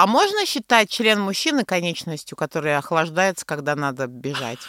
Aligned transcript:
А 0.00 0.06
можно 0.06 0.46
считать 0.46 0.88
член 0.88 1.20
мужчины 1.20 1.62
конечностью, 1.62 2.34
которая 2.34 2.78
охлаждается, 2.78 3.44
когда 3.44 3.76
надо 3.76 4.06
бежать? 4.06 4.60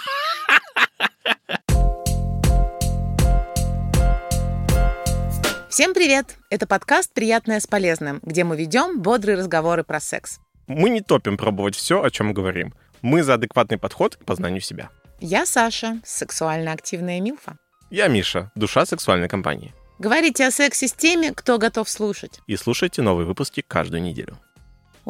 Всем 5.69 5.93
привет! 5.93 6.35
Это 6.49 6.67
подкаст 6.67 7.13
«Приятное 7.13 7.61
с 7.61 7.65
полезным», 7.65 8.19
где 8.23 8.43
мы 8.43 8.57
ведем 8.57 8.99
бодрые 8.99 9.37
разговоры 9.37 9.85
про 9.85 10.01
секс. 10.01 10.41
Мы 10.67 10.89
не 10.89 10.99
топим 10.99 11.37
пробовать 11.37 11.77
все, 11.77 12.03
о 12.03 12.11
чем 12.11 12.33
говорим. 12.33 12.73
Мы 13.01 13.23
за 13.23 13.35
адекватный 13.35 13.77
подход 13.77 14.17
к 14.17 14.25
познанию 14.25 14.59
себя. 14.59 14.89
Я 15.21 15.45
Саша, 15.45 16.01
сексуально 16.03 16.73
активная 16.73 17.21
Милфа. 17.21 17.57
Я 17.89 18.09
Миша, 18.09 18.51
душа 18.55 18.85
сексуальной 18.85 19.29
компании. 19.29 19.73
Говорите 19.97 20.45
о 20.45 20.51
сексе 20.51 20.89
с 20.89 20.93
теми, 20.93 21.29
кто 21.33 21.57
готов 21.57 21.89
слушать. 21.89 22.41
И 22.47 22.57
слушайте 22.57 23.01
новые 23.01 23.25
выпуски 23.25 23.63
каждую 23.65 24.01
неделю. 24.01 24.37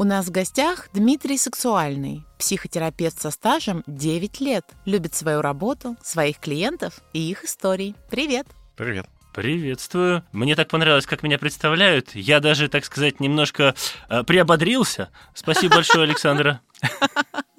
У 0.02 0.04
нас 0.04 0.26
в 0.26 0.32
гостях 0.32 0.90
Дмитрий 0.94 1.38
Сексуальный, 1.38 2.26
психотерапевт 2.40 3.22
со 3.22 3.30
стажем 3.30 3.84
9 3.86 4.42
лет, 4.42 4.66
любит 4.86 5.14
свою 5.14 5.44
работу, 5.44 5.96
своих 6.02 6.40
клиентов 6.40 7.02
и 7.14 7.20
их 7.30 7.44
истории. 7.44 7.94
Привет! 8.10 8.48
Привет. 8.76 9.06
Приветствую. 9.32 10.24
Мне 10.32 10.56
так 10.56 10.70
понравилось, 10.70 11.06
как 11.06 11.22
меня 11.22 11.38
представляют. 11.38 12.16
Я 12.16 12.40
даже, 12.40 12.68
так 12.68 12.84
сказать, 12.84 13.20
немножко 13.20 13.76
э, 14.10 14.24
приободрился. 14.24 15.12
Спасибо 15.36 15.76
большое, 15.76 16.06
Александра. 16.06 16.62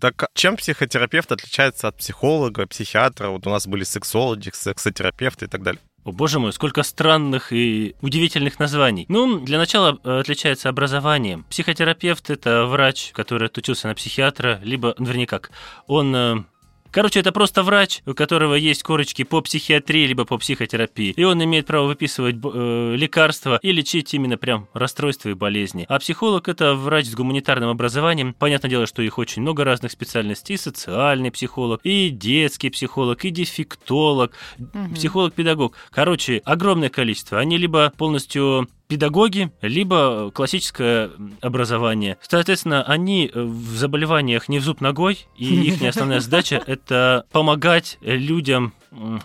Так 0.00 0.30
чем 0.34 0.56
психотерапевт 0.56 1.30
отличается 1.30 1.86
от 1.86 1.96
психолога, 1.98 2.66
психиатра? 2.66 3.28
Вот 3.28 3.46
у 3.46 3.50
нас 3.50 3.68
были 3.68 3.84
сексологи, 3.84 4.50
сексотерапевты 4.52 5.44
и 5.44 5.48
так 5.48 5.62
далее. 5.62 5.80
О, 6.04 6.10
боже 6.10 6.40
мой, 6.40 6.52
сколько 6.52 6.82
странных 6.82 7.52
и 7.52 7.94
удивительных 8.00 8.58
названий. 8.58 9.06
Ну, 9.08 9.38
для 9.38 9.58
начала 9.58 10.00
э, 10.02 10.18
отличается 10.20 10.68
образованием. 10.68 11.44
Психотерапевт— 11.48 12.28
это 12.30 12.66
врач, 12.66 13.12
который 13.12 13.46
отучился 13.46 13.86
на 13.86 13.94
психиатра, 13.94 14.58
либо, 14.64 14.94
вернее 14.98 15.28
как, 15.28 15.52
он 15.86 16.14
э, 16.14 16.44
Короче, 16.92 17.20
это 17.20 17.32
просто 17.32 17.62
врач, 17.62 18.02
у 18.04 18.12
которого 18.12 18.54
есть 18.54 18.82
корочки 18.82 19.24
по 19.24 19.40
психиатрии 19.40 20.06
либо 20.06 20.26
по 20.26 20.36
психотерапии. 20.36 21.14
И 21.16 21.24
он 21.24 21.42
имеет 21.42 21.66
право 21.66 21.86
выписывать 21.86 22.36
э, 22.36 22.94
лекарства 22.96 23.58
и 23.62 23.72
лечить 23.72 24.12
именно 24.12 24.36
прям 24.36 24.68
расстройства 24.74 25.30
и 25.30 25.34
болезни. 25.34 25.86
А 25.88 25.98
психолог 25.98 26.48
это 26.48 26.74
врач 26.74 27.06
с 27.06 27.14
гуманитарным 27.14 27.70
образованием. 27.70 28.34
Понятное 28.38 28.70
дело, 28.70 28.86
что 28.86 29.00
их 29.00 29.16
очень 29.16 29.40
много 29.40 29.64
разных 29.64 29.90
специальностей. 29.90 30.54
И 30.54 30.58
социальный 30.58 31.30
психолог, 31.30 31.80
и 31.82 32.10
детский 32.10 32.68
психолог, 32.68 33.24
и 33.24 33.30
дефектолог, 33.30 34.32
угу. 34.58 34.94
психолог-педагог. 34.94 35.74
Короче, 35.90 36.42
огромное 36.44 36.90
количество. 36.90 37.38
Они 37.38 37.56
либо 37.56 37.90
полностью 37.96 38.68
педагоги, 38.92 39.50
либо 39.62 40.30
классическое 40.34 41.10
образование. 41.40 42.18
Соответственно, 42.20 42.82
они 42.82 43.30
в 43.32 43.74
заболеваниях 43.74 44.50
не 44.50 44.58
в 44.58 44.64
зуб 44.64 44.82
ногой, 44.82 45.26
и 45.34 45.46
их 45.46 45.82
основная 45.82 46.20
задача— 46.20 46.62
это 46.66 47.24
помогать 47.32 47.96
людям 48.02 48.74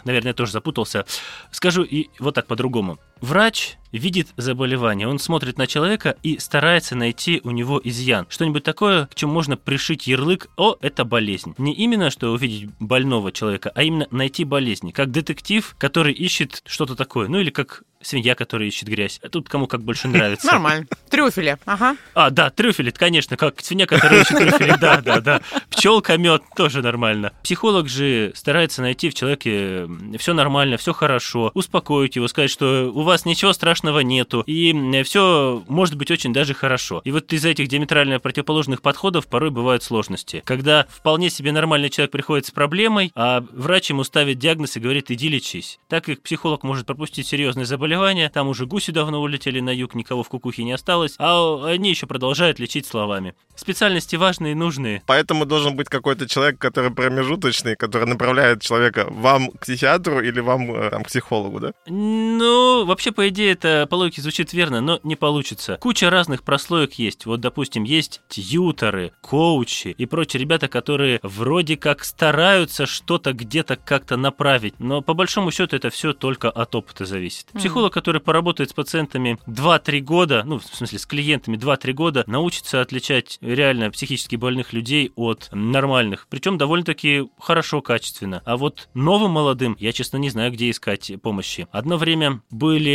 наверное, 0.06 0.30
я 0.30 0.34
тоже 0.34 0.54
запутался. 0.54 1.06
Скажу 1.52 1.84
и 1.84 2.08
вот 2.20 2.36
так 2.36 2.48
по-другому. 2.48 2.98
Врач 3.22 3.78
видит 3.92 4.30
заболевание, 4.38 5.08
он 5.08 5.20
смотрит 5.20 5.58
на 5.58 5.68
человека 5.68 6.18
и 6.24 6.40
старается 6.40 6.96
найти 6.96 7.42
у 7.44 7.52
него 7.52 7.80
изъян. 7.84 8.28
Что-нибудь 8.30 8.64
такое, 8.64 9.08
к 9.08 9.16
чему 9.16 9.34
можно 9.34 9.58
пришить 9.58 10.08
ярлык 10.08 10.50
«О, 10.58 10.76
это 10.82 11.06
болезнь». 11.06 11.54
Не 11.58 11.74
именно, 11.74 12.10
что 12.10 12.32
увидеть 12.32 12.70
больного 12.80 13.32
человека, 13.32 13.72
а 13.74 13.84
именно 13.84 14.08
найти 14.12 14.44
болезнь. 14.44 14.92
Как 14.92 15.12
детектив, 15.12 15.76
который 15.78 16.14
ищет 16.14 16.62
что-то 16.66 16.96
такое. 16.96 17.28
Ну 17.28 17.40
или 17.40 17.50
как 17.50 17.84
свинья, 18.02 18.36
которая 18.36 18.68
ищет 18.68 18.88
грязь. 18.88 19.20
А 19.24 19.30
тут 19.30 19.50
кому 19.50 19.68
как 19.68 19.82
больше 19.82 20.08
нравится. 20.10 20.48
Нормально. 20.48 20.88
Трюфели, 21.10 21.58
ага. 21.66 21.96
А, 22.14 22.30
да, 22.30 22.50
трюфели, 22.50 22.92
конечно, 22.92 23.38
как 23.38 23.62
свинья, 23.62 23.86
которая 23.86 24.22
ищет 24.22 24.38
трюфели. 24.38 24.76
Да, 24.80 25.02
да, 25.02 25.20
да. 25.20 25.42
Пчелка, 25.70 26.18
мед, 26.18 26.44
тоже 26.56 26.82
нормально. 26.82 27.34
Психолог 27.44 27.90
же 27.90 28.32
старается 28.36 28.82
найти 28.82 29.10
в 29.10 29.14
человеке 29.14 29.88
все 30.18 30.34
нормально, 30.34 30.78
все 30.78 30.94
хорошо, 30.94 31.52
успокоить 31.54 32.16
его, 32.16 32.28
сказать, 32.28 32.52
что 32.52 32.92
у 32.94 33.04
вас 33.08 33.26
ничего 33.26 33.54
страшного 33.54 34.00
нету, 34.00 34.44
и 34.46 35.02
все 35.04 35.64
может 35.68 35.96
быть 35.96 36.12
очень 36.12 36.34
даже 36.34 36.54
хорошо. 36.54 37.02
И 37.04 37.12
вот 37.12 37.32
из-за 37.34 37.50
этих 37.50 37.68
диаметрально 37.68 38.20
противоположных 38.20 38.82
подходов 38.82 39.28
порой 39.28 39.50
бывают 39.50 39.84
сложности. 39.84 40.42
Когда 40.46 40.86
вполне 40.90 41.30
себе 41.30 41.52
нормальный 41.52 41.90
человек 41.90 42.12
приходит 42.12 42.46
с 42.46 42.52
проблемой, 42.52 43.12
а 43.16 43.44
врач 43.52 43.90
ему 43.90 44.04
ставит 44.04 44.38
диагноз 44.40 44.78
и 44.78 44.80
говорит, 44.80 45.10
иди 45.12 45.30
лечись. 45.30 45.80
Так 45.88 46.06
как 46.06 46.22
психолог 46.22 46.64
может 46.64 46.86
пропустить 46.86 47.28
серьезные 47.28 47.66
заболевания, 47.66 48.30
там 48.30 48.48
уже 48.48 48.66
гуси 48.66 48.92
давно 48.92 49.22
улетели 49.22 49.60
на 49.60 49.74
юг, 49.74 49.96
никого 49.96 50.24
в 50.24 50.30
кукухе 50.30 50.64
не 50.64 50.74
осталось, 50.74 51.16
а 51.18 51.66
они 51.66 51.90
еще 51.90 52.06
продолжают 52.08 52.60
лечить 52.60 52.86
словами. 52.86 53.34
Специальности 53.56 54.16
важные 54.16 54.52
и 54.52 54.56
нужные. 54.56 55.02
Поэтому 55.08 55.46
должен 55.46 55.76
быть 55.76 55.90
какой-то 55.90 56.28
человек, 56.28 56.60
который 56.60 56.92
промежуточный, 56.92 57.76
который 57.76 58.08
направляет 58.08 58.62
человека 58.62 59.08
вам 59.10 59.52
к 59.52 59.62
психиатру 59.62 60.22
или 60.22 60.40
вам 60.40 60.74
э, 60.76 60.90
там, 60.90 61.04
к 61.04 61.08
психологу, 61.08 61.60
да? 61.60 61.72
Ну, 61.88 62.86
вообще, 62.98 63.12
по 63.12 63.30
идее, 63.30 63.52
это 63.52 63.86
по 63.88 63.94
логике 63.94 64.24
звучит 64.24 64.54
верно, 64.54 64.82
но 64.82 65.00
не 65.04 65.16
получится. 65.16 65.78
Куча 65.80 66.10
разных 66.10 66.42
прослоек 66.42 66.94
есть. 66.94 67.28
Вот, 67.28 67.40
допустим, 67.40 67.84
есть 67.84 68.22
тьюторы, 68.28 69.12
коучи 69.22 69.90
и 69.90 70.08
прочие 70.08 70.42
ребята, 70.42 70.68
которые 70.68 71.20
вроде 71.22 71.78
как 71.78 72.04
стараются 72.04 72.88
что-то 72.88 73.34
где-то 73.34 73.76
как-то 73.76 74.18
направить, 74.18 74.80
но 74.80 75.04
по 75.04 75.14
большому 75.14 75.52
счету 75.52 75.76
это 75.76 75.92
все 75.92 76.14
только 76.14 76.50
от 76.50 76.74
опыта 76.74 77.06
зависит. 77.06 77.46
Психолог, 77.54 77.94
который 77.94 78.20
поработает 78.20 78.72
с 78.72 78.74
пациентами 78.74 79.38
2-3 79.46 80.00
года, 80.00 80.42
ну, 80.44 80.58
в 80.58 80.66
смысле, 80.66 80.98
с 80.98 81.06
клиентами 81.06 81.56
2-3 81.56 81.94
года, 81.94 82.24
научится 82.26 82.82
отличать 82.82 83.38
реально 83.42 83.92
психически 83.92 84.38
больных 84.38 84.74
людей 84.74 85.12
от 85.16 85.50
нормальных. 85.52 86.26
Причем 86.32 86.58
довольно-таки 86.58 87.26
хорошо, 87.40 87.84
качественно. 87.84 88.42
А 88.44 88.58
вот 88.58 88.90
новым 88.96 89.34
молодым, 89.34 89.78
я, 89.80 89.92
честно, 89.94 90.18
не 90.18 90.32
знаю, 90.32 90.52
где 90.52 90.72
искать 90.72 91.12
помощи. 91.22 91.68
Одно 91.72 91.98
время 91.98 92.42
были 92.50 92.87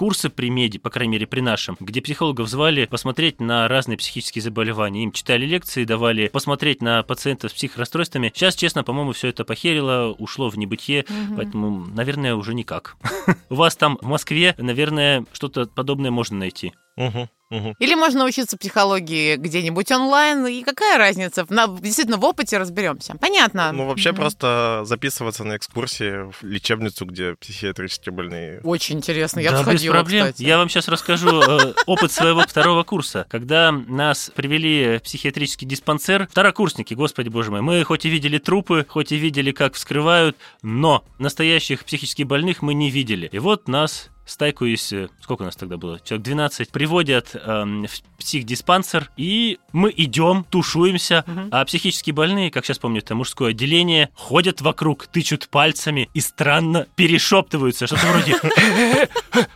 курсы 0.00 0.30
при 0.30 0.48
меди, 0.48 0.78
по 0.78 0.88
крайней 0.88 1.12
мере 1.12 1.26
при 1.26 1.40
нашем, 1.40 1.76
где 1.78 2.00
психологов 2.00 2.48
звали 2.48 2.86
посмотреть 2.86 3.38
на 3.38 3.68
разные 3.68 3.98
психические 3.98 4.40
заболевания. 4.40 5.04
Им 5.04 5.12
читали 5.12 5.44
лекции, 5.44 5.84
давали 5.84 6.28
посмотреть 6.28 6.80
на 6.80 7.02
пациентов 7.02 7.50
с 7.50 7.54
психрасстройствами. 7.54 8.32
Сейчас, 8.34 8.54
честно, 8.54 8.82
по-моему, 8.82 9.12
все 9.12 9.28
это 9.28 9.44
похерило, 9.44 10.14
ушло 10.18 10.48
в 10.48 10.56
небытие, 10.56 11.02
угу. 11.02 11.36
поэтому, 11.36 11.86
наверное, 11.94 12.34
уже 12.34 12.54
никак. 12.54 12.96
У 13.50 13.56
вас 13.56 13.76
там 13.76 13.98
в 14.00 14.06
Москве, 14.06 14.54
наверное, 14.56 15.26
что-то 15.32 15.66
подобное 15.66 16.10
можно 16.10 16.38
найти. 16.38 16.72
Угу. 16.96 17.28
Угу. 17.50 17.74
Или 17.78 17.94
можно 17.94 18.24
учиться 18.24 18.56
психологии 18.56 19.36
где-нибудь 19.36 19.90
онлайн, 19.90 20.46
и 20.46 20.62
какая 20.62 20.98
разница? 20.98 21.44
На, 21.48 21.66
действительно, 21.66 22.16
в 22.16 22.24
опыте 22.24 22.58
разберемся. 22.58 23.16
Понятно. 23.20 23.72
Ну, 23.72 23.86
вообще, 23.86 24.10
угу. 24.10 24.18
просто 24.18 24.82
записываться 24.84 25.44
на 25.44 25.56
экскурсии 25.56 26.30
в 26.30 26.42
лечебницу, 26.42 27.04
где 27.06 27.34
психиатрически 27.34 28.10
больные. 28.10 28.60
Очень 28.62 28.98
интересно, 28.98 29.40
я 29.40 29.50
да, 29.50 29.62
сходила, 29.62 29.92
без 29.92 30.00
проблем. 30.00 30.26
кстати. 30.26 30.42
Я 30.46 30.58
вам 30.58 30.68
сейчас 30.68 30.88
расскажу 30.88 31.40
э, 31.40 31.74
опыт 31.86 32.12
своего 32.12 32.42
второго 32.42 32.84
курса. 32.84 33.26
Когда 33.28 33.72
нас 33.72 34.30
привели 34.34 34.98
в 34.98 35.02
психиатрический 35.02 35.66
диспансер, 35.66 36.28
второкурсники, 36.28 36.94
господи 36.94 37.28
боже 37.28 37.50
мой, 37.50 37.62
мы 37.62 37.82
хоть 37.84 38.04
и 38.04 38.08
видели 38.08 38.38
трупы, 38.38 38.86
хоть 38.88 39.12
и 39.12 39.16
видели, 39.16 39.50
как 39.50 39.74
вскрывают, 39.74 40.36
но 40.62 41.04
настоящих 41.18 41.84
психически 41.84 42.22
больных 42.22 42.62
мы 42.62 42.74
не 42.74 42.90
видели. 42.90 43.28
И 43.32 43.38
вот 43.38 43.68
нас 43.68 44.10
стайку 44.30 44.64
из, 44.64 44.92
э, 44.92 45.08
сколько 45.20 45.42
у 45.42 45.44
нас 45.44 45.56
тогда 45.56 45.76
было, 45.76 46.00
человек 46.00 46.24
12, 46.24 46.70
приводят 46.70 47.34
эм, 47.34 47.86
в 47.86 48.18
психдиспансер, 48.18 49.10
и 49.16 49.58
мы 49.72 49.92
идем, 49.96 50.44
тушуемся, 50.48 51.24
угу. 51.26 51.48
а 51.50 51.64
психически 51.64 52.10
больные, 52.12 52.50
как 52.50 52.64
сейчас 52.64 52.78
помню, 52.78 53.00
это 53.00 53.14
мужское 53.14 53.50
отделение, 53.50 54.10
ходят 54.14 54.60
вокруг, 54.60 55.06
тычут 55.08 55.48
пальцами 55.48 56.08
и 56.14 56.20
странно 56.20 56.86
перешептываются, 56.94 57.86
что-то 57.86 58.06
вроде 58.06 58.36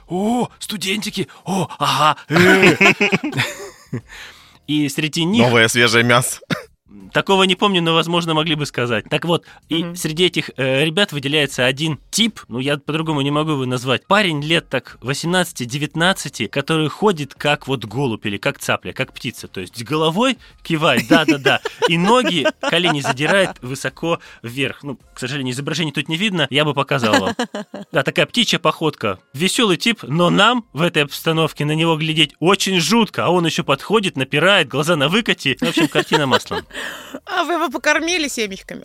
«О, 0.09 0.49
студентики! 0.59 1.29
О, 1.45 1.69
ага!» 1.79 2.17
И 4.67 4.89
среди 4.89 5.25
них... 5.25 5.43
Новое 5.43 5.69
свежее 5.69 6.05
мясо. 6.05 6.41
Такого 7.13 7.45
не 7.45 7.55
помню, 7.55 7.83
но, 7.83 7.95
возможно, 7.95 8.35
могли 8.35 8.55
бы 8.55 8.67
сказать. 8.67 9.05
Так 9.09 9.25
вот, 9.25 9.45
и 9.69 9.83
mm-hmm. 9.83 9.97
среди 9.97 10.25
этих 10.27 10.51
э, 10.57 10.85
ребят 10.85 11.13
выделяется 11.13 11.65
один 11.65 12.01
тип, 12.11 12.41
ну, 12.49 12.59
я 12.59 12.77
по-другому 12.77 13.21
не 13.21 13.31
могу 13.31 13.53
его 13.53 13.65
назвать. 13.67 14.07
Парень 14.07 14.43
лет 14.43 14.69
так 14.69 14.99
18-19, 15.01 16.49
который 16.49 16.89
ходит 16.89 17.35
как 17.35 17.67
вот 17.69 17.85
голубь 17.85 18.27
или 18.27 18.37
как 18.37 18.59
цапля, 18.59 18.93
как 18.93 19.13
птица. 19.13 19.49
То 19.49 19.61
есть 19.61 19.83
головой 19.85 20.39
кивает, 20.63 21.07
да-да-да, 21.09 21.61
и 21.89 21.99
ноги, 21.99 22.47
колени 22.61 23.01
задирает 23.01 23.63
высоко 23.63 24.21
вверх. 24.43 24.83
Ну, 24.83 24.99
к 25.15 25.19
сожалению, 25.19 25.55
изображение 25.55 25.93
тут 25.93 26.09
не 26.09 26.17
видно, 26.17 26.47
я 26.51 26.65
бы 26.65 26.75
показал 26.75 27.21
вам. 27.21 27.35
Да, 27.93 28.03
такая 28.03 28.27
птичья 28.27 28.59
походка. 28.59 29.19
Веселый 29.33 29.77
тип, 29.77 30.03
но 30.03 30.31
нам 30.31 30.65
в 30.73 30.83
этой 30.83 31.05
обстановке 31.05 31.65
на 31.65 31.73
него 31.73 31.97
глядеть 31.97 32.35
очень 32.41 32.81
жутко, 32.81 33.27
а 33.27 33.31
он 33.31 33.47
еще 33.47 33.63
подходит, 33.63 34.17
напирает, 34.17 34.69
глаза 34.69 34.97
на 34.97 35.09
выкате. 35.09 35.57
В 35.61 35.69
общем, 35.69 35.89
картина 35.89 36.27
маслом. 36.27 36.65
А 37.27 37.45
вы 37.45 37.55
его 37.55 37.71
покормили 37.71 38.29
семечками? 38.29 38.85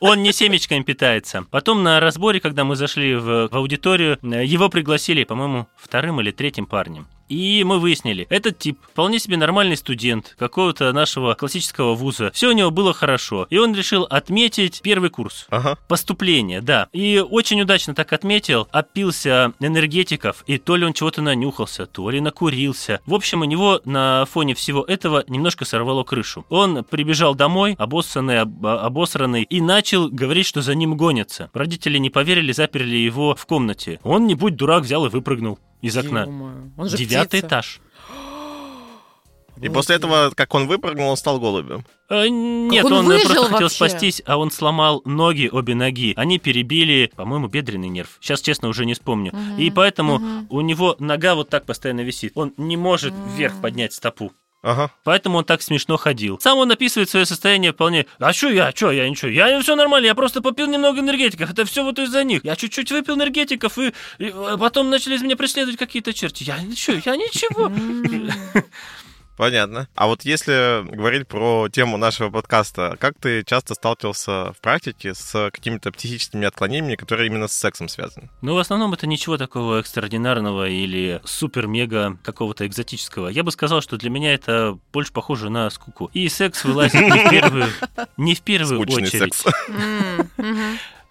Он 0.00 0.22
не 0.22 0.32
семечками 0.32 0.82
питается. 0.82 1.44
Потом 1.50 1.82
на 1.82 1.98
разборе, 1.98 2.40
когда 2.40 2.64
мы 2.64 2.76
зашли 2.76 3.14
в, 3.14 3.48
в 3.48 3.56
аудиторию, 3.56 4.18
его 4.22 4.68
пригласили, 4.68 5.24
по-моему, 5.24 5.66
вторым 5.76 6.20
или 6.20 6.30
третьим 6.30 6.66
парнем. 6.66 7.08
И 7.28 7.62
мы 7.64 7.78
выяснили, 7.78 8.26
этот 8.30 8.58
тип 8.58 8.78
вполне 8.82 9.18
себе 9.18 9.36
нормальный 9.36 9.76
студент 9.76 10.34
какого-то 10.38 10.92
нашего 10.92 11.34
классического 11.34 11.94
вуза. 11.94 12.30
Все 12.32 12.48
у 12.48 12.52
него 12.52 12.70
было 12.70 12.92
хорошо. 12.92 13.46
И 13.50 13.58
он 13.58 13.74
решил 13.74 14.04
отметить 14.04 14.80
первый 14.82 15.10
курс. 15.10 15.46
Ага. 15.50 15.76
Поступление, 15.88 16.60
да. 16.60 16.88
И 16.92 17.24
очень 17.28 17.60
удачно 17.60 17.94
так 17.94 18.12
отметил, 18.12 18.68
опился 18.72 19.52
энергетиков, 19.60 20.42
и 20.46 20.58
то 20.58 20.76
ли 20.76 20.84
он 20.84 20.92
чего-то 20.92 21.22
нанюхался, 21.22 21.86
то 21.86 22.10
ли 22.10 22.20
накурился. 22.20 23.00
В 23.06 23.14
общем, 23.14 23.42
у 23.42 23.44
него 23.44 23.80
на 23.84 24.24
фоне 24.26 24.54
всего 24.54 24.82
этого 24.84 25.24
немножко 25.28 25.64
сорвало 25.64 26.04
крышу. 26.04 26.46
Он 26.48 26.84
прибежал 26.84 27.34
домой, 27.34 27.74
обоссанный, 27.78 28.40
об- 28.40 28.66
обосранный, 28.66 29.42
и 29.42 29.60
начал 29.60 30.08
говорить, 30.08 30.46
что 30.46 30.62
за 30.62 30.74
ним 30.74 30.96
гонятся. 30.96 31.50
Родители 31.52 31.98
не 31.98 32.10
поверили, 32.10 32.52
заперли 32.52 32.96
его 32.96 33.34
в 33.34 33.46
комнате. 33.46 34.00
Он, 34.02 34.26
не 34.26 34.34
будь 34.34 34.56
дурак, 34.56 34.84
взял 34.84 35.04
и 35.06 35.08
выпрыгнул 35.08 35.58
из 35.82 35.96
окна. 35.96 36.26
Он 36.76 36.88
же 36.88 36.96
Девятый 36.96 37.40
птица. 37.40 37.46
этаж. 37.46 37.80
И 39.60 39.68
после 39.68 39.96
этого, 39.96 40.30
как 40.36 40.54
он 40.54 40.68
выпрыгнул, 40.68 41.08
он 41.10 41.16
стал 41.16 41.40
голубем. 41.40 41.84
Э, 42.08 42.28
Нет, 42.28 42.84
он 42.84 42.92
он, 42.92 43.06
выжил 43.06 43.26
просто 43.28 43.42
хотел 43.44 43.60
вообще? 43.62 43.74
спастись, 43.74 44.22
а 44.24 44.36
он 44.38 44.52
сломал 44.52 45.02
ноги, 45.04 45.48
обе 45.50 45.74
ноги. 45.74 46.14
Они 46.16 46.38
перебили, 46.38 47.10
по-моему, 47.16 47.48
бедренный 47.48 47.88
нерв. 47.88 48.18
Сейчас, 48.20 48.40
честно, 48.40 48.68
уже 48.68 48.86
не 48.86 48.94
вспомню. 48.94 49.32
И 49.58 49.70
поэтому 49.70 50.46
у 50.48 50.60
него 50.60 50.94
нога 51.00 51.34
вот 51.34 51.48
так 51.48 51.66
постоянно 51.66 52.02
висит. 52.02 52.32
Он 52.36 52.54
не 52.56 52.76
может 52.76 53.12
вверх 53.36 53.60
поднять 53.60 53.92
стопу. 53.92 54.32
Ага. 54.60 54.90
Поэтому 55.04 55.38
он 55.38 55.44
так 55.44 55.62
смешно 55.62 55.96
ходил. 55.96 56.38
Сам 56.40 56.58
он 56.58 56.70
описывает 56.70 57.08
свое 57.08 57.24
состояние 57.26 57.72
вполне. 57.72 58.06
А 58.18 58.32
что 58.32 58.48
я, 58.48 58.72
что 58.74 58.90
я, 58.90 59.08
ничего, 59.08 59.30
я 59.30 59.60
все 59.60 59.76
нормально, 59.76 60.06
я 60.06 60.14
просто 60.16 60.42
попил 60.42 60.66
немного 60.66 61.00
энергетиков, 61.00 61.50
это 61.50 61.64
все 61.64 61.84
вот 61.84 61.98
из-за 61.98 62.24
них. 62.24 62.44
Я 62.44 62.56
чуть-чуть 62.56 62.90
выпил 62.90 63.14
энергетиков, 63.14 63.78
и, 63.78 63.92
и, 64.18 64.34
потом 64.58 64.90
начали 64.90 65.14
из 65.14 65.22
меня 65.22 65.36
преследовать 65.36 65.78
какие-то 65.78 66.12
черти. 66.12 66.42
Я 66.42 66.60
ничего, 66.60 67.00
я 67.04 67.16
ничего. 67.16 67.70
Понятно. 69.38 69.88
А 69.94 70.08
вот 70.08 70.22
если 70.22 70.84
говорить 70.94 71.28
про 71.28 71.68
тему 71.68 71.96
нашего 71.96 72.28
подкаста, 72.28 72.96
как 72.98 73.14
ты 73.20 73.44
часто 73.44 73.74
сталкивался 73.74 74.52
в 74.52 74.56
практике 74.60 75.14
с 75.14 75.50
какими-то 75.52 75.92
психическими 75.92 76.44
отклонениями, 76.44 76.96
которые 76.96 77.28
именно 77.28 77.46
с 77.46 77.52
сексом 77.52 77.88
связаны? 77.88 78.30
Ну, 78.42 78.54
в 78.54 78.58
основном 78.58 78.92
это 78.94 79.06
ничего 79.06 79.36
такого 79.38 79.78
экстраординарного 79.78 80.68
или 80.68 81.20
супер-мега 81.24 82.18
какого-то 82.24 82.66
экзотического. 82.66 83.28
Я 83.28 83.44
бы 83.44 83.52
сказал, 83.52 83.80
что 83.80 83.96
для 83.96 84.10
меня 84.10 84.34
это 84.34 84.76
больше 84.92 85.12
похоже 85.12 85.50
на 85.50 85.70
скуку. 85.70 86.10
И 86.12 86.28
секс 86.28 86.64
вылазит 86.64 87.00
не 87.00 87.10
в 87.10 87.30
первую, 87.30 87.66
не 88.16 88.34
в 88.34 88.40
первую 88.42 88.82
Скучный 88.82 89.04
очередь. 89.04 89.44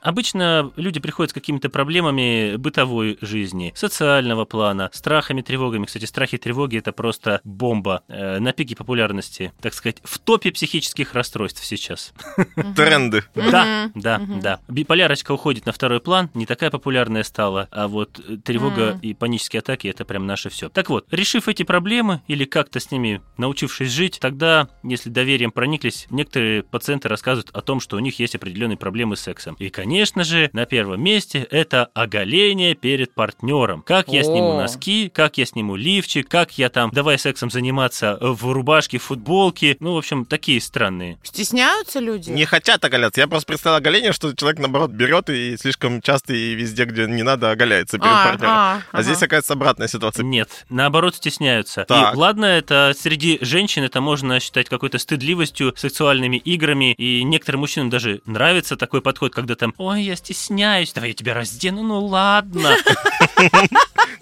Обычно 0.08 0.72
люди 0.78 1.02
приходят 1.02 1.32
с 1.32 1.34
какими-то 1.34 1.70
проблемами 1.70 2.56
бытовой 2.56 3.18
жизни, 3.20 3.74
социального 3.76 4.46
плана, 4.46 4.90
страхами, 4.94 5.42
тревогами. 5.42 5.84
Кстати, 5.84 6.06
страхи 6.06 6.36
и 6.36 6.38
тревоги 6.38 6.78
это 6.78 6.94
просто 6.94 7.42
бомба 7.44 8.04
э, 8.08 8.40
на 8.40 8.54
пике 8.54 8.78
популярности, 8.78 9.52
так 9.60 9.74
сказать, 9.74 9.98
в 10.06 10.18
топе 10.20 10.54
психических 10.54 11.14
расстройств 11.14 11.66
сейчас. 11.66 12.14
Тренды. 12.78 13.26
Да, 13.36 13.92
да, 13.96 14.22
да. 14.42 14.60
Биполярочка 14.70 15.34
уходит 15.34 15.66
на 15.66 15.74
второй 15.74 16.00
план, 16.00 16.30
не 16.34 16.46
такая 16.46 16.72
популярная 16.72 17.24
стала, 17.24 17.68
а 17.72 17.90
вот 17.90 18.22
э, 18.26 18.38
тревога 18.38 18.98
и 19.02 19.14
панические 19.14 19.60
атаки 19.60 19.90
это 19.90 20.06
прям 20.06 20.26
наше 20.26 20.48
все. 20.48 20.70
Так 20.70 20.90
вот, 20.90 21.06
решив 21.12 21.50
эти 21.50 21.64
проблемы 21.64 22.22
или 22.30 22.46
как-то 22.46 22.80
с 22.80 22.92
ними 22.92 23.22
научившись 23.36 23.92
жить, 23.92 24.20
тогда, 24.22 24.70
если 24.84 25.10
доверием 25.10 25.52
прониклись, 25.52 26.08
некоторые 26.10 26.64
пациенты 26.64 27.10
рассказывают 27.10 27.54
о 27.54 27.60
том, 27.60 27.82
что 27.82 27.98
у 27.98 28.00
них 28.00 28.20
есть 28.20 28.36
определенные 28.36 28.78
проблемы 28.78 29.18
с 29.18 29.20
сексом. 29.20 29.56
И, 29.60 29.68
конечно 29.68 29.97
же, 30.06 30.50
на 30.54 30.66
первом 30.66 31.02
месте 31.02 31.48
это 31.52 31.90
оголение 31.94 32.76
перед 32.76 33.14
партнером. 33.14 33.82
Как 33.82 34.08
я 34.10 34.24
сниму 34.24 34.56
носки, 34.58 35.10
как 35.14 35.38
я 35.38 35.46
сниму 35.46 35.76
лифчик, 35.76 36.28
как 36.28 36.58
я 36.58 36.70
там, 36.70 36.90
давай 36.92 37.18
сексом 37.18 37.50
заниматься 37.50 38.18
в 38.22 38.52
рубашке, 38.52 38.98
в 38.98 39.04
футболке. 39.04 39.78
Ну, 39.80 39.94
в 39.94 39.98
общем, 39.98 40.26
такие 40.26 40.62
странные. 40.62 41.18
Стесняются 41.24 42.00
люди? 42.00 42.30
Не 42.32 42.46
хотят 42.46 42.84
оголяться. 42.84 43.22
Я 43.22 43.28
просто 43.28 43.48
представил 43.48 43.78
оголение, 43.78 44.12
что 44.14 44.34
человек, 44.34 44.60
наоборот, 44.60 44.92
берет 44.92 45.30
и 45.30 45.58
слишком 45.58 46.02
часто 46.02 46.34
и 46.34 46.54
везде, 46.56 46.86
где 46.86 47.06
не 47.08 47.24
надо, 47.24 47.52
оголяется 47.52 47.98
перед 47.98 48.12
А, 48.12 48.26
партнером. 48.26 48.54
а, 48.54 48.82
А 48.92 49.02
здесь, 49.04 49.18
ага. 49.18 49.26
оказывается, 49.26 49.54
обратная 49.54 49.88
ситуация. 49.88 50.24
Нет, 50.24 50.66
наоборот, 50.70 51.16
стесняются. 51.16 51.86
Так. 51.88 52.14
И 52.14 52.18
ладно, 52.18 52.46
это 52.46 52.94
среди 52.98 53.38
женщин 53.42 53.84
это 53.84 54.02
можно 54.02 54.40
считать 54.40 54.70
какой-то 54.70 54.98
стыдливостью, 54.98 55.74
сексуальными 55.78 56.38
играми, 56.38 56.94
и 56.94 57.24
некоторым 57.24 57.62
мужчинам 57.62 57.90
даже 57.90 58.22
нравится 58.26 58.76
такой 58.78 59.02
подход, 59.02 59.34
когда 59.34 59.56
там, 59.56 59.74
ой, 59.78 60.04
я 60.04 60.16
стесняюсь, 60.16 60.94
давай 60.94 61.10
я 61.10 61.16
тебя 61.16 61.34
раздену, 61.34 61.84
ну 61.84 62.06
ладно. 62.06 62.76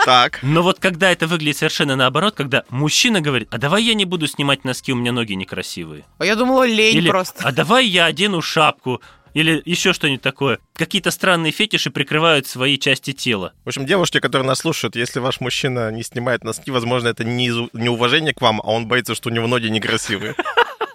Так. 0.05 0.39
Но 0.43 0.61
вот 0.61 0.79
когда 0.79 1.11
это 1.11 1.25
выглядит 1.25 1.57
совершенно 1.57 1.95
наоборот, 1.95 2.35
когда 2.35 2.63
мужчина 2.69 3.21
говорит, 3.21 3.47
а 3.51 3.57
давай 3.57 3.83
я 3.83 3.95
не 3.95 4.05
буду 4.05 4.27
снимать 4.27 4.63
носки, 4.63 4.93
у 4.93 4.95
меня 4.95 5.11
ноги 5.11 5.33
некрасивые. 5.33 6.05
А 6.19 6.25
я 6.25 6.35
думала, 6.35 6.67
лень 6.67 6.97
Или, 6.97 7.09
просто. 7.09 7.41
а 7.43 7.51
давай 7.51 7.87
я 7.87 8.05
одену 8.05 8.41
шапку. 8.41 9.01
Или 9.33 9.61
еще 9.65 9.93
что-нибудь 9.93 10.21
такое. 10.21 10.59
Какие-то 10.75 11.09
странные 11.11 11.51
фетиши 11.51 11.89
прикрывают 11.89 12.45
свои 12.47 12.77
части 12.77 13.11
тела. 13.13 13.53
В 13.65 13.69
общем, 13.69 13.85
девушки, 13.87 14.19
которые 14.19 14.47
нас 14.47 14.59
слушают, 14.59 14.95
если 14.95 15.19
ваш 15.19 15.41
мужчина 15.41 15.91
не 15.91 16.03
снимает 16.03 16.43
носки, 16.43 16.69
возможно, 16.71 17.07
это 17.07 17.23
не 17.23 17.47
из- 17.47 17.69
неуважение 17.73 18.33
к 18.33 18.41
вам, 18.41 18.61
а 18.63 18.71
он 18.71 18.87
боится, 18.87 19.15
что 19.15 19.29
у 19.29 19.33
него 19.33 19.47
ноги 19.47 19.67
некрасивые. 19.67 20.35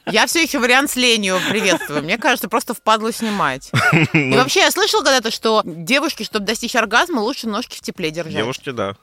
Я 0.06 0.26
все 0.26 0.43
еще 0.43 0.58
вариант 0.58 0.91
с 0.91 0.97
ленью 0.97 1.38
приветствую. 1.49 2.02
Мне 2.02 2.19
кажется, 2.19 2.49
просто 2.49 2.75
впадло 2.75 3.12
снимать. 3.12 3.70
И 4.12 4.19
Ну, 4.19 4.37
вообще, 4.37 4.61
я 4.61 4.70
слышала 4.70 5.02
когда-то, 5.02 5.31
что 5.31 5.62
девушки, 5.64 6.23
чтобы 6.23 6.47
достичь 6.47 6.75
оргазма, 6.75 7.20
лучше 7.20 7.49
ножки 7.49 7.76
в 7.76 7.81
тепле 7.81 8.11
держать. 8.11 8.37
Девушки, 8.37 8.70
да. 8.70 8.97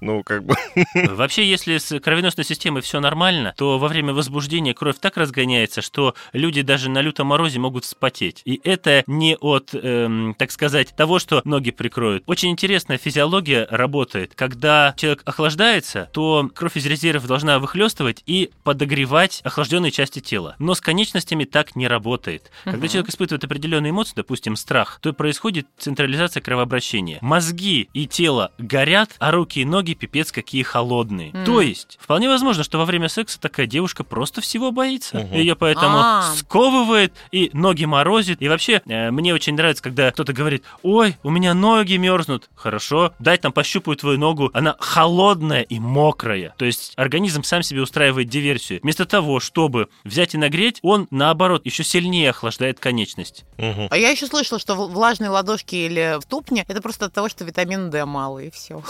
Ну, 0.00 0.22
как 0.22 0.44
бы... 0.44 0.54
Вообще, 0.94 1.48
если 1.48 1.78
с 1.78 1.98
кровеносной 2.00 2.44
системой 2.44 2.82
все 2.82 3.00
нормально, 3.00 3.54
то 3.56 3.78
во 3.78 3.88
время 3.88 4.12
возбуждения 4.12 4.74
кровь 4.74 4.96
так 5.00 5.16
разгоняется, 5.16 5.82
что 5.82 6.14
люди 6.32 6.62
даже 6.62 6.90
на 6.90 7.00
лютом 7.00 7.28
морозе 7.28 7.58
могут 7.58 7.84
вспотеть. 7.84 8.42
И 8.44 8.60
это 8.64 9.02
не 9.06 9.36
от, 9.36 9.70
эм, 9.74 10.34
так 10.38 10.50
сказать, 10.50 10.94
того, 10.96 11.18
что 11.18 11.42
ноги 11.44 11.70
прикроют. 11.70 12.22
Очень 12.26 12.50
интересная 12.50 12.98
физиология 12.98 13.66
работает. 13.70 14.32
Когда 14.34 14.94
человек 14.96 15.22
охлаждается, 15.24 16.08
то 16.12 16.48
кровь 16.54 16.76
из 16.76 16.86
резервов 16.86 17.26
должна 17.26 17.58
выхлестывать 17.58 18.22
и 18.26 18.50
подогревать 18.64 19.40
охлажденные 19.44 19.90
части 19.90 20.20
тела. 20.20 20.37
Но 20.58 20.74
с 20.74 20.80
конечностями 20.80 21.44
так 21.44 21.76
не 21.76 21.88
работает. 21.88 22.50
Когда 22.64 22.78
Мгм. 22.78 22.88
человек 22.88 23.10
испытывает 23.10 23.44
определенные 23.44 23.90
эмоции, 23.90 24.12
допустим, 24.16 24.56
страх, 24.56 24.98
то 25.02 25.12
происходит 25.12 25.66
централизация 25.78 26.40
кровообращения. 26.40 27.18
Мозги 27.20 27.88
и 27.92 28.06
тело 28.06 28.52
горят, 28.58 29.10
а 29.18 29.30
руки 29.30 29.60
и 29.60 29.64
ноги 29.64 29.94
пипец 29.94 30.32
какие 30.32 30.62
холодные. 30.62 31.30
М. 31.32 31.44
То 31.44 31.60
есть, 31.60 31.98
вполне 32.00 32.28
возможно, 32.28 32.64
что 32.64 32.78
во 32.78 32.84
время 32.84 33.08
секса 33.08 33.40
такая 33.40 33.66
девушка 33.66 34.04
просто 34.04 34.40
всего 34.40 34.70
боится. 34.72 35.18
Мгм. 35.18 35.34
Ее 35.34 35.56
поэтому 35.56 35.98
А. 35.98 36.32
сковывает 36.36 37.12
и 37.32 37.50
ноги 37.52 37.84
морозит. 37.84 38.40
И 38.42 38.48
вообще, 38.48 38.82
э, 38.86 39.10
мне 39.10 39.34
очень 39.34 39.54
нравится, 39.54 39.82
когда 39.82 40.10
кто-то 40.10 40.32
говорит, 40.32 40.64
ой, 40.82 41.16
у 41.22 41.30
меня 41.30 41.54
ноги 41.54 41.96
мерзнут. 41.96 42.48
Хорошо, 42.54 43.12
дай 43.18 43.38
там 43.38 43.52
пощупаю 43.52 43.96
твою 43.96 44.18
ногу. 44.18 44.50
Она 44.52 44.76
холодная 44.78 45.62
и 45.62 45.78
мокрая. 45.78 46.54
То 46.58 46.64
есть, 46.64 46.92
организм 46.96 47.42
сам 47.42 47.62
себе 47.62 47.82
устраивает 47.82 48.28
диверсию. 48.28 48.80
Вместо 48.82 49.04
того, 49.06 49.40
чтобы 49.40 49.88
взять 50.04 50.27
и 50.34 50.38
нагреть, 50.38 50.78
он, 50.82 51.06
наоборот, 51.10 51.64
еще 51.64 51.84
сильнее 51.84 52.30
охлаждает 52.30 52.80
конечность. 52.80 53.44
Мгм. 53.56 53.88
А 53.90 53.96
я 53.96 54.10
еще 54.10 54.26
слышала, 54.26 54.58
что 54.58 54.74
влажные 54.74 55.30
ладошки 55.30 55.74
или 55.74 56.18
в 56.20 56.26
тупне 56.26 56.64
это 56.66 56.80
просто 56.80 57.06
от 57.06 57.12
того, 57.12 57.28
что 57.28 57.44
витамин 57.44 57.90
D 57.90 58.04
мало, 58.04 58.38
и 58.38 58.50
все. 58.50 58.82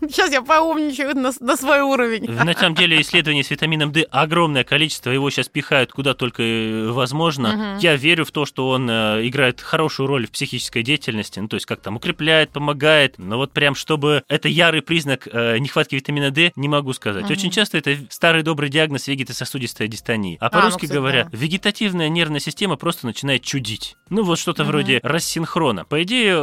Сейчас 0.00 0.30
я 0.32 0.42
поумничаю 0.42 1.16
на, 1.16 1.32
на 1.40 1.56
свой 1.56 1.80
уровень. 1.80 2.30
На 2.30 2.54
самом 2.54 2.74
деле 2.74 3.00
исследований 3.00 3.42
с 3.42 3.50
витамином 3.50 3.92
D 3.92 4.02
огромное 4.10 4.64
количество, 4.64 5.10
его 5.10 5.30
сейчас 5.30 5.48
пихают 5.48 5.92
куда 5.92 6.14
только 6.14 6.42
э, 6.42 6.90
возможно. 6.90 7.52
Мгм. 7.52 7.78
Я 7.78 7.96
верю 7.96 8.24
в 8.24 8.30
то, 8.30 8.46
что 8.46 8.68
он 8.68 8.88
э, 8.88 9.26
играет 9.26 9.60
хорошую 9.60 10.06
роль 10.06 10.26
в 10.26 10.30
психической 10.30 10.82
деятельности, 10.82 11.38
ну 11.38 11.48
то 11.48 11.56
есть 11.56 11.66
как 11.66 11.80
там 11.80 11.96
укрепляет, 11.96 12.50
помогает, 12.50 13.18
но 13.18 13.36
вот 13.36 13.52
прям 13.52 13.74
чтобы 13.74 14.22
это 14.28 14.48
ярый 14.48 14.82
признак 14.82 15.28
э, 15.30 15.58
нехватки 15.58 15.94
витамина 15.94 16.30
D, 16.30 16.52
не 16.56 16.68
могу 16.68 16.92
сказать. 16.92 17.24
Мгм. 17.24 17.32
Очень 17.32 17.50
часто 17.50 17.78
это 17.78 17.96
старый 18.10 18.42
добрый 18.42 18.68
диагноз 18.68 19.06
вегетососудистая 19.06 19.88
дистонии. 19.88 20.36
А 20.40 20.46
ну, 20.46 20.50
по-русски 20.50 20.73
кстати, 20.78 20.92
говоря, 20.96 21.24
да. 21.24 21.30
вегетативная 21.36 22.08
нервная 22.08 22.40
система 22.40 22.76
просто 22.76 23.06
начинает 23.06 23.42
чудить. 23.42 23.96
Ну 24.10 24.22
вот 24.22 24.38
что-то 24.38 24.62
Мгм. 24.64 24.72
вроде 24.72 25.00
рассинхрона. 25.02 25.84
По 25.84 26.02
идее, 26.02 26.36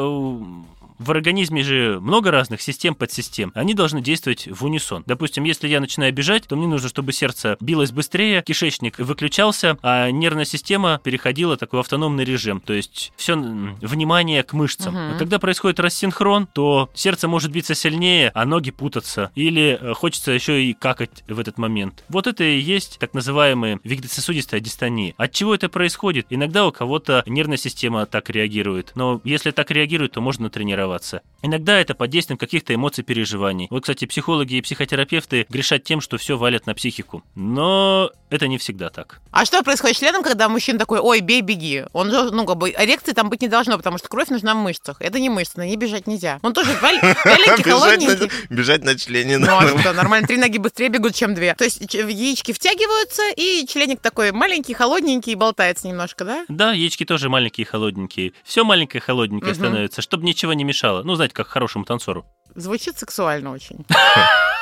в 1.02 1.12
организме 1.12 1.64
же 1.64 2.00
много 2.00 2.32
разных 2.32 2.62
систем, 2.62 2.96
подсистем. 2.96 3.52
Они 3.56 3.74
должны 3.74 4.02
действовать 4.02 4.48
в 4.48 4.64
унисон. 4.64 5.04
Допустим, 5.08 5.44
если 5.44 5.68
я 5.68 5.80
начинаю 5.80 6.14
бежать, 6.14 6.48
то 6.48 6.56
мне 6.56 6.68
нужно, 6.68 6.90
чтобы 6.90 7.12
сердце 7.12 7.58
билось 7.60 7.92
быстрее, 7.92 8.44
кишечник 8.44 9.00
выключался, 9.00 9.78
а 9.82 10.12
нервная 10.12 10.46
система 10.46 11.02
переходила 11.04 11.56
в 11.56 11.60
такой 11.60 11.80
автономный 11.80 12.24
режим. 12.24 12.62
То 12.62 12.74
есть 12.74 13.12
все 13.16 13.36
внимание 13.36 14.44
к 14.44 14.54
мышцам. 14.54 14.96
А 14.96 15.18
Когда 15.18 15.40
происходит 15.40 15.80
рассинхрон, 15.80 16.48
то 16.48 16.90
сердце 16.94 17.28
может 17.28 17.52
биться 17.52 17.74
сильнее, 17.74 18.32
а 18.36 18.46
ноги 18.46 18.70
путаться. 18.70 19.32
Или 19.36 19.80
э, 19.82 19.94
хочется 19.94 20.32
еще 20.32 20.64
и 20.64 20.74
какать 20.74 21.24
в 21.28 21.40
этот 21.40 21.58
момент. 21.58 22.04
Вот 22.10 22.28
это 22.28 22.44
и 22.44 22.60
есть 22.60 23.00
так 23.00 23.14
называемая 23.14 23.80
вегетососудистая 23.84 24.60
дистония. 24.60 25.16
От 25.18 25.32
чего 25.32 25.56
это 25.56 25.68
происходит? 25.68 26.28
Иногда 26.30 26.68
у 26.68 26.72
кого-то 26.72 27.24
нервная 27.26 27.58
система 27.58 28.06
так 28.06 28.30
реагирует. 28.30 28.92
Но 28.96 29.20
если 29.24 29.52
так 29.52 29.72
реагирует, 29.72 30.12
то 30.14 30.22
можно 30.22 30.50
тренировать. 30.50 30.91
Соревноваться. 30.92 31.22
Иногда 31.44 31.80
это 31.80 31.96
под 31.96 32.12
действием 32.12 32.38
каких-то 32.38 32.76
эмоций, 32.76 33.04
переживаний. 33.04 33.68
Вот, 33.72 33.82
кстати, 33.82 34.06
психологи 34.06 34.56
и 34.56 34.62
психотерапевты 34.62 35.48
грешат 35.50 35.84
тем, 35.84 36.00
что 36.00 36.18
все 36.18 36.38
валят 36.38 36.68
на 36.68 36.76
психику. 36.76 37.24
Но 37.34 38.12
это 38.30 38.48
не 38.48 38.60
всегда 38.60 38.90
так. 38.90 39.22
А 39.32 39.44
что 39.46 39.64
происходит 39.64 39.98
с 39.98 40.00
членом, 40.00 40.22
когда 40.22 40.50
мужчина 40.50 40.78
такой, 40.78 41.00
ой, 41.00 41.22
бей, 41.22 41.42
беги? 41.42 41.86
Он 41.94 42.12
же, 42.12 42.30
ну, 42.32 42.46
как 42.46 42.58
бы, 42.58 42.70
эрекции 42.70 43.14
там 43.14 43.30
быть 43.30 43.42
не 43.42 43.48
должно, 43.48 43.78
потому 43.78 43.98
что 43.98 44.08
кровь 44.08 44.30
нужна 44.30 44.54
в 44.54 44.58
мышцах. 44.58 44.98
Это 45.00 45.20
не 45.20 45.30
мышцы, 45.30 45.54
на 45.58 45.66
ней 45.66 45.78
бежать 45.78 46.06
нельзя. 46.06 46.40
Он 46.44 46.54
тоже 46.54 46.78
маленький, 46.80 47.64
холодненький. 47.64 48.30
Бежать 48.50 48.84
на 48.84 48.96
члене. 48.96 49.40
Ну, 49.40 49.48
а 49.50 49.68
что, 49.80 49.94
нормально, 49.94 50.28
три 50.28 50.38
ноги 50.38 50.60
быстрее 50.60 50.90
бегут, 50.90 51.16
чем 51.16 51.34
две. 51.34 51.56
То 51.56 51.64
есть 51.64 51.82
яички 51.92 52.52
втягиваются, 52.52 53.24
и 53.36 53.66
членик 53.68 54.00
такой 54.00 54.32
маленький, 54.32 54.76
холодненький, 54.76 55.34
болтается 55.34 55.88
немножко, 55.88 56.24
да? 56.24 56.46
Да, 56.50 56.72
яички 56.72 57.04
тоже 57.04 57.30
маленькие, 57.30 57.66
холодненькие. 57.66 58.34
Все 58.44 58.64
маленькое, 58.64 59.02
холодненькое 59.02 59.56
становится, 59.56 60.04
чтобы 60.04 60.26
ничего 60.26 60.54
не 60.54 60.64
мешало. 60.72 61.04
Ну, 61.04 61.16
знаете, 61.16 61.34
как 61.36 61.48
хорошему 61.48 61.84
танцору. 61.84 62.26
Звучит 62.56 62.98
сексуально 62.98 63.52
очень. 63.52 63.86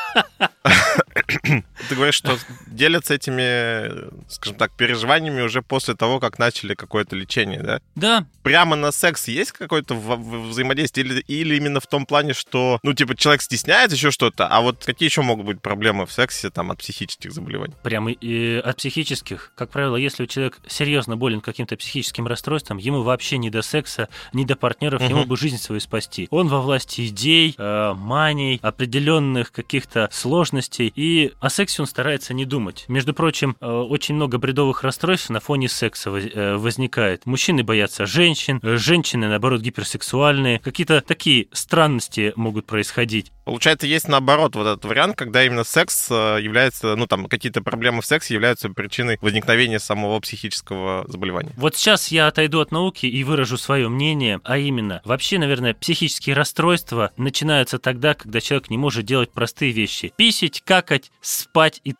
Ты 1.89 1.95
говоришь, 1.95 2.15
что 2.15 2.37
делятся 2.67 3.13
этими, 3.13 4.09
скажем 4.29 4.57
так, 4.57 4.71
переживаниями 4.71 5.41
уже 5.41 5.61
после 5.61 5.95
того, 5.95 6.19
как 6.19 6.39
начали 6.39 6.73
какое-то 6.73 7.15
лечение, 7.15 7.61
да? 7.61 7.81
Да. 7.95 8.25
Прямо 8.43 8.75
на 8.75 8.91
секс 8.91 9.27
есть 9.27 9.51
какое-то 9.51 9.95
взаимодействие? 9.95 11.05
Или, 11.05 11.19
или 11.21 11.55
именно 11.55 11.79
в 11.79 11.87
том 11.87 12.05
плане, 12.05 12.33
что, 12.33 12.79
ну, 12.83 12.93
типа, 12.93 13.15
человек 13.15 13.41
стесняется 13.41 13.95
еще 13.95 14.11
что-то, 14.11 14.47
а 14.47 14.61
вот 14.61 14.83
какие 14.85 15.07
еще 15.09 15.21
могут 15.21 15.45
быть 15.45 15.61
проблемы 15.61 16.05
в 16.05 16.11
сексе, 16.11 16.49
там, 16.49 16.71
от 16.71 16.79
психических 16.79 17.31
заболеваний? 17.31 17.73
Прямо 17.83 18.11
и 18.11 18.57
от 18.57 18.77
психических. 18.77 19.51
Как 19.55 19.69
правило, 19.69 19.95
если 19.95 20.25
человек 20.25 20.57
серьезно 20.67 21.17
болен 21.17 21.41
каким-то 21.41 21.75
психическим 21.77 22.27
расстройством, 22.27 22.77
ему 22.77 23.03
вообще 23.03 23.37
не 23.37 23.49
до 23.49 23.61
секса, 23.61 24.09
не 24.33 24.45
до 24.45 24.55
партнеров, 24.55 25.01
угу. 25.01 25.09
ему 25.09 25.25
бы 25.25 25.37
жизнь 25.37 25.57
свою 25.57 25.81
спасти. 25.81 26.27
Он 26.31 26.47
во 26.47 26.61
власти 26.61 27.07
идей, 27.07 27.55
э, 27.57 27.93
маний, 27.93 28.59
определенных 28.61 29.51
каких-то 29.51 29.98
сложностей, 30.11 30.91
и 30.95 31.33
о 31.39 31.49
сексе 31.49 31.81
он 31.81 31.87
старается 31.87 32.33
не 32.33 32.45
думать. 32.45 32.85
Между 32.87 33.13
прочим, 33.13 33.57
э, 33.59 33.67
очень 33.67 34.15
много 34.15 34.37
бредовых 34.37 34.83
расстройств 34.83 35.29
на 35.29 35.39
фоне 35.39 35.67
секса 35.67 36.09
э, 36.09 36.55
возникает. 36.55 37.25
Мужчины 37.25 37.63
боятся 37.63 38.05
женщин, 38.05 38.59
женщины, 38.63 39.27
наоборот, 39.27 39.61
гиперсексуальные. 39.61 40.59
Какие-то 40.59 41.01
такие 41.01 41.47
странности 41.51 42.33
могут 42.35 42.65
происходить. 42.65 43.31
Получается, 43.49 43.87
есть 43.87 44.07
наоборот 44.07 44.55
вот 44.55 44.67
этот 44.67 44.85
вариант, 44.85 45.15
когда 45.15 45.43
именно 45.43 45.63
секс 45.63 46.11
является, 46.11 46.95
ну 46.95 47.07
там, 47.07 47.25
какие-то 47.25 47.63
проблемы 47.63 48.03
в 48.03 48.05
сексе 48.05 48.35
являются 48.35 48.69
причиной 48.69 49.17
возникновения 49.21 49.79
самого 49.79 50.19
психического 50.19 51.03
заболевания. 51.07 51.51
Вот 51.57 51.75
сейчас 51.75 52.09
я 52.09 52.27
отойду 52.27 52.59
от 52.59 52.71
науки 52.71 53.07
и 53.07 53.23
выражу 53.23 53.57
свое 53.57 53.89
мнение, 53.89 54.39
а 54.43 54.59
именно, 54.59 55.01
вообще, 55.03 55.39
наверное, 55.39 55.73
психические 55.73 56.35
расстройства 56.35 57.11
начинаются 57.17 57.79
тогда, 57.79 58.13
когда 58.13 58.39
человек 58.39 58.69
не 58.69 58.77
может 58.77 59.05
делать 59.05 59.31
простые 59.31 59.71
вещи. 59.71 60.13
Писить, 60.15 60.61
какать, 60.63 61.11
спать 61.19 61.81
и 61.83 61.95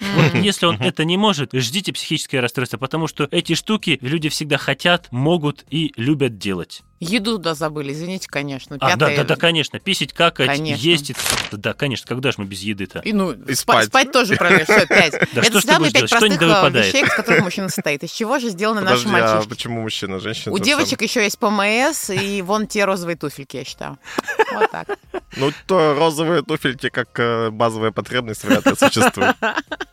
вот 0.00 0.34
если 0.34 0.66
он 0.66 0.76
это 0.80 1.04
не 1.04 1.16
может, 1.16 1.50
ждите 1.52 1.92
психическое 1.92 2.40
расстройство, 2.40 2.78
потому 2.78 3.08
что 3.08 3.28
эти 3.30 3.54
штуки 3.54 3.98
люди 4.00 4.28
всегда 4.28 4.56
хотят, 4.56 5.08
могут 5.10 5.64
и 5.70 5.92
любят 5.96 6.38
делать. 6.38 6.82
Еду 7.00 7.36
туда 7.36 7.54
забыли, 7.54 7.92
извините, 7.92 8.28
конечно. 8.28 8.76
А, 8.80 8.96
да, 8.96 9.14
да, 9.14 9.24
да, 9.24 9.36
конечно. 9.36 9.78
Писить, 9.78 10.12
какать, 10.12 10.48
конечно. 10.48 10.82
есть. 10.82 11.12
Да, 11.52 11.72
конечно, 11.72 12.06
когда 12.06 12.32
же 12.32 12.36
мы 12.38 12.44
без 12.44 12.60
еды-то? 12.60 13.00
И, 13.00 13.12
ну, 13.12 13.32
и 13.32 13.54
спать. 13.54 13.86
спать 13.86 14.10
тоже 14.10 14.36
правильно, 14.36 14.64
пять. 14.86 15.12
Да 15.32 15.42
Это 15.42 15.60
что 15.60 15.72
самые 15.72 15.92
пять 15.92 16.10
простых 16.10 16.42
э, 16.42 16.70
вещей, 16.70 17.04
из 17.04 17.14
которых 17.14 17.44
мужчина 17.44 17.68
состоит. 17.68 18.02
Из 18.02 18.10
чего 18.10 18.38
же 18.38 18.48
сделаны 18.48 18.80
наши 18.80 19.06
мальчишки? 19.06 19.46
а 19.46 19.48
почему 19.48 19.82
мужчина, 19.82 20.18
женщина? 20.18 20.52
У 20.52 20.58
девочек 20.58 21.02
еще 21.02 21.22
есть 21.22 21.38
ПМС 21.38 22.10
и 22.10 22.42
вон 22.42 22.66
те 22.66 22.84
розовые 22.84 23.16
туфельки, 23.16 23.56
я 23.56 23.64
считаю. 23.64 23.98
Вот 24.52 24.70
так. 24.70 24.88
Ну, 25.36 25.52
то 25.66 25.94
розовые 25.94 26.42
туфельки 26.42 26.88
как 26.88 27.10
э, 27.18 27.50
базовая 27.50 27.92
потребность 27.92 28.44
вряд 28.44 28.66
ли 28.66 28.74
существует. 28.74 29.36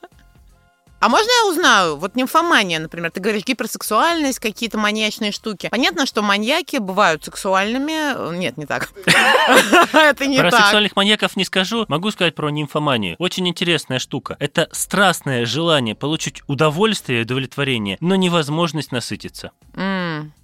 А 1.06 1.08
можно 1.08 1.30
я 1.30 1.52
узнаю, 1.52 1.98
вот 1.98 2.16
нимфомания, 2.16 2.80
например, 2.80 3.12
ты 3.12 3.20
говоришь 3.20 3.46
гиперсексуальность, 3.46 4.40
какие-то 4.40 4.80
маньячные 4.80 5.32
штуки. 5.32 5.68
Понятно, 5.70 6.08
что 6.08 6.24
маньяки 6.24 6.78
бывают 6.78 7.24
сексуальными. 7.24 8.36
Нет, 8.36 8.58
не 8.58 8.66
так. 8.66 8.90
Это 9.94 10.26
не 10.26 10.38
так. 10.38 10.50
Про 10.50 10.58
сексуальных 10.58 10.96
маньяков 10.96 11.36
не 11.36 11.46
скажу. 11.46 11.86
Могу 11.90 12.10
сказать 12.10 12.34
про 12.34 12.50
нимфоманию. 12.50 13.18
Очень 13.20 13.48
интересная 13.48 14.00
штука. 14.00 14.36
Это 14.40 14.68
страстное 14.72 15.46
желание 15.46 15.94
получить 15.94 16.42
удовольствие 16.48 17.20
и 17.20 17.22
удовлетворение, 17.22 17.98
но 18.00 18.16
невозможность 18.16 18.92
насытиться. 18.92 19.52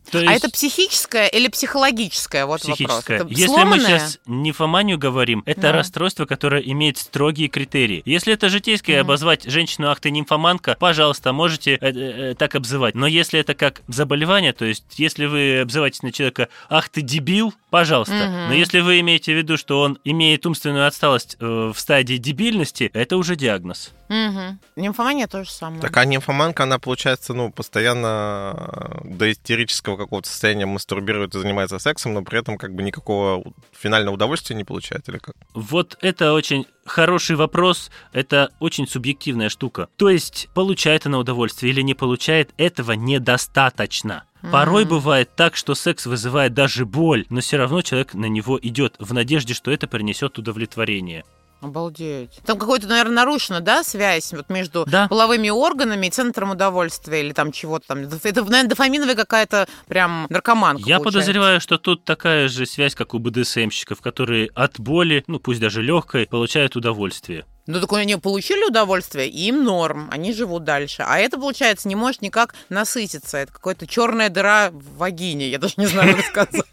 То 0.10 0.20
есть... 0.20 0.32
А 0.32 0.36
это 0.36 0.50
психическое 0.50 1.28
или 1.28 1.48
психологическое? 1.48 2.46
Вот 2.46 2.62
психическое. 2.62 2.88
вопрос. 2.88 3.10
Это 3.10 3.28
Если 3.30 3.46
сломанное? 3.46 3.78
мы 3.78 3.80
сейчас 3.80 4.20
нимфоманию 4.26 4.98
говорим, 4.98 5.44
это 5.46 5.62
да. 5.62 5.72
расстройство, 5.72 6.26
которое 6.26 6.62
имеет 6.62 6.98
строгие 6.98 7.48
критерии. 7.48 8.02
Если 8.06 8.34
это 8.34 8.50
житейское, 8.50 8.98
mm. 8.98 9.02
обозвать 9.02 9.44
женщину, 9.44 9.90
ах 9.90 10.00
ты 10.00 10.12
нимфоманка, 10.12 10.76
пожалуйста, 10.80 11.34
можете 11.34 11.76
э, 11.76 11.78
э, 11.82 12.36
так 12.36 12.56
обзывать. 12.56 12.96
Но 12.96 13.08
если 13.08 13.40
это 13.40 13.54
как 13.54 13.82
заболевание, 13.88 14.54
то 14.54 14.66
есть 14.66 14.84
если 14.98 15.26
вы 15.26 15.60
обзываете 15.60 16.00
на 16.04 16.12
человека, 16.12 16.50
ах 16.70 16.90
ты 16.90 17.02
дебил, 17.02 17.54
пожалуйста. 17.70 18.14
Mm-hmm. 18.14 18.48
Но 18.48 18.54
если 18.54 18.80
вы 18.80 19.00
имеете 19.00 19.34
в 19.34 19.38
виду, 19.38 19.58
что 19.58 19.82
он 19.82 19.98
имеет 20.04 20.46
умственную 20.46 20.88
отсталость 20.88 21.38
э, 21.40 21.72
в 21.74 21.80
стадии 21.80 22.18
дебильности, 22.18 22.90
это 22.94 23.18
уже 23.18 23.36
диагноз. 23.36 23.92
Угу. 24.12 24.58
Нимфомания 24.76 25.26
то 25.26 25.46
же 25.46 25.50
самое. 25.50 25.82
Так, 25.82 25.96
а 25.96 26.04
нимфоманка, 26.04 26.64
она, 26.64 26.80
получается, 26.80 27.34
ну, 27.34 27.50
постоянно 27.50 29.00
до 29.06 29.32
истерического 29.32 29.96
какого-то 29.96 30.28
состояния 30.28 30.66
мастурбирует 30.66 31.34
и 31.34 31.40
занимается 31.40 31.80
сексом, 31.80 32.14
но 32.14 32.22
при 32.22 32.40
этом 32.40 32.58
как 32.58 32.76
бы 32.76 32.84
никакого 32.84 33.42
финального 33.72 34.16
удовольствия 34.16 34.58
не 34.58 34.66
получает, 34.66 35.08
или 35.08 35.18
как? 35.18 35.36
Вот 35.54 35.98
это 36.02 36.34
очень 36.34 36.66
хороший 36.86 37.38
вопрос. 37.38 37.90
Это 38.12 38.50
очень 38.60 38.86
субъективная 38.86 39.48
штука. 39.48 39.88
То 39.96 40.10
есть, 40.10 40.50
получает 40.54 41.06
она 41.06 41.18
удовольствие 41.18 41.72
или 41.72 41.82
не 41.82 41.94
получает, 41.94 42.54
этого 42.58 42.92
недостаточно. 42.92 44.26
Порой 44.52 44.86
бывает 44.86 45.30
так, 45.36 45.56
что 45.56 45.74
секс 45.74 46.06
вызывает 46.06 46.54
даже 46.54 46.86
боль, 46.86 47.26
но 47.30 47.40
все 47.40 47.58
равно 47.58 47.82
человек 47.82 48.14
на 48.14 48.26
него 48.26 48.60
идет 48.62 48.96
в 49.00 49.14
надежде, 49.14 49.54
что 49.54 49.72
это 49.72 49.88
принесет 49.88 50.38
удовлетворение. 50.38 51.24
Обалдеть. 51.62 52.40
Там 52.46 52.58
какой-то, 52.58 52.88
наверное, 52.88 53.16
нарушена, 53.16 53.62
да, 53.62 53.84
связь 53.84 54.34
вот 54.34 54.50
между 54.50 54.86
да. 54.86 55.08
половыми 55.08 55.50
органами 55.50 56.08
и 56.08 56.10
центром 56.10 56.52
удовольствия 56.52 57.22
или 57.22 57.34
там 57.34 57.52
чего-то 57.52 57.88
там. 57.88 58.00
Это, 58.00 58.20
наверное, 58.24 58.64
дофаминовая 58.64 59.16
какая-то 59.16 59.68
прям 59.88 60.26
наркоманка. 60.30 60.84
Я 60.88 60.98
получается. 60.98 61.20
подозреваю, 61.20 61.62
что 61.62 61.78
тут 61.78 62.04
такая 62.04 62.48
же 62.48 62.66
связь, 62.66 62.96
как 62.96 63.14
у 63.14 63.20
БДСМщиков, 63.20 64.02
которые 64.02 64.50
от 64.56 64.80
боли, 64.80 65.24
ну 65.28 65.40
пусть 65.40 65.60
даже 65.60 65.82
легкой, 65.82 66.26
получают 66.26 66.76
удовольствие. 66.76 67.46
Ну, 67.68 67.80
так 67.80 67.94
они 67.94 68.16
получили 68.16 68.68
удовольствие, 68.68 69.30
им 69.30 69.64
норм, 69.64 70.10
они 70.12 70.34
живут 70.34 70.64
дальше. 70.64 71.04
А 71.08 71.20
это, 71.20 71.38
получается, 71.38 71.88
не 71.88 71.96
может 71.96 72.22
никак 72.22 72.56
насытиться. 72.70 73.38
Это 73.38 73.54
какая-то 73.54 73.86
черная 73.86 74.30
дыра 74.30 74.72
в 74.72 74.98
вагине, 74.98 75.48
я 75.50 75.60
даже 75.60 75.76
не 75.78 75.86
знаю, 75.86 76.18
как 76.18 76.26
сказать. 76.26 76.66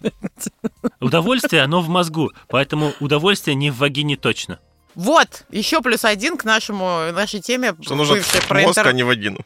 Удовольствие, 1.01 1.63
оно 1.63 1.83
в 1.83 1.89
мозгу, 1.89 2.33
поэтому 2.49 2.95
удовольствие 3.01 3.55
не 3.55 3.71
в 3.71 3.77
вагине 3.77 4.17
точно. 4.17 4.59
Вот, 4.99 5.45
еще 5.51 5.81
плюс 5.81 6.05
один 6.05 6.37
к 6.37 6.43
нашему, 6.43 7.13
нашей 7.13 7.39
теме. 7.39 7.73
Что 7.83 7.95
нужно 7.95 8.17
про 8.49 8.63
мозг, 8.63 8.79
интер... 8.79 8.89
а 8.89 8.93
не 8.93 9.05
вагину. 9.05 9.39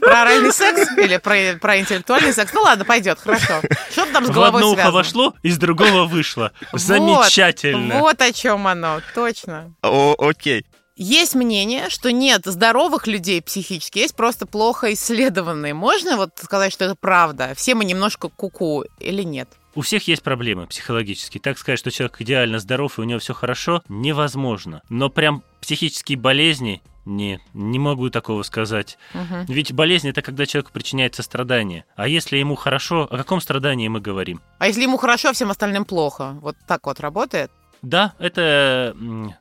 Про 0.00 0.22
оральный 0.22 0.52
секс 0.52 0.86
или 0.98 1.16
про, 1.16 1.58
про 1.58 1.78
интеллектуальный 1.80 2.34
секс? 2.34 2.52
Ну 2.52 2.60
ладно, 2.60 2.84
пойдет, 2.84 3.18
хорошо. 3.18 3.62
Что 3.90 4.04
там 4.12 4.26
с 4.26 4.28
головой 4.28 4.52
В 4.52 4.56
одно 4.56 4.74
связано? 4.74 4.88
ухо 4.88 4.90
вошло, 4.90 5.34
из 5.42 5.56
другого 5.56 6.04
вышло. 6.04 6.52
Замечательно. 6.72 7.94
Вот, 7.94 8.02
вот 8.02 8.20
о 8.20 8.32
чем 8.34 8.66
оно, 8.66 9.00
точно. 9.14 9.72
О, 9.82 10.14
окей. 10.18 10.66
Есть 11.02 11.34
мнение, 11.34 11.90
что 11.90 12.12
нет 12.12 12.42
здоровых 12.44 13.08
людей 13.08 13.42
психически, 13.42 13.98
есть 13.98 14.14
просто 14.14 14.46
плохо 14.46 14.92
исследованные. 14.92 15.74
Можно 15.74 16.16
вот 16.16 16.30
сказать, 16.40 16.72
что 16.72 16.84
это 16.84 16.94
правда? 16.94 17.54
Все 17.56 17.74
мы 17.74 17.84
немножко 17.84 18.28
куку 18.28 18.84
-ку, 18.84 18.88
или 19.00 19.24
нет? 19.24 19.48
У 19.74 19.80
всех 19.80 20.06
есть 20.06 20.22
проблемы 20.22 20.68
психологические. 20.68 21.40
Так 21.40 21.58
сказать, 21.58 21.80
что 21.80 21.90
человек 21.90 22.20
идеально 22.20 22.60
здоров 22.60 22.98
и 22.98 23.00
у 23.00 23.04
него 23.04 23.18
все 23.18 23.34
хорошо, 23.34 23.82
невозможно. 23.88 24.82
Но 24.90 25.08
прям 25.08 25.42
психические 25.60 26.18
болезни 26.18 26.82
не, 27.04 27.40
не 27.52 27.80
могу 27.80 28.08
такого 28.08 28.44
сказать. 28.44 28.96
Угу. 29.12 29.52
Ведь 29.52 29.72
болезнь 29.72 30.08
это 30.08 30.22
когда 30.22 30.46
человеку 30.46 30.70
причиняется 30.72 31.24
страдание. 31.24 31.84
А 31.96 32.06
если 32.06 32.36
ему 32.36 32.54
хорошо, 32.54 33.08
о 33.10 33.16
каком 33.16 33.40
страдании 33.40 33.88
мы 33.88 34.00
говорим? 34.00 34.40
А 34.58 34.68
если 34.68 34.82
ему 34.82 34.98
хорошо, 34.98 35.30
а 35.30 35.32
всем 35.32 35.50
остальным 35.50 35.84
плохо? 35.84 36.36
Вот 36.40 36.54
так 36.68 36.86
вот 36.86 37.00
работает? 37.00 37.50
Да, 37.82 38.14
это 38.18 38.96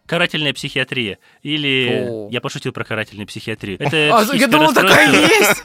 карательная 0.07 0.53
психиатрия. 0.53 1.19
Или 1.43 2.07
О. 2.09 2.29
я 2.31 2.41
пошутил 2.41 2.71
про 2.71 2.83
карательную 2.83 3.27
психиатрию. 3.27 3.77
Это 3.79 4.17
а, 4.17 4.35
я 4.35 4.47
думал, 4.47 4.73
такая 4.73 5.11
есть. 5.11 5.61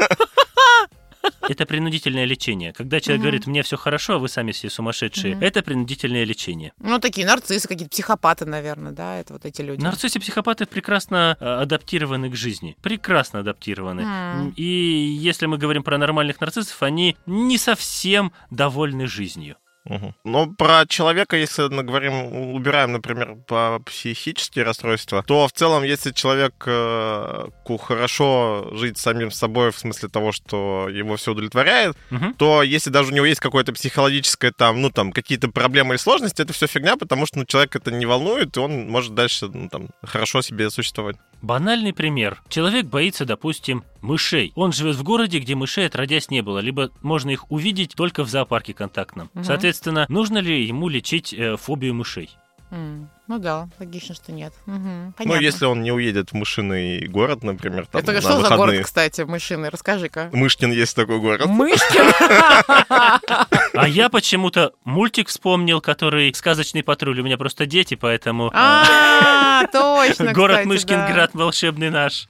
Это 1.48 1.66
принудительное 1.66 2.24
лечение. 2.24 2.72
Когда 2.72 3.00
человек 3.00 3.20
угу. 3.20 3.24
говорит, 3.24 3.46
мне 3.46 3.62
все 3.62 3.76
хорошо, 3.76 4.14
а 4.14 4.18
вы 4.18 4.28
сами 4.28 4.52
все 4.52 4.68
сумасшедшие, 4.68 5.36
угу. 5.36 5.44
это 5.44 5.62
принудительное 5.62 6.24
лечение. 6.24 6.72
Ну, 6.78 6.98
такие 6.98 7.26
нарциссы, 7.26 7.66
какие-то 7.66 7.90
психопаты, 7.90 8.44
наверное, 8.46 8.92
да, 8.92 9.18
это 9.18 9.32
вот 9.32 9.44
эти 9.44 9.62
люди. 9.62 9.82
Нарциссы, 9.82 10.20
психопаты 10.20 10.66
прекрасно 10.66 11.36
а, 11.40 11.62
адаптированы 11.62 12.30
к 12.30 12.36
жизни. 12.36 12.76
Прекрасно 12.82 13.40
адаптированы. 13.40 14.00
Mm. 14.02 14.54
И 14.56 14.62
если 14.64 15.46
мы 15.46 15.58
говорим 15.58 15.82
про 15.82 15.98
нормальных 15.98 16.40
нарциссов, 16.40 16.82
они 16.82 17.16
не 17.26 17.58
совсем 17.58 18.32
довольны 18.50 19.06
жизнью. 19.06 19.56
Мгм. 19.88 20.14
Но 20.24 20.46
про 20.48 20.84
человека, 20.86 21.36
если 21.36 21.68
мы 21.68 21.82
говорим, 21.82 22.54
убираем, 22.54 22.92
например, 22.92 23.36
по 23.46 23.80
психические 23.86 24.64
расстройства, 24.64 25.22
то 25.26 25.46
в 25.46 25.52
целом, 25.52 25.84
если 25.84 26.12
человек 26.12 26.54
э, 26.66 27.46
хорошо 27.78 28.68
жить 28.72 28.98
самим 28.98 29.30
собой, 29.30 29.70
в 29.70 29.78
смысле 29.78 30.08
того, 30.08 30.32
что 30.32 30.88
его 30.88 31.16
все 31.16 31.32
удовлетворяет, 31.32 31.96
Мгм. 32.10 32.34
то 32.34 32.62
если 32.62 32.90
даже 32.90 33.12
у 33.12 33.14
него 33.14 33.26
есть 33.26 33.40
какое-то 33.40 33.72
психологическое 33.72 34.52
там, 34.52 34.82
ну 34.82 34.90
там, 34.90 35.12
какие-то 35.12 35.48
проблемы 35.48 35.94
или 35.94 35.98
сложности, 35.98 36.42
это 36.42 36.52
все 36.52 36.66
фигня, 36.66 36.96
потому 36.96 37.26
что 37.26 37.38
ну, 37.38 37.44
человек 37.44 37.76
это 37.76 37.90
не 37.90 38.06
волнует, 38.06 38.56
и 38.56 38.60
он 38.60 38.88
может 38.88 39.14
дальше 39.14 39.48
ну, 39.52 39.68
там, 39.68 39.88
хорошо 40.02 40.42
себе 40.42 40.70
существовать. 40.70 41.16
Банальный 41.42 41.92
пример. 41.92 42.42
Человек 42.48 42.86
боится, 42.86 43.24
допустим, 43.24 43.84
мышей. 44.00 44.52
Он 44.54 44.72
живет 44.72 44.96
в 44.96 45.02
городе, 45.02 45.38
где 45.38 45.54
мышей 45.54 45.86
отродясь 45.86 46.30
не 46.30 46.42
было, 46.42 46.58
либо 46.58 46.90
можно 47.02 47.30
их 47.30 47.50
увидеть 47.50 47.94
только 47.94 48.24
в 48.24 48.28
зоопарке 48.28 48.74
контактном. 48.74 49.30
Мгм. 49.34 49.44
Соответственно, 49.44 50.06
нужно 50.08 50.38
ли 50.38 50.64
ему 50.64 50.88
лечить 50.88 51.32
э, 51.32 51.56
фобию 51.56 51.94
мышей? 51.94 52.30
М, 52.70 53.08
Ну 53.28 53.38
да, 53.40 53.68
логично, 53.80 54.14
что 54.14 54.30
нет. 54.30 54.52
Мгм, 54.66 55.14
Ну, 55.18 55.34
если 55.34 55.64
он 55.64 55.82
не 55.82 55.90
уедет 55.90 56.30
в 56.30 56.34
мышиный 56.34 57.06
город, 57.08 57.42
например, 57.42 57.86
там, 57.86 58.00
Это 58.00 58.12
на 58.12 58.20
что 58.20 58.30
за 58.32 58.36
выходные. 58.38 58.66
город, 58.66 58.84
кстати, 58.84 59.22
мышиный? 59.22 59.68
Расскажи-ка. 59.68 60.30
Мышкин 60.32 60.70
есть 60.70 60.94
такой 60.94 61.18
город. 61.18 61.46
Мышкин? 61.46 62.04
А 63.74 63.88
я 63.88 64.08
почему-то 64.10 64.72
мультик 64.84 65.28
вспомнил, 65.28 65.80
который 65.80 66.32
«Сказочный 66.34 66.82
патруль». 66.82 67.20
У 67.20 67.24
меня 67.24 67.36
просто 67.36 67.66
дети, 67.66 67.94
поэтому... 67.94 68.46
э, 68.48 68.50
А, 68.54 69.66
точно, 69.72 70.32
Город 70.32 70.58
кстати, 70.58 70.68
Мышкинград 70.68 71.30
волшебный 71.34 71.90
наш. 71.90 72.28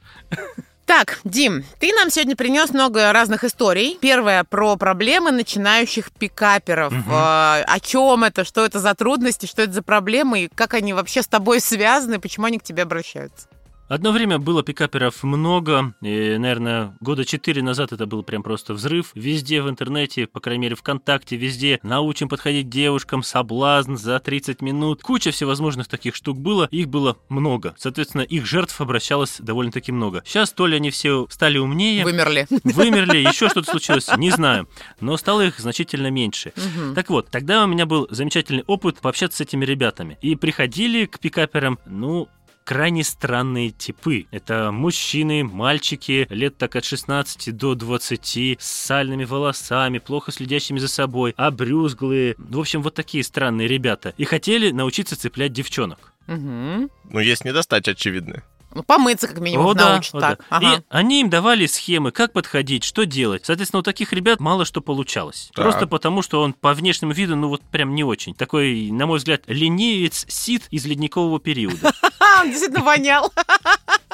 Так, 0.87 1.19
Дим, 1.25 1.64
ты 1.81 1.93
нам 1.93 2.11
сегодня 2.11 2.37
принес 2.37 2.71
много 2.71 3.12
разных 3.12 3.43
историй. 3.43 3.99
Первая 4.00 4.45
про 4.45 4.76
проблемы 4.76 5.33
начинающих 5.33 6.12
пикаперов. 6.12 6.93
Мгм. 6.93 7.11
А, 7.11 7.64
о 7.66 7.81
чем 7.81 8.23
это, 8.23 8.45
что 8.45 8.64
это 8.64 8.78
за 8.78 8.95
трудности, 8.95 9.47
что 9.47 9.62
это 9.62 9.73
за 9.73 9.83
проблемы, 9.83 10.45
и 10.45 10.49
как 10.49 10.75
они 10.75 10.93
вообще 10.93 11.23
с 11.23 11.26
тобой 11.26 11.61
связаны, 11.61 12.21
почему 12.21 12.47
они 12.47 12.61
к 12.61 12.62
тебе 12.62 12.85
обращаются? 12.85 13.49
Одно 13.88 14.11
время 14.11 14.40
было 14.40 14.64
пикаперов 14.64 15.23
много, 15.23 15.95
и, 16.02 16.37
наверное, 16.38 16.97
года 17.00 17.25
четыре 17.25 17.62
назад 17.62 17.93
это 17.93 18.07
был 18.07 18.25
прям 18.25 18.43
просто 18.43 18.75
взрыв. 18.75 19.12
Везде 19.14 19.62
в 19.62 19.71
интернете, 19.71 20.26
по 20.26 20.40
крайней 20.40 20.62
мере 20.62 20.75
ВКонтакте, 20.75 21.37
везде 21.37 21.78
научим 21.85 22.28
подходить 22.28 22.69
девушкам, 22.69 23.23
соблазн 23.23 23.95
за 23.95 24.19
30 24.19 24.61
минут. 24.61 25.02
Куча 25.02 25.31
всевозможных 25.31 25.87
таких 25.87 26.16
штук 26.16 26.37
было, 26.37 26.66
их 26.73 26.88
было 26.88 27.16
много. 27.28 27.76
Соответственно, 27.78 28.23
их 28.23 28.45
жертв 28.45 28.81
обращалось 28.81 29.37
довольно-таки 29.38 29.93
много. 29.93 30.21
Сейчас 30.26 30.50
то 30.52 30.66
ли 30.66 30.75
они 30.75 30.90
все 30.90 31.28
стали 31.31 31.59
умнее, 31.59 32.02
Вымерли. 32.02 32.49
вымерли, 32.64 33.19
еще 33.19 33.49
что-то 33.50 33.71
случилось, 33.71 34.09
не 34.16 34.31
знаю. 34.31 34.69
Но 35.00 35.16
стало 35.16 35.43
их 35.43 35.61
значительно 35.61 36.11
меньше. 36.11 36.52
Так 36.97 37.09
вот, 37.09 37.28
тогда 37.31 37.62
у 37.62 37.69
меня 37.69 37.87
был 37.87 38.09
замечательный 38.11 38.64
опыт 38.66 38.99
пообщаться 38.99 39.38
с 39.38 39.40
этими 39.43 39.64
ребятами. 39.64 40.19
И 40.23 40.35
приходили 40.35 41.05
к 41.07 41.21
пикаперам, 41.21 41.78
ну, 41.87 42.28
крайне 42.66 43.04
странные 43.04 43.70
типы. 43.70 44.26
Это 44.32 44.73
мужчины, 44.73 45.44
мальчики, 45.44 46.26
лет 46.28 46.58
так 46.58 46.75
от 46.76 46.85
16 46.85 47.56
до 47.56 47.76
20, 47.76 48.56
с 48.61 48.66
сальными 48.66 49.25
волосами, 49.25 49.99
плохо 49.99 50.32
следящими 50.32 50.80
за 50.80 50.88
собой, 50.88 51.32
обрюзглые. 51.37 52.35
В 52.37 52.58
общем, 52.58 52.82
вот 52.82 52.94
такие 52.94 53.23
странные 53.23 53.68
ребята. 53.68 54.12
И 54.18 54.25
хотели 54.25 54.73
научиться 54.73 55.16
цеплять 55.16 55.52
девчонок. 55.52 56.12
Мгм. 56.26 56.90
Ну, 57.04 57.20
есть 57.20 57.44
недостачи 57.44 57.90
очевидные. 57.90 58.42
Ну, 58.75 58.82
помыться, 58.82 59.26
как 59.26 59.38
минимум, 59.40 59.66
О, 59.66 59.75
да, 59.75 59.92
научат 59.92 60.14
о, 60.16 60.20
так. 60.20 60.38
да. 60.38 60.44
Ага. 60.50 60.75
И 60.76 60.82
они 60.90 61.20
им 61.23 61.30
давали 61.30 61.66
схемы, 61.66 62.11
как 62.11 62.32
подходить, 62.32 62.85
что 62.85 63.06
делать. 63.06 63.46
Соответственно, 63.46 63.80
у 63.80 63.82
таких 63.82 64.12
ребят 64.12 64.38
мало 64.40 64.64
что 64.64 64.80
получалось. 64.80 65.50
Так. 65.54 65.64
Просто 65.64 65.87
потому, 65.87 66.23
что 66.23 66.42
он 66.42 66.52
по 66.52 66.75
внешнему 66.75 67.12
виду, 67.12 67.37
ну 67.37 67.49
вот 67.49 67.62
прям 67.62 67.94
не 67.94 68.04
очень. 68.04 68.35
Такой, 68.35 68.90
на 68.90 69.06
мой 69.06 69.18
взгляд, 69.18 69.42
ленивец 69.46 70.26
Сид 70.28 70.66
из 70.70 70.85
ледникового 70.85 71.40
периода. 71.40 71.92
А, 72.20 72.40
он 72.42 72.50
действительно 72.50 72.85
вонял. 72.85 73.32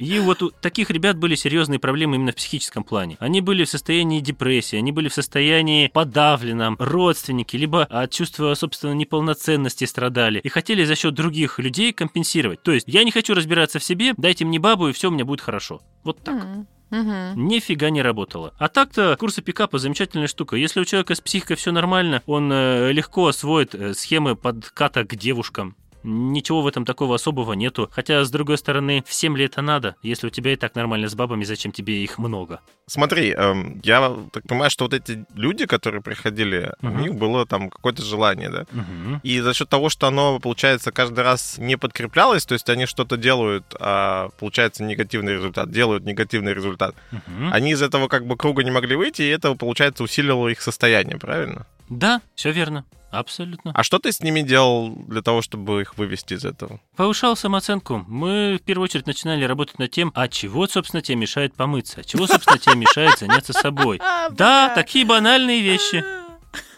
И 0.00 0.18
вот 0.18 0.42
у 0.42 0.50
таких 0.50 0.90
ребят 0.90 1.18
были 1.18 1.34
серьезные 1.34 1.78
проблемы 1.78 2.16
именно 2.16 2.32
в 2.32 2.36
психическом 2.36 2.84
плане. 2.84 3.18
Они 3.20 3.42
были 3.42 3.64
в 3.64 3.68
состоянии 3.68 4.20
депрессии, 4.20 4.76
они 4.76 4.92
были 4.92 5.08
в 5.08 5.14
состоянии 5.14 5.88
подавленном, 5.88 6.76
родственники, 6.78 7.56
либо 7.56 7.84
от 7.84 8.10
чувства, 8.10 8.54
собственно, 8.54 8.92
неполноценности 8.92 9.84
страдали. 9.84 10.40
И 10.40 10.48
хотели 10.48 10.84
за 10.84 10.94
счет 10.94 11.12
других 11.12 11.58
людей 11.58 11.92
компенсировать. 11.92 12.62
То 12.62 12.72
есть, 12.72 12.88
я 12.88 13.04
не 13.04 13.10
хочу 13.10 13.34
разбираться 13.34 13.78
в 13.78 13.84
себе, 13.84 14.14
дайте 14.16 14.46
мне 14.46 14.58
бабу, 14.58 14.88
и 14.88 14.92
все 14.92 15.08
у 15.08 15.12
меня 15.12 15.26
будет 15.26 15.42
хорошо. 15.42 15.82
Вот 16.02 16.24
так. 16.24 16.42
Мгм. 16.90 17.46
Нифига 17.46 17.90
не 17.90 18.02
работало. 18.02 18.52
А 18.58 18.68
так-то 18.68 19.16
курсы 19.18 19.42
пикапа 19.42 19.78
замечательная 19.78 20.26
штука. 20.26 20.56
Если 20.56 20.80
у 20.80 20.84
человека 20.84 21.14
с 21.14 21.20
психикой 21.20 21.56
все 21.56 21.72
нормально, 21.72 22.22
он 22.26 22.50
э, 22.50 22.90
легко 22.92 23.28
освоит 23.28 23.74
э, 23.74 23.94
схемы 23.94 24.34
подката 24.34 25.04
к 25.04 25.14
девушкам. 25.14 25.76
Ничего 26.02 26.62
в 26.62 26.66
этом 26.66 26.84
такого 26.84 27.16
особого 27.16 27.52
нету. 27.52 27.90
Хотя, 27.92 28.24
с 28.24 28.30
другой 28.30 28.58
стороны, 28.58 29.04
всем 29.06 29.36
ли 29.36 29.44
это 29.44 29.60
надо? 29.62 29.96
Если 30.02 30.26
у 30.26 30.30
тебя 30.30 30.52
и 30.52 30.56
так 30.56 30.74
нормально 30.74 31.08
с 31.08 31.14
бабами, 31.14 31.44
зачем 31.44 31.72
тебе 31.72 32.02
их 32.02 32.18
много? 32.18 32.60
Смотри, 32.86 33.30
эм, 33.30 33.80
я 33.84 34.16
так 34.32 34.44
понимаю, 34.44 34.70
что 34.70 34.84
вот 34.84 34.94
эти 34.94 35.24
люди, 35.34 35.66
которые 35.66 36.02
приходили, 36.02 36.72
у 36.82 36.86
Мгм. 36.86 37.00
них 37.00 37.14
было 37.14 37.46
там 37.46 37.70
какое-то 37.70 38.02
желание, 38.02 38.48
да? 38.48 38.66
Мгм. 38.72 39.20
И 39.22 39.40
за 39.40 39.54
счет 39.54 39.68
того, 39.68 39.90
что 39.90 40.06
оно, 40.06 40.40
получается, 40.40 40.90
каждый 40.90 41.22
раз 41.22 41.58
не 41.58 41.76
подкреплялось, 41.76 42.46
то 42.46 42.54
есть 42.54 42.68
они 42.70 42.86
что-то 42.86 43.16
делают, 43.16 43.64
а 43.78 44.30
получается 44.38 44.82
негативный 44.84 45.34
результат, 45.34 45.70
делают 45.70 46.04
негативный 46.04 46.54
результат, 46.54 46.94
Мгм. 47.12 47.52
они 47.52 47.72
из 47.72 47.82
этого 47.82 48.08
как 48.08 48.26
бы 48.26 48.36
круга 48.36 48.64
не 48.64 48.70
могли 48.70 48.96
выйти, 48.96 49.22
и 49.22 49.28
это, 49.28 49.54
получается, 49.54 50.02
усиливало 50.02 50.48
их 50.48 50.60
состояние, 50.62 51.18
правильно? 51.18 51.66
Да, 51.88 52.20
все 52.34 52.52
верно. 52.52 52.84
Абсолютно. 53.10 53.72
А 53.74 53.82
что 53.82 53.98
ты 53.98 54.12
с 54.12 54.20
ними 54.20 54.42
делал 54.42 54.90
для 55.08 55.22
того, 55.22 55.42
чтобы 55.42 55.82
их 55.82 55.96
вывести 55.98 56.34
из 56.34 56.44
этого? 56.44 56.80
Повышал 56.96 57.36
самооценку. 57.36 58.04
Мы 58.08 58.58
в 58.60 58.64
первую 58.64 58.84
очередь 58.84 59.06
начинали 59.06 59.44
работать 59.44 59.78
над 59.78 59.90
тем, 59.90 60.12
а 60.14 60.28
чего, 60.28 60.66
собственно, 60.66 61.02
тебе 61.02 61.16
мешает 61.16 61.54
помыться? 61.54 62.04
Чего, 62.04 62.26
собственно, 62.26 62.58
тебе 62.58 62.76
мешает 62.76 63.18
заняться 63.18 63.52
собой? 63.52 64.00
А, 64.10 64.28
Да, 64.30 64.72
такие 64.74 65.04
банальные 65.06 65.60
вещи. 65.62 66.04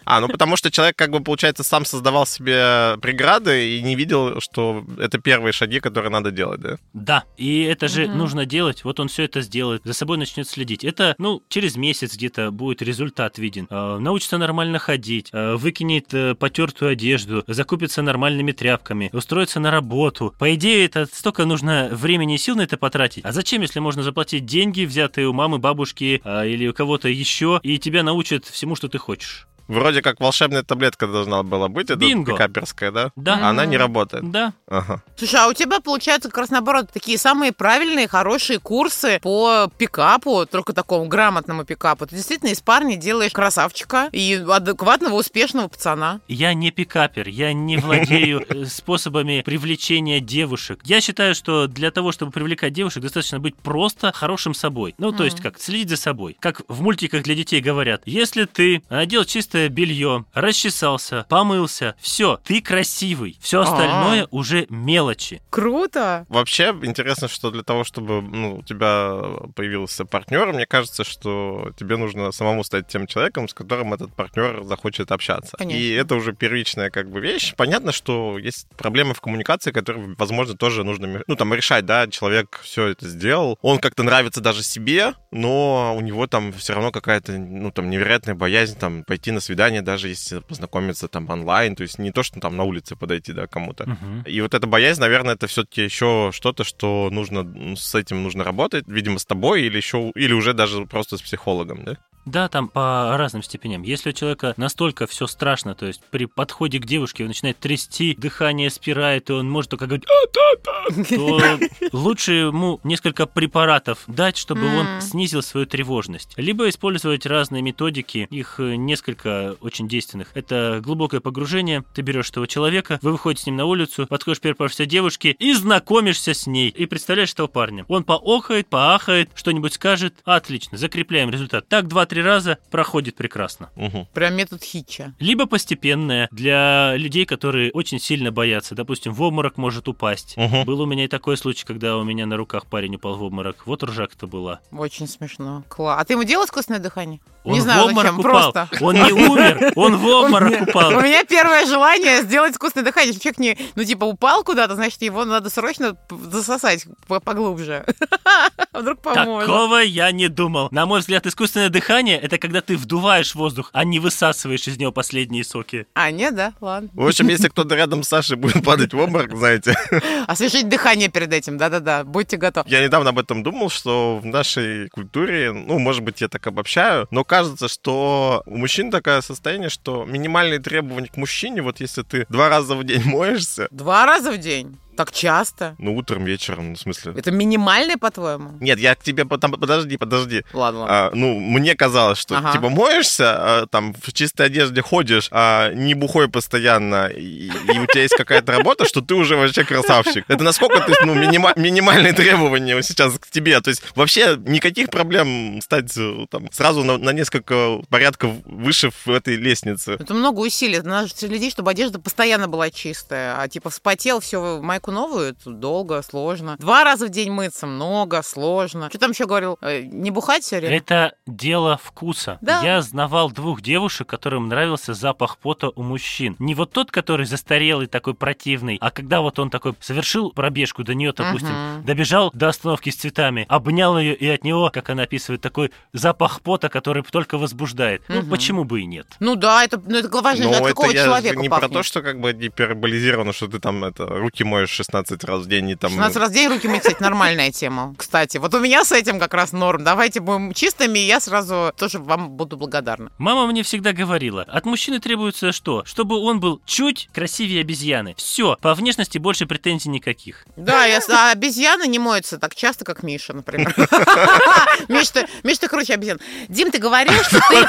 А, 0.04 0.20
ну 0.20 0.28
потому 0.28 0.56
что 0.56 0.70
человек, 0.70 0.96
как 0.96 1.10
бы, 1.10 1.20
получается, 1.20 1.62
сам 1.62 1.84
создавал 1.84 2.26
себе 2.26 2.96
преграды 3.00 3.76
и 3.76 3.82
не 3.82 3.94
видел, 3.94 4.40
что 4.40 4.84
это 4.98 5.18
первые 5.18 5.52
шаги, 5.52 5.80
которые 5.80 6.10
надо 6.10 6.30
делать, 6.30 6.60
да? 6.60 6.76
Да, 6.92 7.24
и 7.36 7.62
это 7.62 7.88
же 7.88 8.06
Мгм. 8.06 8.18
нужно 8.18 8.46
делать. 8.46 8.84
Вот 8.84 9.00
он 9.00 9.08
все 9.08 9.24
это 9.24 9.40
сделает, 9.40 9.82
за 9.84 9.92
собой 9.92 10.18
начнет 10.18 10.48
следить. 10.48 10.84
Это, 10.84 11.14
ну, 11.18 11.42
через 11.48 11.76
месяц 11.76 12.14
где-то 12.14 12.50
будет 12.50 12.82
результат 12.82 13.38
виден. 13.38 13.66
Э, 13.70 13.98
научится 13.98 14.38
нормально 14.38 14.78
ходить, 14.78 15.28
э, 15.32 15.54
выкинет 15.54 16.12
э, 16.12 16.34
потертую 16.34 16.92
одежду, 16.92 17.44
закупится 17.46 18.02
нормальными 18.02 18.52
тряпками, 18.52 19.10
устроится 19.12 19.60
на 19.60 19.70
работу. 19.70 20.34
По 20.38 20.54
идее, 20.54 20.84
это 20.84 21.06
столько 21.06 21.44
нужно 21.44 21.88
времени 21.92 22.34
и 22.34 22.38
сил 22.38 22.56
на 22.56 22.62
это 22.62 22.76
потратить. 22.76 23.24
А 23.24 23.32
зачем, 23.32 23.62
если 23.62 23.80
можно 23.80 24.02
заплатить 24.02 24.46
деньги, 24.46 24.84
взятые 24.84 25.28
у 25.28 25.32
мамы, 25.32 25.58
бабушки 25.58 26.20
э, 26.24 26.48
или 26.48 26.66
у 26.68 26.74
кого-то 26.74 27.08
еще, 27.08 27.60
и 27.62 27.78
тебя 27.78 28.02
научат 28.02 28.44
всему, 28.46 28.74
что 28.76 28.88
ты 28.88 28.98
хочешь? 28.98 29.46
Вроде 29.68 30.02
как 30.02 30.20
волшебная 30.20 30.62
таблетка 30.62 31.06
должна 31.06 31.42
была 31.42 31.68
быть, 31.68 31.90
это 31.90 31.96
Бинго. 31.96 32.32
пикаперская, 32.32 32.90
да? 32.90 33.12
Да. 33.16 33.38
А 33.40 33.50
Она 33.50 33.66
не 33.66 33.76
работает. 33.76 34.30
Да. 34.30 34.52
Ага. 34.66 35.02
Слушай, 35.16 35.40
а 35.40 35.48
у 35.48 35.52
тебя, 35.52 35.80
получается, 35.80 36.28
как 36.28 36.38
раз 36.38 36.50
наоборот, 36.50 36.90
такие 36.92 37.18
самые 37.18 37.52
правильные, 37.52 38.08
хорошие 38.08 38.58
курсы 38.58 39.18
по 39.22 39.70
пикапу, 39.78 40.46
только 40.46 40.72
такому 40.72 41.06
грамотному 41.06 41.64
пикапу. 41.64 42.06
Ты 42.06 42.16
действительно 42.16 42.50
из 42.50 42.60
парня 42.60 42.96
делаешь 42.96 43.32
красавчика 43.32 44.08
и 44.12 44.44
адекватного, 44.48 45.14
успешного 45.14 45.68
пацана. 45.68 46.20
Я 46.28 46.54
не 46.54 46.70
пикапер, 46.70 47.28
я 47.28 47.52
не 47.52 47.76
владею 47.76 48.44
э, 48.48 48.64
способами 48.66 49.42
привлечения 49.44 50.20
девушек. 50.20 50.80
Я 50.84 51.00
считаю, 51.00 51.34
что 51.34 51.66
для 51.66 51.90
того, 51.90 52.12
чтобы 52.12 52.32
привлекать 52.32 52.72
девушек, 52.72 53.02
достаточно 53.02 53.38
быть 53.40 53.56
просто 53.56 54.12
хорошим 54.12 54.54
собой. 54.54 54.94
Ну, 54.98 55.12
то 55.12 55.24
есть 55.24 55.40
как, 55.40 55.58
следить 55.60 55.88
за 55.90 55.96
собой. 55.96 56.36
Как 56.40 56.62
в 56.68 56.82
мультиках 56.82 57.22
для 57.22 57.34
детей 57.34 57.60
говорят, 57.60 58.02
если 58.06 58.44
ты 58.44 58.82
надел 58.88 59.24
чистое 59.52 59.68
белье, 59.68 60.24
расчесался, 60.32 61.26
помылся, 61.28 61.94
все, 62.00 62.40
ты 62.42 62.62
красивый. 62.62 63.36
Все 63.40 63.60
остальное 63.60 64.26
уже 64.30 64.66
мелочи. 64.70 65.42
Круто! 65.50 66.24
Вообще, 66.30 66.74
интересно, 66.82 67.28
что 67.28 67.50
для 67.50 67.62
того, 67.62 67.84
чтобы 67.84 68.22
ну, 68.22 68.56
у 68.56 68.62
тебя 68.62 69.18
появился 69.54 70.06
партнер, 70.06 70.52
мне 70.54 70.64
кажется, 70.64 71.04
что 71.04 71.72
тебе 71.78 71.98
нужно 71.98 72.32
самому 72.32 72.64
стать 72.64 72.88
тем 72.88 73.06
человеком, 73.06 73.46
с 73.46 73.52
которым 73.52 73.92
этот 73.92 74.14
партнер 74.14 74.64
захочет 74.64 75.12
общаться. 75.12 75.56
Конечно. 75.58 75.78
И 75.78 75.90
это 75.90 76.14
уже 76.14 76.32
первичная 76.32 76.88
как 76.88 77.10
бы 77.10 77.20
вещь. 77.20 77.54
Понятно, 77.54 77.92
что 77.92 78.38
есть 78.38 78.66
проблемы 78.78 79.12
в 79.12 79.20
коммуникации, 79.20 79.70
которые, 79.70 80.14
возможно, 80.16 80.56
тоже 80.56 80.82
нужно 80.82 81.22
ну, 81.26 81.36
там, 81.36 81.52
решать, 81.52 81.84
да, 81.84 82.06
человек 82.06 82.60
все 82.62 82.86
это 82.86 83.06
сделал, 83.06 83.58
он 83.60 83.78
как-то 83.80 84.02
нравится 84.02 84.40
даже 84.40 84.62
себе, 84.62 85.12
но 85.30 85.94
у 85.94 86.00
него 86.00 86.26
там 86.26 86.52
все 86.52 86.72
равно 86.72 86.90
какая-то, 86.90 87.32
ну, 87.32 87.70
там, 87.70 87.90
невероятная 87.90 88.34
боязнь 88.34 88.78
там 88.78 89.04
пойти 89.04 89.30
на 89.30 89.41
свидание, 89.42 89.82
даже 89.82 90.08
если 90.08 90.38
познакомиться 90.40 91.08
там 91.08 91.28
онлайн, 91.28 91.76
то 91.76 91.82
есть 91.82 91.98
не 91.98 92.12
то, 92.12 92.22
что 92.22 92.40
там 92.40 92.56
на 92.56 92.64
улице 92.64 92.96
подойти, 92.96 93.32
да, 93.32 93.46
кому-то. 93.46 93.88
Мгм. 93.88 94.22
И 94.26 94.40
вот 94.40 94.54
эта 94.54 94.66
боязнь, 94.66 95.00
наверное, 95.00 95.34
это 95.34 95.46
все-таки 95.46 95.82
еще 95.82 96.30
что-то, 96.32 96.64
что 96.64 97.08
нужно 97.10 97.42
ну, 97.42 97.76
с 97.76 97.94
этим 97.94 98.22
нужно 98.22 98.44
работать, 98.44 98.84
видимо, 98.86 99.18
с 99.18 99.26
тобой 99.26 99.62
или 99.62 99.76
еще 99.76 100.12
или 100.14 100.32
уже 100.32 100.54
даже 100.54 100.86
просто 100.86 101.16
с 101.16 101.22
психологом, 101.22 101.84
да? 101.84 101.98
Да, 102.24 102.48
там 102.48 102.68
по 102.68 103.16
разным 103.16 103.42
степеням. 103.42 103.82
Если 103.82 104.10
у 104.10 104.12
человека 104.12 104.54
настолько 104.56 105.06
все 105.06 105.26
страшно, 105.26 105.74
то 105.74 105.86
есть 105.86 106.02
при 106.10 106.26
подходе 106.26 106.78
к 106.78 106.86
девушке 106.86 107.24
он 107.24 107.28
начинает 107.28 107.58
трясти, 107.58 108.14
дыхание 108.16 108.70
спирает, 108.70 109.30
и 109.30 109.32
он 109.32 109.50
может 109.50 109.70
только 109.70 109.86
говорить 109.86 110.06
то 110.06 110.42
лучше 111.92 112.32
ему 112.32 112.80
несколько 112.84 113.26
препаратов 113.26 114.04
дать, 114.06 114.36
чтобы 114.36 114.66
он 114.66 115.00
снизил 115.00 115.42
свою 115.42 115.66
тревожность. 115.66 116.32
Либо 116.36 116.68
использовать 116.68 117.26
разные 117.26 117.62
методики, 117.62 118.26
их 118.30 118.56
несколько 118.58 119.56
очень 119.60 119.88
действенных. 119.88 120.28
Это 120.34 120.80
глубокое 120.82 121.20
погружение, 121.20 121.84
ты 121.94 122.02
берешь 122.02 122.30
этого 122.30 122.46
человека, 122.46 122.98
вы 123.02 123.12
выходите 123.12 123.44
с 123.44 123.46
ним 123.46 123.56
на 123.56 123.64
улицу, 123.64 124.06
подходишь 124.06 124.40
по 124.40 124.68
девушке 124.86 125.32
и 125.38 125.52
знакомишься 125.54 126.34
с 126.34 126.46
ней. 126.46 126.68
И 126.68 126.86
представляешь 126.86 127.32
этого 127.32 127.46
парня. 127.46 127.84
Он 127.88 128.04
поохает, 128.04 128.68
поахает, 128.68 129.30
что-нибудь 129.34 129.74
скажет. 129.74 130.14
Отлично, 130.24 130.78
закрепляем 130.78 131.30
результат. 131.30 131.68
Так 131.68 131.86
два-три 132.12 132.22
раза 132.22 132.58
проходит 132.70 133.16
прекрасно. 133.16 133.70
Угу. 133.76 134.08
Прям 134.12 134.34
метод 134.34 134.62
хитча. 134.62 135.14
Либо 135.18 135.46
постепенное 135.46 136.28
для 136.30 136.94
людей, 136.96 137.24
которые 137.24 137.70
очень 137.72 137.98
сильно 137.98 138.30
боятся. 138.30 138.74
Допустим, 138.74 139.12
в 139.14 139.22
обморок 139.22 139.56
может 139.56 139.88
упасть. 139.88 140.34
Угу. 140.36 140.64
Был 140.64 140.80
у 140.82 140.86
меня 140.86 141.04
и 141.04 141.08
такой 141.08 141.36
случай, 141.36 141.64
когда 141.64 141.96
у 141.96 142.04
меня 142.04 142.26
на 142.26 142.36
руках 142.36 142.66
парень 142.66 142.96
упал 142.96 143.16
в 143.16 143.22
обморок. 143.22 143.66
Вот 143.66 143.82
ржак-то 143.82 144.26
была. 144.26 144.60
Очень 144.70 145.08
смешно. 145.08 145.64
Класс. 145.68 146.00
А 146.00 146.04
ты 146.04 146.14
ему 146.14 146.24
делал 146.24 146.44
искусственное 146.44 146.80
дыхание? 146.80 147.20
Он 147.44 147.54
Не 147.54 147.60
в 147.60 147.62
знаю, 147.62 147.86
обморок 147.86 148.12
зачем, 148.12 148.20
упал. 148.20 148.52
просто. 148.52 148.84
Он 148.84 148.94
не 148.94 149.12
умер, 149.12 149.72
он 149.74 149.96
в 149.96 150.06
обморок 150.06 150.60
У 150.60 150.64
упал. 150.64 150.90
меня 151.02 151.24
первое 151.24 151.66
желание 151.66 152.22
сделать 152.22 152.52
искусственное 152.52 152.84
дыхание. 152.84 153.08
Если 153.08 153.20
человек 153.22 153.38
не, 153.38 153.58
ну, 153.74 153.84
типа, 153.84 154.04
упал 154.04 154.44
куда-то, 154.44 154.74
значит, 154.76 155.02
его 155.02 155.24
надо 155.24 155.50
срочно 155.50 155.96
засосать 156.10 156.86
по- 157.08 157.18
поглубже. 157.20 157.84
Вдруг 158.72 159.00
поможет. 159.02 159.46
Такого 159.48 159.78
я 159.78 160.10
не 160.12 160.28
думал. 160.28 160.68
На 160.70 160.86
мой 160.86 161.00
взгляд, 161.00 161.26
искусственное 161.26 161.68
дыхание 161.68 162.01
это 162.10 162.38
когда 162.38 162.60
ты 162.60 162.76
вдуваешь 162.76 163.34
воздух, 163.34 163.70
а 163.72 163.84
не 163.84 163.98
высасываешь 163.98 164.66
из 164.68 164.78
него 164.78 164.92
последние 164.92 165.44
соки. 165.44 165.86
А, 165.94 166.10
нет, 166.10 166.34
да? 166.34 166.52
Ладно. 166.60 166.88
В 166.92 167.06
общем, 167.06 167.28
если 167.28 167.48
кто-то 167.48 167.74
рядом 167.74 168.02
с 168.02 168.08
Сашей 168.08 168.36
будет 168.36 168.64
падать 168.64 168.92
в 168.92 168.98
обморок, 168.98 169.36
знаете, 169.36 169.74
Освежить 170.26 170.68
дыхание 170.68 171.08
перед 171.08 171.32
этим, 171.32 171.56
да-да-да. 171.58 172.04
Будьте 172.04 172.36
готовы. 172.36 172.68
я 172.68 172.84
недавно 172.84 173.10
об 173.10 173.18
этом 173.18 173.42
думал, 173.42 173.70
что 173.70 174.18
в 174.18 174.26
нашей 174.26 174.88
культуре, 174.88 175.52
ну, 175.52 175.78
может 175.78 176.02
быть, 176.02 176.20
я 176.20 176.28
так 176.28 176.46
обобщаю, 176.46 177.06
но 177.10 177.24
кажется, 177.24 177.68
что 177.68 178.42
у 178.46 178.56
мужчин 178.56 178.90
такое 178.90 179.20
состояние, 179.20 179.68
что 179.70 180.04
минимальные 180.04 180.58
требования 180.58 181.08
к 181.08 181.16
мужчине, 181.16 181.62
вот 181.62 181.80
если 181.80 182.02
ты 182.02 182.26
два 182.28 182.48
раза 182.48 182.74
в 182.74 182.84
день 182.84 183.02
моешься, 183.04 183.68
Два 183.70 184.06
раза 184.06 184.30
в 184.32 184.38
день? 184.38 184.78
Так 184.96 185.10
часто? 185.12 185.74
ну, 185.78 185.96
утром, 185.96 186.24
вечером, 186.24 186.70
ну, 186.70 186.74
в 186.74 186.78
смысле... 186.78 187.14
Это 187.16 187.30
минимальное, 187.30 187.96
по-твоему? 187.96 188.50
Нет, 188.60 188.78
я 188.78 188.94
к 188.94 189.02
тебе 189.02 189.24
потом... 189.24 189.52
Подожди, 189.52 189.96
подожди. 189.96 190.42
Ладно, 190.52 190.80
ладно. 190.80 190.94
А, 191.06 191.10
ну, 191.14 191.38
мне 191.38 191.74
казалось, 191.74 192.18
что 192.18 192.36
Ага. 192.36 192.52
типа 192.52 192.68
моешься, 192.68 193.24
а, 193.62 193.66
там 193.66 193.94
в 193.94 194.12
чистой 194.12 194.46
одежде 194.46 194.82
ходишь, 194.82 195.28
а 195.30 195.72
не 195.72 195.94
бухой 195.94 196.28
постоянно, 196.28 197.06
и, 197.06 197.46
и 197.48 197.78
у 197.78 197.86
тебя 197.86 198.02
есть 198.02 198.14
какая-то 198.16 198.52
работа, 198.52 198.84
что 198.84 199.00
ты 199.00 199.14
уже 199.14 199.36
вообще 199.36 199.64
красавчик. 199.64 200.24
Это 200.28 200.44
насколько 200.44 200.76
есть, 200.86 201.00
ну, 201.04 201.14
минима- 201.14 201.58
минимальные 201.58 202.12
требования 202.12 202.80
сейчас 202.82 203.18
к 203.18 203.30
тебе. 203.30 203.60
То 203.60 203.70
есть 203.70 203.82
вообще 203.96 204.36
никаких 204.46 204.90
проблем 204.90 205.60
стать 205.62 205.92
там, 206.30 206.50
сразу 206.52 206.84
на, 206.84 206.98
на 206.98 207.10
несколько 207.10 207.80
порядков 207.88 208.32
выше 208.44 208.90
в 209.04 209.08
этой 209.10 209.36
лестнице. 209.36 209.92
Это 209.92 210.12
много 210.14 210.40
усилий. 210.40 210.80
Надо 210.80 211.08
следить, 211.08 211.52
чтобы 211.52 211.70
одежда 211.70 211.98
постоянно 211.98 212.48
была 212.48 212.70
чистая. 212.70 213.36
А 213.40 213.48
типа 213.48 213.70
вспотел, 213.70 214.20
все, 214.20 214.60
майку 214.60 214.81
новую, 214.90 215.28
это 215.30 215.50
долго, 215.50 216.02
сложно. 216.02 216.56
Два 216.58 216.84
раза 216.84 217.06
в 217.06 217.10
день 217.10 217.30
мыться, 217.30 217.66
много, 217.66 218.22
сложно. 218.22 218.88
Что 218.88 218.98
там 218.98 219.10
еще 219.12 219.26
говорил? 219.26 219.58
Э, 219.62 219.82
Не 219.82 220.10
бухать 220.10 220.42
все 220.42 220.58
время? 220.58 220.76
Это 220.76 221.14
дело 221.26 221.78
вкуса. 221.82 222.38
Да. 222.40 222.62
Я 222.62 222.82
знавал 222.82 223.30
двух 223.30 223.60
девушек, 223.62 224.08
которым 224.08 224.48
нравился 224.48 224.94
запах 224.94 225.38
пота 225.38 225.70
у 225.74 225.82
мужчин. 225.82 226.36
Не 226.38 226.54
вот 226.54 226.72
тот, 226.72 226.90
который 226.90 227.26
застарелый, 227.26 227.86
такой 227.86 228.14
противный, 228.14 228.78
а 228.80 228.90
когда 228.90 229.20
вот 229.20 229.38
он 229.38 229.50
такой 229.50 229.74
совершил 229.80 230.30
пробежку 230.32 230.82
до 230.84 230.94
нее, 230.94 231.12
допустим, 231.12 231.52
Мгм. 231.76 231.84
добежал 231.84 232.30
до 232.34 232.48
остановки 232.48 232.90
с 232.90 232.96
цветами, 232.96 233.46
обнял 233.48 233.98
ее, 233.98 234.14
и 234.14 234.28
от 234.28 234.44
него, 234.44 234.70
как 234.70 234.90
она 234.90 235.02
описывает, 235.04 235.40
такой 235.40 235.70
запах 235.92 236.40
пота, 236.40 236.68
который 236.68 237.02
только 237.02 237.38
возбуждает. 237.38 238.02
Ну, 238.08 238.20
Мгм. 238.20 238.30
почему 238.30 238.64
бы 238.64 238.80
и 238.80 238.86
нет? 238.86 239.06
Ну 239.20 239.36
да, 239.36 239.64
это, 239.64 239.80
ну, 239.86 239.96
это 239.98 240.08
важно, 240.20 240.44
Но 240.44 240.50
от 240.50 240.56
это 240.58 240.68
какого 240.68 240.90
я 240.90 241.04
человека 241.04 241.38
не 241.40 241.48
пахнет. 241.48 241.70
про 241.70 241.78
то, 241.78 241.82
что 241.82 242.02
как 242.02 242.20
бы 242.20 242.32
гиперболизировано, 242.32 243.32
что 243.32 243.48
ты 243.48 243.58
там 243.58 243.84
это 243.84 244.06
руки 244.06 244.44
моешь 244.44 244.71
16 244.72 245.24
раз 245.24 245.42
в 245.42 245.48
день 245.48 245.70
и 245.70 245.74
там... 245.76 245.90
16 245.90 246.16
раз 246.16 246.30
в 246.30 246.32
день 246.32 246.48
руки 246.48 246.68
мыть, 246.68 246.82
кстати, 246.82 247.02
нормальная 247.02 247.50
тема. 247.50 247.94
Кстати, 247.96 248.38
вот 248.38 248.54
у 248.54 248.60
меня 248.60 248.84
с 248.84 248.92
этим 248.92 249.18
как 249.18 249.34
раз 249.34 249.52
норм. 249.52 249.84
Давайте 249.84 250.20
будем 250.20 250.52
чистыми, 250.54 250.98
и 250.98 251.06
я 251.06 251.20
сразу 251.20 251.72
тоже 251.76 251.98
вам 251.98 252.30
буду 252.30 252.56
благодарна. 252.56 253.10
Мама 253.18 253.46
мне 253.46 253.62
всегда 253.62 253.92
говорила, 253.92 254.42
от 254.42 254.64
мужчины 254.66 255.00
требуется 255.00 255.52
что? 255.52 255.84
Чтобы 255.84 256.16
он 256.18 256.40
был 256.40 256.60
чуть 256.64 257.08
красивее 257.12 257.60
обезьяны. 257.60 258.14
Все, 258.16 258.56
по 258.60 258.74
внешности 258.74 259.18
больше 259.18 259.46
претензий 259.46 259.88
никаких. 259.88 260.44
Да, 260.56 260.84
я, 260.84 261.00
а 261.10 261.32
обезьяны 261.32 261.86
не 261.86 261.98
моются 261.98 262.38
так 262.38 262.54
часто, 262.54 262.84
как 262.84 263.02
Миша, 263.02 263.32
например. 263.32 263.74
Миш, 264.88 265.10
ты, 265.10 265.26
Миш, 265.42 265.58
ты 265.58 265.68
круче 265.68 265.94
обезьян. 265.94 266.18
Дим, 266.48 266.70
ты 266.70 266.78
говорил, 266.78 267.14
что 267.22 267.40
ты... 267.50 267.66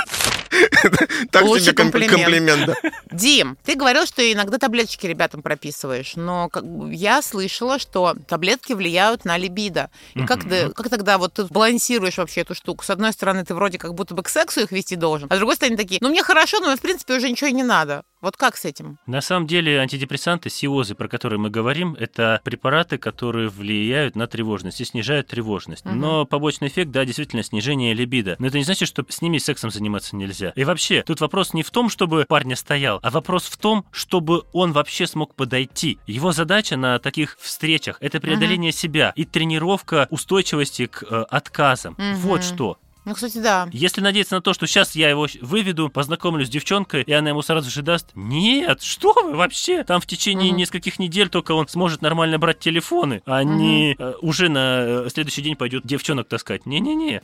Так 1.32 1.44
Лучший 1.44 1.74
комплимент. 1.74 2.14
комплимент, 2.14 2.66
да. 2.68 2.92
Дим, 3.12 3.58
ты 3.64 3.76
говорил, 3.76 4.06
что 4.06 4.22
иногда 4.32 4.58
таблеточки 4.58 5.08
ребятам 5.08 5.42
прописываешь, 5.42 6.16
но 6.16 6.50
я 6.94 7.22
слышала, 7.22 7.80
что 7.80 8.16
таблетки 8.28 8.74
влияют 8.74 9.26
на 9.26 9.38
либидо. 9.38 9.90
И 10.14 10.26
как, 10.26 10.44
ты, 10.44 10.70
как 10.70 10.90
тогда 10.90 11.18
вот 11.18 11.34
ты 11.34 11.46
балансируешь 11.46 12.18
вообще 12.18 12.42
эту 12.42 12.56
штуку? 12.56 12.84
С 12.84 12.90
одной 12.90 13.14
стороны, 13.14 13.44
ты 13.44 13.54
вроде 13.54 13.78
как 13.78 13.94
будто 13.94 14.14
бы 14.14 14.24
к 14.24 14.30
сексу 14.30 14.62
их 14.62 14.72
вести 14.72 14.96
должен, 14.96 15.28
а 15.30 15.36
с 15.36 15.38
другой 15.38 15.56
стороны 15.56 15.78
такие, 15.78 16.00
ну 16.02 16.10
мне 16.10 16.24
хорошо, 16.24 16.60
но 16.60 16.76
в 16.76 16.82
принципе 16.82 17.16
уже 17.16 17.30
ничего 17.30 17.50
и 17.50 17.54
не 17.54 17.64
надо. 17.64 18.04
Вот 18.24 18.38
как 18.38 18.56
с 18.56 18.64
этим? 18.64 19.00
На 19.06 19.20
самом 19.20 19.48
деле 19.48 19.80
антидепрессанты, 19.80 20.50
сиозы, 20.50 20.96
про 20.96 21.10
которые 21.10 21.40
мы 21.40 21.50
говорим, 21.50 21.94
это 22.00 22.40
препараты, 22.46 22.98
которые 22.98 23.50
влияют 23.50 24.16
на 24.16 24.28
тревожность 24.28 24.80
и 24.80 24.86
снижают 24.86 25.28
тревожность. 25.28 25.84
Мгм. 25.84 26.00
Но 26.00 26.26
побочный 26.26 26.70
эффект, 26.70 26.92
да, 26.92 27.04
действительно, 27.04 27.44
снижение 27.44 27.94
либидо. 27.94 28.38
Но 28.40 28.48
это 28.48 28.58
не 28.58 28.64
значит, 28.64 28.88
что 28.88 29.06
с 29.10 29.22
ними 29.22 29.40
сексом 29.40 29.72
заниматься 29.72 30.16
нельзя. 30.16 30.54
И 30.56 30.64
вообще, 30.64 31.04
тут 31.06 31.20
вопрос 31.20 31.54
не 31.54 31.64
в 31.64 31.72
том, 31.72 31.90
чтобы 31.90 32.24
парня 32.26 32.56
стоял, 32.56 33.02
а 33.04 33.12
вопрос 33.12 33.44
в 33.48 33.58
том, 33.58 33.86
чтобы 33.92 34.44
он 34.54 34.72
вообще 34.72 35.06
смог 35.06 35.36
подойти. 35.36 36.00
Его 36.08 36.32
задача 36.32 36.78
на 36.78 37.00
таких 37.00 37.38
встречах— 37.42 37.98
это 38.00 38.22
преодоление 38.22 38.72
себя 38.72 39.12
и 39.18 39.26
тренировка 39.26 40.08
устойчивости 40.12 40.86
к 40.86 41.04
э, 41.04 41.26
отказам. 41.30 41.96
Мгм. 41.98 42.16
Вот 42.20 42.46
что. 42.46 42.78
Ну, 43.06 43.14
кстати, 43.14 43.38
да. 43.40 43.68
Если 43.72 44.02
надеяться 44.02 44.36
на 44.36 44.42
то, 44.42 44.54
что 44.54 44.66
сейчас 44.68 44.96
я 44.96 45.10
его 45.10 45.28
выведу, 45.42 45.90
познакомлюсь 45.90 46.48
с 46.48 46.50
девчонкой, 46.52 47.04
и 47.04 47.12
она 47.12 47.30
ему 47.30 47.42
сразу 47.42 47.70
же 47.70 47.82
даст, 47.82 48.08
нет, 48.16 48.82
что 48.82 49.14
вы 49.14 49.36
вообще? 49.36 49.84
Там 49.84 50.00
в 50.02 50.06
течение 50.06 50.50
Мгм. 50.50 50.58
нескольких 50.58 51.00
недель 51.00 51.30
только 51.30 51.52
он 51.54 51.68
сможет 51.68 52.02
нормально 52.02 52.40
брать 52.40 52.60
телефоны, 52.60 53.22
а 53.26 53.44
не 53.44 53.96
э, 53.98 54.14
уже 54.22 54.50
на 54.50 55.06
э, 55.06 55.10
следующий 55.14 55.42
день 55.42 55.56
пойдет 55.56 55.86
девчонок 55.86 56.28
таскать. 56.28 56.66
Не-не-не. 56.66 57.22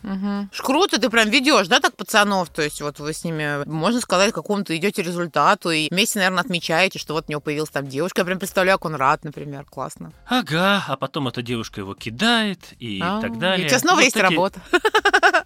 Ж 0.54 0.62
Круто, 0.62 1.00
ты 1.00 1.10
прям 1.10 1.30
ведешь, 1.30 1.68
да, 1.68 1.80
так 1.80 1.96
пацанов? 1.96 2.50
То 2.50 2.62
есть 2.62 2.82
вот 2.82 3.00
вы 3.00 3.14
с 3.14 3.24
ними, 3.24 3.64
можно 3.66 4.02
сказать, 4.02 4.32
к 4.32 4.36
какому-то 4.36 4.76
идете 4.76 5.02
результату, 5.02 5.72
и 5.72 5.88
вместе, 5.92 6.20
наверное, 6.20 6.42
отмечаете, 6.42 7.00
что 7.00 7.14
вот 7.14 7.26
у 7.28 7.32
него 7.32 7.42
появилась 7.42 7.70
там 7.70 7.88
девушка. 7.88 8.22
Я 8.22 8.26
прям 8.26 8.40
представляю, 8.40 8.78
как 8.80 8.86
он 8.86 8.96
рад, 8.96 9.24
например. 9.24 9.66
Классно. 9.66 10.12
Ага, 10.28 10.84
а 10.88 10.98
потом 10.98 11.28
эта 11.28 11.42
девушка 11.42 11.82
его 11.82 11.94
кидает 11.94 12.60
и 12.80 13.00
А, 13.02 13.22
так 13.22 13.38
далее. 13.40 13.64
И 13.64 13.66
у 13.66 13.70
тебя 13.70 13.80
снова 13.80 13.96
Вот 13.98 14.04
есть 14.04 14.14
такие- 14.14 14.30
работа. 14.30 14.62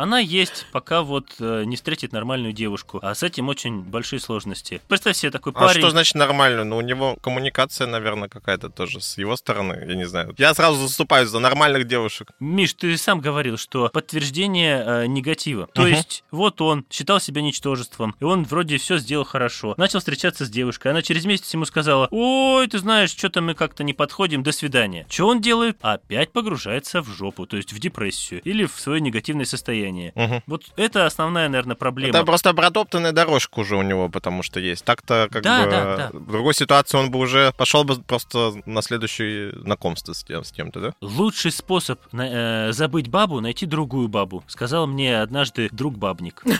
Она 0.00 0.18
есть, 0.18 0.64
пока 0.72 1.02
вот 1.02 1.34
э, 1.40 1.64
не 1.66 1.76
встретит 1.76 2.12
нормальную 2.12 2.54
девушку. 2.54 3.00
А 3.02 3.14
с 3.14 3.22
этим 3.22 3.50
очень 3.50 3.82
большие 3.82 4.18
сложности. 4.18 4.80
Представь 4.88 5.14
себе 5.14 5.30
такой 5.30 5.52
А 5.54 5.60
парень. 5.60 5.80
что 5.82 5.90
значит 5.90 6.14
нормально? 6.14 6.64
Ну, 6.64 6.78
у 6.78 6.80
него 6.80 7.16
коммуникация, 7.16 7.86
наверное, 7.86 8.30
какая-то 8.30 8.70
тоже 8.70 9.02
с 9.02 9.18
его 9.18 9.36
стороны, 9.36 9.84
я 9.86 9.94
не 9.94 10.06
знаю. 10.06 10.34
Я 10.38 10.54
сразу 10.54 10.78
заступаюсь 10.86 11.28
за 11.28 11.38
нормальных 11.38 11.86
девушек. 11.86 12.30
Миш, 12.40 12.72
ты 12.72 12.96
сам 12.96 13.20
говорил, 13.20 13.58
что 13.58 13.90
подтверждение 13.90 14.82
э, 14.86 15.06
негатива. 15.06 15.66
То 15.74 15.82
Мгм. 15.82 15.90
есть, 15.90 16.24
вот 16.30 16.62
он 16.62 16.86
считал 16.90 17.20
себя 17.20 17.42
ничтожеством, 17.42 18.16
и 18.20 18.24
он 18.24 18.44
вроде 18.44 18.78
все 18.78 18.96
сделал 18.96 19.24
хорошо. 19.24 19.74
Начал 19.76 19.98
встречаться 19.98 20.46
с 20.46 20.48
девушкой. 20.48 20.92
Она 20.92 21.02
через 21.02 21.26
месяц 21.26 21.52
ему 21.52 21.66
сказала: 21.66 22.08
Ой, 22.10 22.66
ты 22.68 22.78
знаешь, 22.78 23.10
что-то 23.10 23.42
мы 23.42 23.52
как-то 23.52 23.84
не 23.84 23.92
подходим, 23.92 24.42
до 24.42 24.52
свидания. 24.52 25.06
Что 25.10 25.28
он 25.28 25.42
делает? 25.42 25.76
Опять 25.82 26.32
погружается 26.32 27.02
в 27.02 27.08
жопу, 27.10 27.44
то 27.46 27.58
есть 27.58 27.74
в 27.74 27.78
депрессию 27.78 28.40
или 28.44 28.64
в 28.64 28.80
свое 28.80 29.02
негативное 29.02 29.44
состояние. 29.44 29.89
Мгм. 30.14 30.42
Вот 30.46 30.62
это 30.76 31.06
основная, 31.06 31.48
наверное, 31.48 31.76
проблема. 31.76 32.10
Это 32.16 32.24
просто 32.24 32.54
протоптанная 32.54 33.12
дорожка 33.12 33.60
уже 33.60 33.76
у 33.76 33.82
него, 33.82 34.08
потому 34.08 34.42
что 34.42 34.60
есть. 34.60 34.84
Так-то, 34.84 35.28
как 35.30 35.42
Да, 35.42 35.64
бы, 35.64 35.70
да, 35.70 35.96
да. 35.96 36.10
в 36.12 36.30
другой 36.30 36.54
ситуации 36.54 36.96
он 36.98 37.10
бы 37.10 37.18
уже 37.18 37.52
пошел 37.56 37.84
бы 37.84 37.96
просто 37.96 38.52
на 38.66 38.82
следующее 38.82 39.52
знакомство 39.60 40.12
с, 40.12 40.24
кем- 40.24 40.44
с 40.44 40.52
кем-то, 40.52 40.80
да? 40.80 40.92
Лучший 41.00 41.50
способ 41.52 42.00
на- 42.12 42.68
э, 42.68 42.72
забыть 42.72 43.08
бабу 43.08 43.40
найти 43.40 43.66
другую 43.66 44.08
бабу, 44.08 44.44
сказал 44.46 44.86
мне 44.86 45.20
однажды 45.20 45.68
друг 45.72 45.96
бабник. 45.98 46.42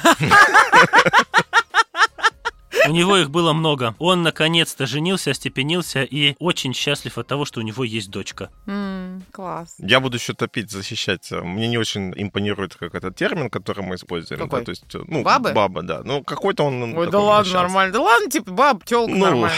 У 2.89 2.93
него 2.93 3.17
их 3.17 3.31
было 3.31 3.53
много. 3.53 3.95
Он 3.99 4.23
наконец-то 4.23 4.87
женился, 4.87 5.31
остепенился 5.31 6.03
и 6.03 6.35
очень 6.39 6.73
счастлив 6.75 7.19
от 7.19 7.27
того, 7.27 7.45
что 7.45 7.61
у 7.61 7.63
него 7.63 7.85
есть 7.85 8.11
дочка. 8.11 8.51
М, 8.67 9.23
Класс. 9.33 9.75
Я 9.79 10.01
буду 10.01 10.17
еще 10.17 10.33
топить, 10.35 10.71
защищать. 10.71 11.31
Мне 11.31 11.69
не 11.69 11.79
очень 11.79 12.13
импонирует 12.17 12.75
как 12.75 12.95
этот 12.95 13.17
термин, 13.17 13.51
который 13.51 13.85
мы 13.85 13.97
используем. 13.97 14.41
Какой? 14.41 14.61
Да, 14.61 14.65
то 14.65 14.71
есть, 14.71 14.85
ну, 15.09 15.23
Бабы? 15.23 15.53
Баба, 15.53 15.83
да. 15.83 16.01
Ну, 16.05 16.23
какой-то 16.25 16.65
он... 16.65 16.97
Ой, 16.97 17.11
да 17.11 17.19
ладно, 17.19 17.41
несчастный. 17.49 17.63
нормально. 17.63 17.93
Да 17.93 18.01
ладно, 18.01 18.31
типа, 18.31 18.51
баб, 18.51 18.85
тёлка 18.85 19.13
Ну, 19.13 19.19
нормально. 19.19 19.57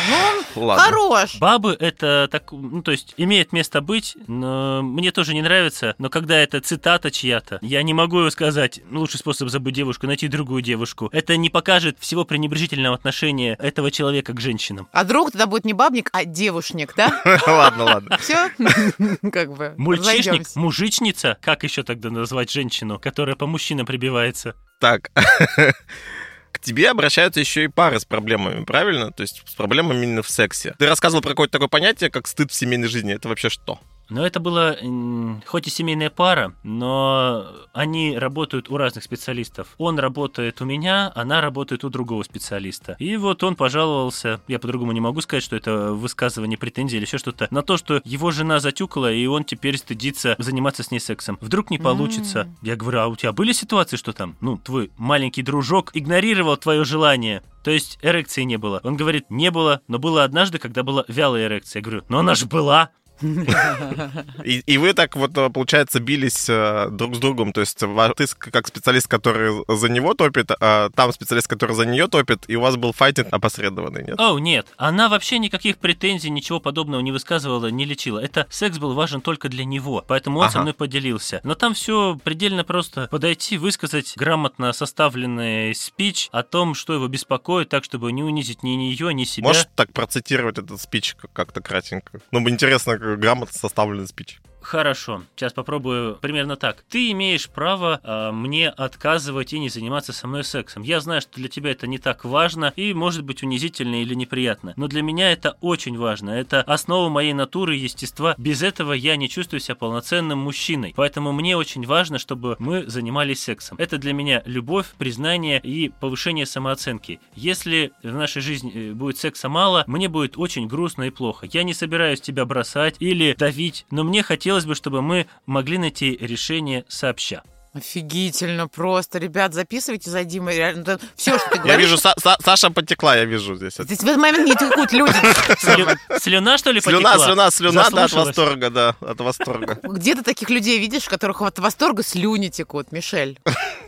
Ну, 0.56 0.62
Ладно. 0.64 0.84
хорош. 0.84 1.38
Бабы 1.38 1.76
это 1.78 2.28
так, 2.30 2.50
ну 2.52 2.82
то 2.82 2.90
есть 2.92 3.14
имеет 3.16 3.52
место 3.52 3.80
быть, 3.80 4.16
но 4.26 4.82
мне 4.82 5.12
тоже 5.12 5.34
не 5.34 5.42
нравится, 5.42 5.94
но 5.98 6.10
когда 6.10 6.38
это 6.38 6.60
цитата 6.60 7.10
чья-то, 7.10 7.58
я 7.62 7.82
не 7.82 7.94
могу 7.94 8.28
сказать, 8.30 8.80
ну, 8.90 9.00
лучший 9.00 9.18
способ 9.18 9.48
забыть 9.48 9.74
девушку, 9.74 10.06
найти 10.06 10.28
другую 10.28 10.62
девушку. 10.62 11.08
Это 11.12 11.36
не 11.36 11.50
покажет 11.50 11.96
всего 12.00 12.24
пренебрежительного 12.24 12.96
отношения 12.96 13.11
этого 13.58 13.90
человека 13.90 14.32
к 14.32 14.40
женщинам. 14.40 14.88
А 14.92 15.04
друг 15.04 15.32
тогда 15.32 15.46
будет 15.46 15.64
не 15.64 15.72
бабник, 15.72 16.10
а 16.12 16.24
девушник, 16.24 16.94
да? 16.96 17.22
Ладно, 17.46 17.84
ладно. 17.84 18.18
Все? 18.18 18.50
Как 19.32 19.52
бы. 19.52 19.74
Мальчишник, 19.76 20.46
мужичница, 20.56 21.38
как 21.40 21.62
еще 21.64 21.82
тогда 21.82 22.10
назвать 22.10 22.50
женщину, 22.50 22.98
которая 22.98 23.36
по 23.36 23.46
мужчинам 23.46 23.86
прибивается? 23.86 24.54
Так. 24.80 25.10
К 26.52 26.58
тебе 26.60 26.90
обращаются 26.90 27.40
еще 27.40 27.64
и 27.64 27.68
пары 27.68 27.98
с 27.98 28.04
проблемами, 28.04 28.64
правильно? 28.64 29.10
То 29.10 29.22
есть 29.22 29.42
с 29.46 29.54
проблемами 29.54 30.04
именно 30.04 30.22
в 30.22 30.28
сексе. 30.28 30.74
Ты 30.78 30.86
рассказывал 30.86 31.22
про 31.22 31.30
какое-то 31.30 31.52
такое 31.52 31.68
понятие, 31.68 32.10
как 32.10 32.26
стыд 32.26 32.50
в 32.50 32.54
семейной 32.54 32.88
жизни. 32.88 33.14
Это 33.14 33.28
вообще 33.28 33.48
что? 33.48 33.80
Но 34.12 34.26
это 34.26 34.40
была 34.40 34.74
м, 34.74 35.42
хоть 35.46 35.66
и 35.66 35.70
семейная 35.70 36.10
пара, 36.10 36.54
но 36.62 37.46
они 37.72 38.16
работают 38.16 38.70
у 38.70 38.76
разных 38.76 39.04
специалистов. 39.04 39.68
Он 39.78 39.98
работает 39.98 40.60
у 40.60 40.66
меня, 40.66 41.10
она 41.14 41.40
работает 41.40 41.82
у 41.82 41.88
другого 41.88 42.22
специалиста. 42.22 42.94
И 42.98 43.16
вот 43.16 43.42
он 43.42 43.56
пожаловался, 43.56 44.40
я 44.48 44.58
по-другому 44.58 44.92
не 44.92 45.00
могу 45.00 45.22
сказать, 45.22 45.42
что 45.42 45.56
это 45.56 45.92
высказывание 45.94 46.58
претензий 46.58 46.98
или 46.98 47.06
еще 47.06 47.16
что-то, 47.16 47.48
на 47.50 47.62
то, 47.62 47.78
что 47.78 48.02
его 48.04 48.30
жена 48.30 48.60
затюкала, 48.60 49.10
и 49.10 49.24
он 49.24 49.44
теперь 49.44 49.78
стыдится 49.78 50.36
заниматься 50.38 50.82
с 50.82 50.90
ней 50.90 51.00
сексом. 51.00 51.38
Вдруг 51.40 51.70
не 51.70 51.78
получится. 51.78 52.40
М. 52.40 52.58
Я 52.60 52.76
говорю, 52.76 53.00
а 53.00 53.06
у 53.06 53.16
тебя 53.16 53.32
были 53.32 53.52
ситуации, 53.52 53.96
что 53.96 54.12
там, 54.12 54.36
ну, 54.42 54.58
твой 54.58 54.90
маленький 54.98 55.42
дружок 55.42 55.90
игнорировал 55.94 56.58
твое 56.58 56.84
желание? 56.84 57.42
То 57.64 57.70
есть 57.70 57.98
эрекции 58.02 58.42
не 58.42 58.58
было. 58.58 58.80
Он 58.82 58.96
говорит, 58.96 59.30
не 59.30 59.50
было, 59.50 59.80
но 59.88 59.98
было 59.98 60.24
однажды, 60.24 60.58
когда 60.58 60.82
была 60.82 61.04
вялая 61.08 61.46
эрекция. 61.46 61.80
Я 61.80 61.84
говорю, 61.84 62.02
но 62.08 62.18
она 62.18 62.34
же 62.34 62.46
была. 62.46 62.90
И, 64.44 64.58
и 64.66 64.78
вы 64.78 64.92
так 64.94 65.16
вот, 65.16 65.36
э, 65.36 65.50
получается, 65.50 66.00
бились 66.00 66.46
э, 66.48 66.88
друг 66.90 67.14
с 67.14 67.18
другом. 67.18 67.52
То 67.52 67.60
есть 67.60 67.78
ты 67.78 68.26
как 68.38 68.66
специалист, 68.66 69.06
который 69.08 69.64
за 69.68 69.88
него 69.88 70.14
топит, 70.14 70.50
а 70.60 70.90
там 70.90 71.12
специалист, 71.12 71.46
который 71.48 71.76
за 71.76 71.86
нее 71.86 72.08
топит, 72.08 72.44
и 72.48 72.56
у 72.56 72.60
вас 72.60 72.76
был 72.76 72.92
файтинг 72.92 73.28
опосредованный, 73.30 74.04
нет? 74.04 74.20
О, 74.20 74.38
нет, 74.38 74.66
она 74.76 75.08
вообще 75.08 75.38
никаких 75.38 75.78
претензий, 75.78 76.30
ничего 76.30 76.60
подобного 76.60 77.00
не 77.00 77.12
высказывала, 77.12 77.68
не 77.68 77.84
лечила. 77.84 78.18
Это 78.18 78.46
секс 78.50 78.78
был 78.78 78.94
важен 78.94 79.20
только 79.20 79.48
для 79.48 79.64
него, 79.64 80.04
поэтому 80.06 80.40
он 80.40 80.48
со 80.50 80.58
Ага. 80.58 80.62
мной 80.62 80.74
поделился. 80.74 81.40
Но 81.44 81.54
там 81.54 81.74
все 81.74 82.18
предельно 82.22 82.64
просто. 82.64 83.08
Подойти, 83.10 83.58
высказать 83.58 84.14
грамотно 84.16 84.72
составленный 84.72 85.74
спич 85.74 86.28
о 86.32 86.42
том, 86.42 86.74
что 86.74 86.94
его 86.94 87.08
беспокоит, 87.08 87.68
так, 87.68 87.84
чтобы 87.84 88.12
не 88.12 88.22
унизить 88.22 88.62
ни 88.62 88.70
нее, 88.70 89.12
ни 89.14 89.24
себя. 89.24 89.48
Можешь 89.48 89.66
так 89.74 89.92
процитировать 89.92 90.58
этот 90.58 90.80
спич 90.80 91.14
как- 91.20 91.32
как-то 91.32 91.60
кратенько? 91.60 92.20
Ну, 92.30 92.40
бы 92.40 92.50
интересно, 92.50 92.96
грамотно 93.16 93.58
составленный 93.58 94.06
спич. 94.06 94.40
Хорошо, 94.62 95.22
сейчас 95.36 95.52
попробую 95.52 96.16
примерно 96.16 96.56
так. 96.56 96.84
Ты 96.88 97.10
имеешь 97.10 97.48
право 97.48 98.00
а, 98.02 98.32
мне 98.32 98.68
отказывать 98.68 99.52
и 99.52 99.58
не 99.58 99.68
заниматься 99.68 100.12
со 100.12 100.26
мной 100.26 100.44
сексом. 100.44 100.82
Я 100.82 101.00
знаю, 101.00 101.20
что 101.20 101.34
для 101.34 101.48
тебя 101.48 101.72
это 101.72 101.86
не 101.86 101.98
так 101.98 102.24
важно 102.24 102.72
и 102.76 102.94
может 102.94 103.24
быть 103.24 103.42
унизительно 103.42 104.00
или 104.00 104.14
неприятно, 104.14 104.72
но 104.76 104.88
для 104.88 105.02
меня 105.02 105.30
это 105.30 105.56
очень 105.60 105.98
важно. 105.98 106.30
Это 106.30 106.62
основа 106.62 107.08
моей 107.08 107.32
натуры 107.32 107.76
и 107.76 107.80
естества. 107.80 108.34
Без 108.38 108.62
этого 108.62 108.92
я 108.92 109.16
не 109.16 109.28
чувствую 109.28 109.60
себя 109.60 109.74
полноценным 109.74 110.38
мужчиной. 110.38 110.94
Поэтому 110.96 111.32
мне 111.32 111.56
очень 111.56 111.84
важно, 111.84 112.18
чтобы 112.18 112.56
мы 112.58 112.86
занимались 112.86 113.42
сексом. 113.42 113.76
Это 113.78 113.98
для 113.98 114.12
меня 114.12 114.42
любовь, 114.46 114.86
признание 114.96 115.60
и 115.60 115.88
повышение 115.88 116.46
самооценки. 116.46 117.20
Если 117.34 117.92
в 118.02 118.14
нашей 118.14 118.42
жизни 118.42 118.72
э, 118.74 118.92
будет 118.92 119.18
секса 119.18 119.48
мало, 119.48 119.84
мне 119.86 120.08
будет 120.08 120.38
очень 120.38 120.66
грустно 120.68 121.04
и 121.04 121.10
плохо. 121.10 121.46
Я 121.52 121.62
не 121.62 121.74
собираюсь 121.74 122.20
тебя 122.20 122.44
бросать 122.44 122.96
или 123.00 123.34
давить, 123.36 123.86
но 123.90 124.04
мне 124.04 124.22
хотелось 124.22 124.51
бы, 124.66 124.74
чтобы 124.74 125.02
мы 125.02 125.26
могли 125.46 125.78
найти 125.78 126.16
решение 126.16 126.84
сообща. 126.88 127.42
Офигительно 127.74 128.68
просто. 128.68 129.18
Ребят, 129.18 129.54
записывайте 129.54 130.10
за 130.10 130.24
Димой. 130.24 130.56
Реально, 130.56 130.98
все, 131.16 131.38
что 131.38 131.48
ты 131.50 131.56
Я 131.56 131.62
говоришь. 131.62 131.86
вижу, 131.86 131.96
Са- 131.96 132.14
Са- 132.22 132.36
Саша 132.44 132.70
потекла, 132.70 133.16
я 133.16 133.24
вижу 133.24 133.56
здесь. 133.56 133.74
Здесь 133.78 133.98
в 134.00 134.04
этот 134.04 134.18
момент 134.18 134.46
не 134.46 134.54
текут 134.54 134.92
люди. 134.92 135.14
Слю- 135.58 136.18
Слюна, 136.20 136.58
что 136.58 136.70
ли, 136.70 136.80
Слюна, 136.82 137.08
потекла? 137.10 137.26
слюна, 137.26 137.50
слюна, 137.50 137.90
да, 137.90 138.04
от 138.04 138.12
восторга, 138.12 138.70
да, 138.70 138.96
от 139.00 139.20
восторга. 139.20 139.78
Где 139.82 140.14
ты 140.14 140.22
таких 140.22 140.50
людей 140.50 140.78
видишь, 140.78 141.06
у 141.06 141.10
которых 141.10 141.40
от 141.40 141.58
восторга 141.58 142.02
слюни 142.02 142.48
текут, 142.48 142.92
Мишель? 142.92 143.38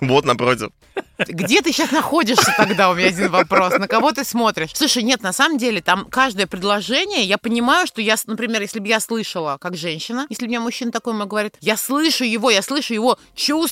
Вот 0.01 0.25
напротив. 0.25 0.71
Где 1.19 1.61
ты 1.63 1.73
сейчас 1.73 1.91
находишься 1.93 2.53
тогда? 2.57 2.91
У 2.91 2.95
меня 2.95 3.09
один 3.09 3.31
вопрос. 3.31 3.79
На 3.79 3.87
кого 3.89 4.13
ты 4.13 4.25
смотришь? 4.25 4.71
Слушай, 4.75 5.03
нет, 5.03 5.23
на 5.23 5.33
самом 5.33 5.59
деле, 5.59 5.81
там 5.81 6.07
каждое 6.07 6.47
предложение, 6.47 7.23
я 7.25 7.39
понимаю, 7.39 7.87
что 7.87 8.01
я, 8.01 8.17
например, 8.27 8.63
если 8.63 8.81
бы 8.81 8.89
я 8.89 8.99
слышала, 9.01 9.59
как 9.61 9.77
женщина, 9.77 10.27
если 10.31 10.45
бы 10.45 10.49
мне 10.49 10.61
мужчина 10.61 10.91
такой 10.91 11.13
мой 11.13 11.27
говорит, 11.27 11.55
я 11.61 11.77
слышу 11.77 12.25
его, 12.25 12.51
я 12.51 12.63
слышу 12.63 12.95
его 12.95 13.19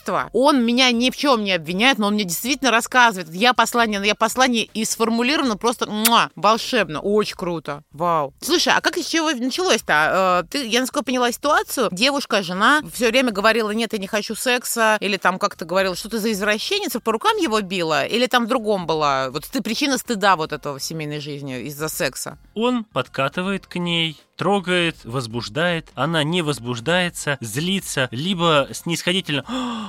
чувства. 0.03 0.31
Он 0.33 0.65
меня 0.65 0.91
ни 0.93 1.11
в 1.11 1.17
чем 1.17 1.45
не 1.45 1.53
обвиняет, 1.53 1.99
но 1.99 2.09
он 2.09 2.15
мне 2.15 2.25
действительно 2.25 2.71
рассказывает. 2.71 3.33
Я 3.33 3.55
послание, 3.55 4.01
я 4.05 4.15
послание 4.15 4.65
и 4.65 4.85
сформулировано 4.85 5.57
просто 5.57 5.89
муа, 5.91 6.31
волшебно. 6.37 7.01
Очень 7.01 7.37
круто. 7.37 7.83
Вау. 7.93 8.35
Слушай, 8.41 8.75
а 8.77 8.81
как 8.81 8.97
из 8.97 9.07
чего 9.07 9.31
началось-то? 9.31 10.43
Э, 10.45 10.49
Ты, 10.51 10.67
я 10.67 10.81
насколько 10.81 11.05
поняла 11.05 11.33
ситуацию, 11.33 11.89
девушка, 11.93 12.43
жена 12.43 12.83
все 12.93 13.11
время 13.11 13.33
говорила, 13.33 13.71
нет, 13.71 13.93
я 13.93 13.99
не 13.99 14.07
хочу 14.07 14.35
секса, 14.35 14.97
или 15.01 15.17
там 15.17 15.39
как-то 15.39 15.65
говорила, 15.65 15.97
что 15.97 16.09
ты 16.09 16.19
за 16.19 16.33
извращенец, 16.33 16.93
по 17.03 17.13
рукам 17.13 17.37
его 17.37 17.61
била, 17.61 18.05
или 18.05 18.27
там 18.27 18.47
в 18.47 18.49
другом 18.49 18.87
была? 18.87 19.31
Вот 19.31 19.45
ты 19.47 19.63
причина 19.63 19.99
стыда 19.99 20.37
вот 20.37 20.53
этого 20.53 20.79
в 20.79 20.83
семейной 20.83 21.21
жизни 21.21 21.63
из-за 21.63 21.89
секса. 21.89 22.39
Он 22.55 22.85
подкатывает 22.85 23.67
к 23.67 23.77
ней, 23.77 24.19
трогает, 24.37 24.97
возбуждает, 25.05 25.89
она 25.95 26.25
не 26.25 26.43
возбуждается, 26.43 27.39
злится, 27.41 28.09
либо 28.11 28.69
снисходительно 28.73 29.45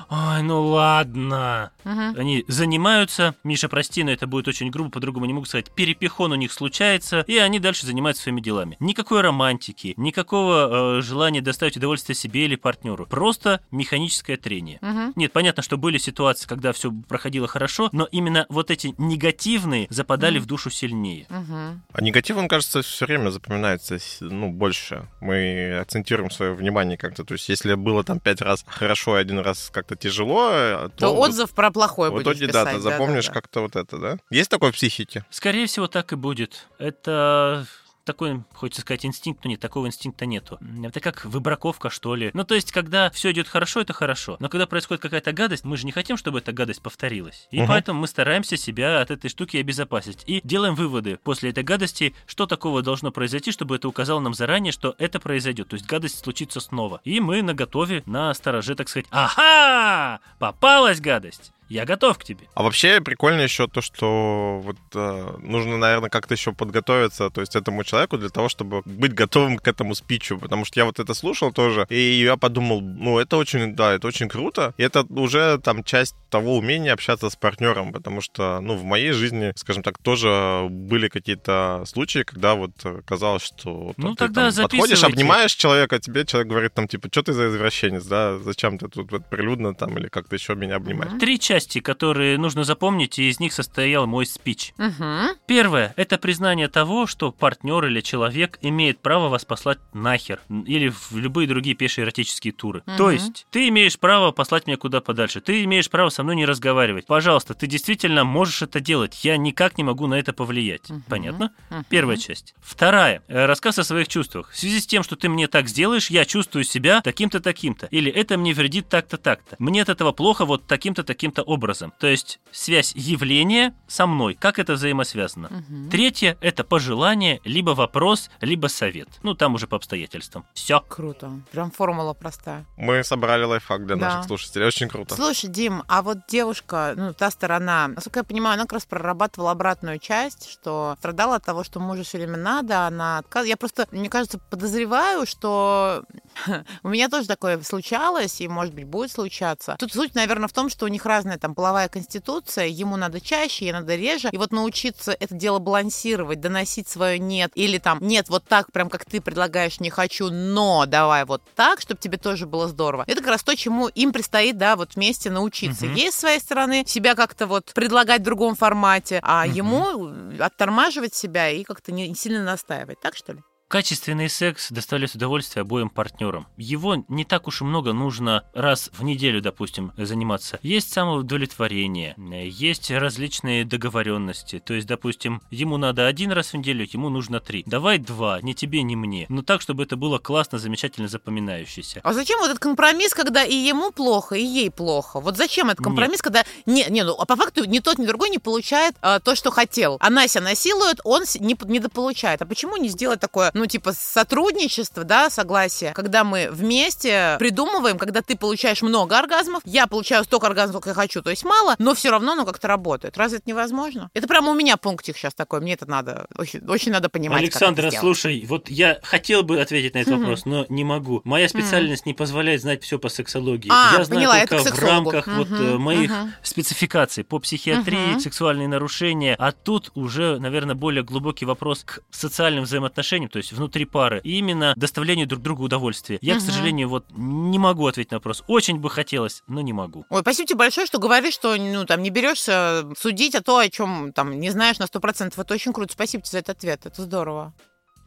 «Ой, 0.10 0.42
ну 0.44 0.62
ладно». 0.68 1.72
Мгм. 1.84 2.16
Они 2.18 2.46
занимаются, 2.48 3.36
Миша, 3.44 3.70
прости, 3.70 4.04
но 4.04 4.12
это 4.12 4.28
будет 4.28 4.48
очень 4.48 4.70
грубо, 4.70 4.90
по-другому 4.90 5.26
не 5.26 5.34
могу 5.34 5.46
сказать, 5.46 5.72
перепихон 5.72 6.32
у 6.32 6.36
них 6.36 6.52
случается, 6.52 7.22
и 7.28 7.38
они 7.38 7.60
дальше 7.60 7.86
занимаются 7.86 8.24
своими 8.24 8.42
делами. 8.42 8.78
Никакой 8.80 9.22
романтики, 9.22 9.94
никакого 9.98 10.98
э, 10.98 11.02
желания 11.02 11.42
доставить 11.42 11.78
удовольствие 11.78 12.16
себе 12.16 12.46
или 12.46 12.56
партнеру. 12.56 13.06
Просто 13.06 13.62
механическое 13.72 14.38
трение. 14.38 14.80
Мгм. 14.82 15.14
Нет, 15.16 15.32
понятно, 15.34 15.64
что 15.64 15.78
были 15.78 15.98
ситуации, 15.98 16.48
когда 16.48 16.72
все 16.72 16.92
проходило 16.92 17.48
хорошо, 17.48 17.90
но 17.92 18.08
именно 18.12 18.46
вот 18.50 18.72
эти 18.72 18.94
негативные 18.98 19.88
западали 19.90 20.40
в 20.40 20.46
душу 20.46 20.70
сильнее. 20.70 21.26
Мгм. 21.30 21.82
А 21.92 22.02
негатив, 22.02 22.38
он, 22.38 22.48
кажется, 22.48 22.82
все 22.82 23.06
время 23.06 23.30
запоминается, 23.30 23.98
ну, 24.22 24.52
больше. 24.52 25.08
Мы 25.22 25.80
акцентируем 25.80 26.32
свое 26.32 26.54
внимание 26.54 26.98
как-то. 26.98 27.24
То 27.24 27.34
есть, 27.34 27.50
если 27.50 27.74
было 27.76 28.04
там 28.04 28.20
пять 28.20 28.42
раз 28.42 28.64
хорошо, 28.68 29.18
и 29.18 29.22
один 29.22 29.40
раз 29.40 29.70
как-то 29.72 29.93
тяжело, 29.96 30.50
э, 30.52 30.90
то, 30.96 31.08
То 31.08 31.16
отзыв 31.16 31.52
про 31.54 31.72
плохое 31.72 32.12
в 32.12 32.14
будешь 32.14 32.38
итоге, 32.38 32.48
да, 32.48 32.64
писать. 32.64 32.76
ты 32.76 32.82
запомнишь 32.82 33.28
да. 33.28 33.34
как-то 33.34 33.62
вот 33.62 33.76
это, 33.76 33.98
да? 33.98 34.18
Есть 34.30 34.50
такое 34.50 34.72
в 34.72 34.76
психике? 34.76 35.26
Скорее 35.30 35.66
всего, 35.68 35.88
так 35.88 36.14
и 36.14 36.16
будет. 36.16 36.68
Это 36.78 37.66
такой, 38.04 38.44
хочется 38.54 38.82
сказать, 38.82 39.06
инстинкт, 39.06 39.44
но 39.44 39.50
нет, 39.50 39.60
такого 39.60 39.88
инстинкта 39.88 40.26
нету. 40.26 40.60
Это 40.84 41.00
как 41.00 41.26
выбраковка, 41.26 41.90
что 41.90 42.16
ли. 42.16 42.32
Ну, 42.34 42.44
то 42.44 42.56
есть, 42.56 42.72
когда 42.72 43.10
все 43.10 43.32
идет 43.32 43.48
хорошо, 43.48 43.82
это 43.82 43.94
хорошо. 43.94 44.38
Но 44.40 44.50
когда 44.50 44.68
происходит 44.68 45.02
какая-то 45.02 45.32
гадость, 45.32 45.64
мы 45.64 45.78
же 45.78 45.86
не 45.86 45.92
хотим, 45.92 46.18
чтобы 46.18 46.40
эта 46.40 46.52
гадость 46.52 46.82
повторилась. 46.82 47.48
И 47.52 47.60
Мгм. 47.60 47.68
поэтому 47.68 48.02
мы 48.02 48.08
стараемся 48.08 48.58
себя 48.58 49.02
от 49.02 49.12
этой 49.12 49.30
штуки 49.30 49.58
обезопасить. 49.58 50.24
И 50.26 50.42
делаем 50.44 50.76
выводы 50.76 51.18
после 51.24 51.50
этой 51.52 51.64
гадости, 51.64 52.14
что 52.26 52.46
такого 52.46 52.82
должно 52.82 53.12
произойти, 53.12 53.52
чтобы 53.52 53.76
это 53.78 53.88
указало 53.88 54.20
нам 54.20 54.34
заранее, 54.34 54.72
что 54.74 54.96
это 54.98 55.20
произойдет. 55.20 55.70
То 55.70 55.76
есть 55.76 55.86
гадость 55.86 56.20
случится 56.20 56.60
снова. 56.60 57.02
И 57.04 57.20
мы 57.20 57.42
на 57.42 57.54
готове, 57.54 58.04
на 58.06 58.34
стороже, 58.34 58.76
так 58.76 58.90
сказать, 58.90 59.08
ага, 59.12 60.20
попалась 60.40 61.00
гадость. 61.00 61.52
Я 61.74 61.86
готов 61.86 62.20
к 62.20 62.24
тебе. 62.24 62.48
А 62.54 62.62
вообще 62.62 63.02
прикольно 63.02 63.42
еще 63.42 63.68
то, 63.68 63.82
что 63.82 64.62
вот 64.64 64.78
э, 64.94 65.38
нужно, 65.42 65.78
наверное, 65.78 66.12
как-то 66.12 66.36
еще 66.36 66.54
подготовиться, 66.54 67.32
то 67.32 67.42
есть 67.42 67.56
этому 67.56 67.84
человеку 67.84 68.18
для 68.20 68.30
того, 68.30 68.48
чтобы 68.48 68.84
быть 68.86 69.16
готовым 69.16 69.58
к 69.58 69.68
этому 69.68 69.96
спичу, 69.96 70.38
потому 70.38 70.66
что 70.66 70.80
я 70.80 70.86
вот 70.86 71.00
это 71.00 71.16
слушал 71.16 71.52
тоже, 71.52 71.88
и 71.90 72.22
я 72.24 72.38
подумал, 72.38 72.82
ну 72.82 73.18
это 73.18 73.38
очень, 73.38 73.76
да, 73.76 73.94
это 73.94 74.08
очень 74.08 74.30
круто, 74.30 74.76
и 74.78 74.84
это 74.84 75.04
уже 75.10 75.58
там 75.64 75.84
часть 75.84 76.16
того 76.30 76.58
умения 76.58 76.94
общаться 76.94 77.30
с 77.30 77.36
партнером, 77.36 77.92
потому 77.92 78.22
что, 78.22 78.60
ну, 78.62 78.76
в 78.76 78.84
моей 78.84 79.12
жизни, 79.12 79.52
скажем 79.56 79.82
так, 79.82 79.98
тоже 79.98 80.68
были 80.70 81.08
какие-то 81.08 81.84
случаи, 81.88 82.24
когда 82.24 82.54
вот 82.54 82.72
казалось, 83.06 83.44
что 83.44 83.94
Ну, 83.98 84.14
там, 84.14 84.28
тогда 84.28 84.50
ты 84.52 84.58
там 84.58 84.70
подходишь, 84.70 85.04
обнимаешь 85.04 85.56
человека, 85.56 86.00
тебе 86.00 86.24
человек 86.26 86.50
говорит 86.50 86.74
там, 86.76 86.88
типа, 86.88 87.08
что 87.12 87.24
ты 87.24 87.34
за 87.34 87.48
извращенец, 87.48 88.06
да, 88.06 88.38
зачем 88.38 88.78
ты 88.78 88.88
тут 88.88 89.12
вот 89.12 89.26
прилюдно 89.28 89.74
там 89.74 89.98
или 89.98 90.08
как-то 90.08 90.36
еще 90.36 90.54
меня 90.54 90.76
обнимаешь. 90.76 91.12
Мгм. 91.12 91.20
Три 91.20 91.40
части 91.40 91.63
части, 91.64 91.80
которые 91.80 92.38
нужно 92.38 92.64
запомнить, 92.64 93.20
и 93.20 93.30
из 93.30 93.40
них 93.40 93.54
состоял 93.54 94.06
мой 94.06 94.26
спич. 94.26 94.74
Угу. 94.78 95.38
Первое– 95.48 95.94
это 95.98 96.18
признание 96.18 96.68
того, 96.68 97.08
что 97.08 97.32
партнер 97.32 97.86
или 97.86 98.02
человек 98.02 98.60
имеет 98.62 99.00
право 99.00 99.30
вас 99.30 99.46
послать 99.46 99.80
нахер 99.94 100.42
или 100.50 100.90
в 100.90 101.14
любые 101.14 101.48
другие 101.48 101.76
пешие 101.76 102.04
эротические 102.04 102.52
туры. 102.52 102.84
Мгм. 102.86 102.98
То 102.98 103.12
есть 103.12 103.48
ты 103.50 103.70
имеешь 103.70 103.98
право 103.98 104.32
послать 104.32 104.68
меня 104.68 104.78
куда 104.78 105.00
подальше, 105.00 105.40
ты 105.40 105.64
имеешь 105.64 105.90
право 105.90 106.10
со 106.10 106.24
мной 106.24 106.36
не 106.36 106.46
разговаривать. 106.46 107.06
Пожалуйста, 107.06 107.54
ты 107.54 107.68
действительно 107.68 108.26
можешь 108.26 108.62
это 108.62 108.80
делать, 108.82 109.24
я 109.24 109.38
никак 109.38 109.78
не 109.78 109.84
могу 109.84 110.08
на 110.08 110.16
это 110.16 110.34
повлиять. 110.34 110.90
Мгм. 110.90 111.04
Понятно? 111.08 111.52
Мгм. 111.70 111.86
Первая 111.90 112.18
часть. 112.18 112.56
Вторая. 112.62 113.24
Э, 113.28 113.46
Рассказ 113.46 113.80
о 113.80 113.84
своих 113.84 114.10
чувствах. 114.10 114.52
В 114.52 114.58
связи 114.60 114.80
с 114.82 114.86
тем, 114.86 115.04
что 115.04 115.16
ты 115.16 115.30
мне 115.30 115.48
так 115.48 115.70
сделаешь, 115.70 116.10
я 116.10 116.26
чувствую 116.26 116.66
себя 116.66 117.02
таким-то, 117.02 117.40
таким-то. 117.40 117.88
Или 117.88 118.12
это 118.12 118.38
мне 118.38 118.54
вредит 118.54 118.90
так-то, 118.90 119.18
так-то. 119.18 119.56
Мне 119.60 119.82
от 119.82 119.90
этого 119.90 120.12
плохо 120.12 120.46
вот 120.46 120.68
таким-то, 120.68 121.04
таким-то 121.04 121.44
образом. 121.54 121.94
То 122.00 122.08
есть 122.08 122.40
связь 122.52 122.94
явления 122.96 123.74
со 123.88 124.06
мной. 124.08 124.34
Как 124.36 124.60
это 124.60 124.74
взаимосвязано? 124.74 125.50
Мгм. 125.50 125.90
Третье– 125.90 126.38
это 126.42 126.64
пожелание, 126.64 127.40
либо 127.46 127.72
вопрос, 127.72 128.30
либо 128.42 128.68
совет. 128.68 129.08
Ну, 129.24 129.34
там 129.34 129.56
уже 129.56 129.68
по 129.68 129.78
обстоятельствам. 129.78 130.46
Все. 130.54 130.82
Круто. 130.88 131.32
Прям 131.52 131.72
формула 131.72 132.14
простая. 132.14 132.66
Мы 132.78 133.04
собрали 133.04 133.44
лайфхак 133.44 133.86
для 133.86 133.96
Да. 133.96 134.06
наших 134.08 134.26
слушателей. 134.26 134.68
Очень 134.68 134.90
круто. 134.90 135.16
Слушай, 135.16 135.50
Дим, 135.50 135.84
а 135.88 136.02
вот 136.02 136.20
девушка, 136.28 136.94
ну, 136.96 137.14
та 137.14 137.32
сторона, 137.32 137.88
насколько 137.88 138.20
я 138.20 138.24
понимаю, 138.24 138.56
она 138.56 138.64
как 138.64 138.74
раз 138.74 138.86
прорабатывала 138.86 139.52
обратную 139.52 140.00
часть, 140.00 140.50
что 140.50 140.96
страдала 141.00 141.36
от 141.36 141.46
того, 141.46 141.64
что 141.64 141.80
мужу 141.80 142.04
все 142.04 142.18
время 142.18 142.38
надо, 142.38 142.86
она 142.88 143.20
отказ... 143.20 143.46
Я 143.46 143.58
просто, 143.58 143.88
мне 143.92 144.10
кажется, 144.10 144.40
подозреваю, 144.50 145.26
что 145.26 146.04
у 146.84 146.90
меня 146.90 147.10
тоже 147.10 147.28
такое 147.28 147.62
случалось, 147.62 148.42
и, 148.42 148.48
может 148.48 148.74
быть, 148.74 148.86
будет 148.86 149.12
случаться. 149.12 149.76
Тут 149.80 149.94
суть, 149.94 150.16
наверное, 150.16 150.48
в 150.48 150.54
том, 150.54 150.70
что 150.70 150.86
у 150.86 150.88
них 150.88 151.06
разная 151.34 151.40
там 151.40 151.56
половая 151.56 151.90
конституция, 151.90 152.68
ему 152.68 152.98
надо 152.98 153.20
чаще, 153.20 153.66
ей 153.66 153.72
надо 153.74 153.96
реже, 153.96 154.30
и 154.32 154.38
вот 154.38 154.52
научиться 154.52 155.16
это 155.20 155.34
дело 155.36 155.60
балансировать, 155.60 156.40
доносить 156.40 156.88
свое 156.88 157.20
«нет», 157.20 157.52
или 157.56 157.78
там 157.78 158.00
«нет, 158.02 158.30
вот 158.30 158.44
так, 158.46 158.72
прям 158.72 158.90
как 158.90 159.06
ты 159.06 159.22
предлагаешь, 159.22 159.80
не 159.80 159.90
хочу, 159.90 160.30
но 160.30 160.86
давай 160.86 161.26
вот 161.26 161.42
так, 161.56 161.82
чтобы 161.82 162.00
тебе 162.00 162.18
тоже 162.18 162.46
было 162.46 162.68
здорово». 162.68 163.04
Это 163.08 163.22
как 163.22 163.32
раз 163.32 163.44
то, 163.44 163.56
чему 163.56 163.88
им 163.88 164.12
предстоит, 164.12 164.58
да, 164.58 164.76
вот 164.76 164.96
вместе 164.96 165.30
научиться. 165.30 165.86
Мгм. 165.86 165.96
Ей, 165.96 166.12
с 166.12 166.16
своей 166.16 166.40
стороны, 166.40 166.84
себя 166.86 167.16
как-то 167.16 167.48
вот 167.48 167.72
предлагать 167.74 168.22
в 168.22 168.26
другом 168.26 168.56
формате, 168.56 169.20
а 169.24 169.46
Мгм. 169.46 169.56
ему 169.56 170.44
оттормаживать 170.44 171.14
себя 171.14 171.50
и 171.50 171.64
как-то 171.64 171.92
не 171.92 172.14
сильно 172.16 172.44
настаивать. 172.44 173.00
Так 173.02 173.16
что 173.16 173.34
ли? 173.34 173.40
Качественный 173.74 174.30
секс 174.30 174.70
доставляет 174.70 175.16
удовольствие 175.16 175.62
обоим 175.62 175.90
партнерам. 175.90 176.46
Его 176.58 177.04
не 177.08 177.26
так 177.26 177.48
уж 177.48 177.62
и 177.62 177.64
много 177.64 177.92
нужно 177.92 178.44
раз 178.54 178.92
в 178.94 179.04
неделю, 179.04 179.42
допустим, 179.42 179.94
заниматься. 179.98 180.60
Есть 180.62 180.94
самоудовлетворение, 180.94 182.14
есть 182.52 182.92
различные 182.92 183.66
договоренности. 183.66 184.60
То 184.60 184.76
есть, 184.76 184.86
допустим, 184.86 185.42
ему 185.50 185.78
надо 185.78 186.06
один 186.06 186.32
раз 186.32 186.54
в 186.54 186.58
неделю, 186.58 186.88
ему 186.88 187.10
нужно 187.10 187.40
три. 187.40 187.64
Давай 187.66 187.98
два, 187.98 188.40
ни 188.42 188.54
тебе, 188.54 188.84
ни 188.84 188.94
мне. 188.94 189.26
Но 189.28 189.42
так, 189.42 189.60
чтобы 189.60 189.82
это 189.82 189.96
было 189.96 190.20
классно, 190.20 190.60
замечательно 190.60 191.08
запоминающееся. 191.08 192.02
А 192.04 192.14
зачем 192.14 192.38
вот 192.42 192.52
этот 192.52 192.60
компромисс, 192.60 193.16
когда 193.16 193.44
и 193.44 193.56
ему 193.56 193.92
плохо, 193.92 194.36
и 194.36 194.44
ей 194.44 194.70
плохо? 194.70 195.20
Вот 195.20 195.36
зачем 195.36 195.72
этот 195.72 195.84
компромисс, 195.84 196.22
когда 196.22 196.44
не, 196.68 196.86
не, 196.92 197.04
ну 197.04 197.16
а 197.18 197.26
по 197.26 197.36
факту 197.36 197.66
ни 197.66 197.80
тот, 197.80 197.98
ни 197.98 198.06
другой 198.06 198.30
не 198.30 198.38
получает 198.38 198.94
а, 199.02 199.20
то, 199.20 199.34
что 199.34 199.50
хотел. 199.50 199.98
Она 200.00 200.28
себя 200.28 200.44
насилует, 200.44 201.00
он 201.04 201.24
не, 201.40 201.58
недополучает. 201.66 202.44
А 202.44 202.46
почему 202.46 202.78
не 202.78 202.90
сделать 202.90 203.20
такое, 203.20 203.50
ну 203.56 203.63
типа 203.68 203.94
сотрудничество, 203.94 205.04
да, 205.04 205.30
согласие, 205.30 205.94
когда 205.94 206.24
мы 206.24 206.50
вместе 206.52 207.36
придумываем, 207.40 207.98
когда 207.98 208.22
ты 208.22 208.36
получаешь 208.36 208.82
много 208.82 209.18
оргазмов, 209.18 209.62
я 209.66 209.88
получаю 209.88 210.24
столько 210.24 210.48
оргазмов, 210.48 210.74
сколько 210.74 210.90
я 210.90 210.96
хочу, 210.96 211.22
то 211.22 211.30
есть 211.30 211.44
мало, 211.44 211.76
но 211.78 211.94
все 211.94 212.10
равно 212.10 212.34
оно 212.34 212.46
как-то 212.46 212.68
работает. 212.68 213.18
Разве 213.18 213.38
это 213.38 213.50
невозможно? 213.50 214.10
Это 214.14 214.28
прямо 214.28 214.52
у 214.52 214.56
меня 214.56 214.78
пунктик 214.78 215.18
сейчас 215.18 215.34
такой, 215.34 215.62
мне 215.62 215.74
это 215.74 215.90
надо, 215.90 216.28
очень, 216.38 216.66
очень 216.68 216.92
надо 216.92 217.10
понимать. 217.10 217.42
как 217.42 217.56
это 217.56 217.66
Александра, 217.68 218.00
слушай, 218.00 218.46
вот 218.48 218.70
я 218.70 219.00
хотел 219.04 219.44
бы 219.44 219.62
ответить 219.62 219.94
на 219.94 220.00
этот 220.00 220.18
вопрос, 220.20 220.46
но 220.46 220.66
не 220.70 220.84
могу. 220.84 221.22
Моя 221.24 221.48
специальность 221.48 222.06
не 222.06 222.14
позволяет 222.14 222.62
знать 222.62 222.84
все 222.84 223.00
по 223.00 223.10
сексологии. 223.10 223.70
А, 223.72 223.98
я 223.98 224.04
знаю 224.04 224.20
поняла, 224.20 224.40
это 224.40 224.58
только 224.58 224.72
к 224.72 224.82
в 224.82 224.86
рамках 224.86 225.28
вот 225.28 225.52
э, 225.52 225.78
моих 225.78 226.12
спецификаций 226.42 227.24
по 227.24 227.40
психиатрии, 227.40 228.20
сексуальные 228.20 228.68
нарушения, 228.68 229.36
а 229.38 229.52
тут 229.52 229.92
уже, 229.96 230.40
наверное, 230.40 230.76
более 230.76 231.04
глубокий 231.04 231.46
вопрос 231.46 231.84
к 231.84 232.02
социальным 232.12 232.64
взаимоотношениям, 232.64 233.30
то 233.30 233.38
есть 233.38 233.53
внутри 233.54 233.86
пары, 233.86 234.20
и 234.24 234.38
именно 234.40 234.74
доставлению 234.76 235.28
друг 235.28 235.42
другу 235.42 235.64
удовольствия. 235.64 236.18
Я, 236.22 236.36
к 236.36 236.38
Мгм. 236.38 236.46
сожалению, 236.46 236.90
вот 236.90 237.06
не 237.12 237.60
могу 237.60 237.88
ответить 237.88 238.12
на 238.12 238.18
вопрос. 238.18 238.44
Очень 238.48 238.78
бы 238.80 238.90
хотелось, 238.90 239.44
но 239.48 239.62
не 239.62 239.74
могу. 239.74 240.06
Ой, 240.10 240.22
спасибо 240.22 240.48
тебе 240.48 240.58
большое, 240.60 240.88
что 240.88 241.00
говоришь, 241.00 241.34
что 241.34 241.56
ну 241.56 241.86
там 241.86 242.02
не 242.02 242.10
берешься 242.10 242.86
судить 242.98 243.36
о 243.36 243.42
то, 243.42 243.58
о 243.58 243.70
чем 243.70 244.12
там 244.14 244.40
не 244.40 244.50
знаешь 244.50 244.80
на 244.80 244.88
сто 244.88 245.00
процентов. 245.00 245.40
Это 245.40 245.54
очень 245.54 245.74
круто. 245.74 245.94
Спасибо 245.94 246.24
тебе 246.24 246.32
за 246.32 246.38
этот 246.40 246.58
ответ. 246.58 246.86
Это 246.86 247.02
здорово. 247.02 247.54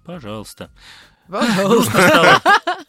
Пожалуйста. 0.04 0.70
Пожалуйста. 1.28 1.90
Грустно 1.92 2.08
стало, 2.08 2.42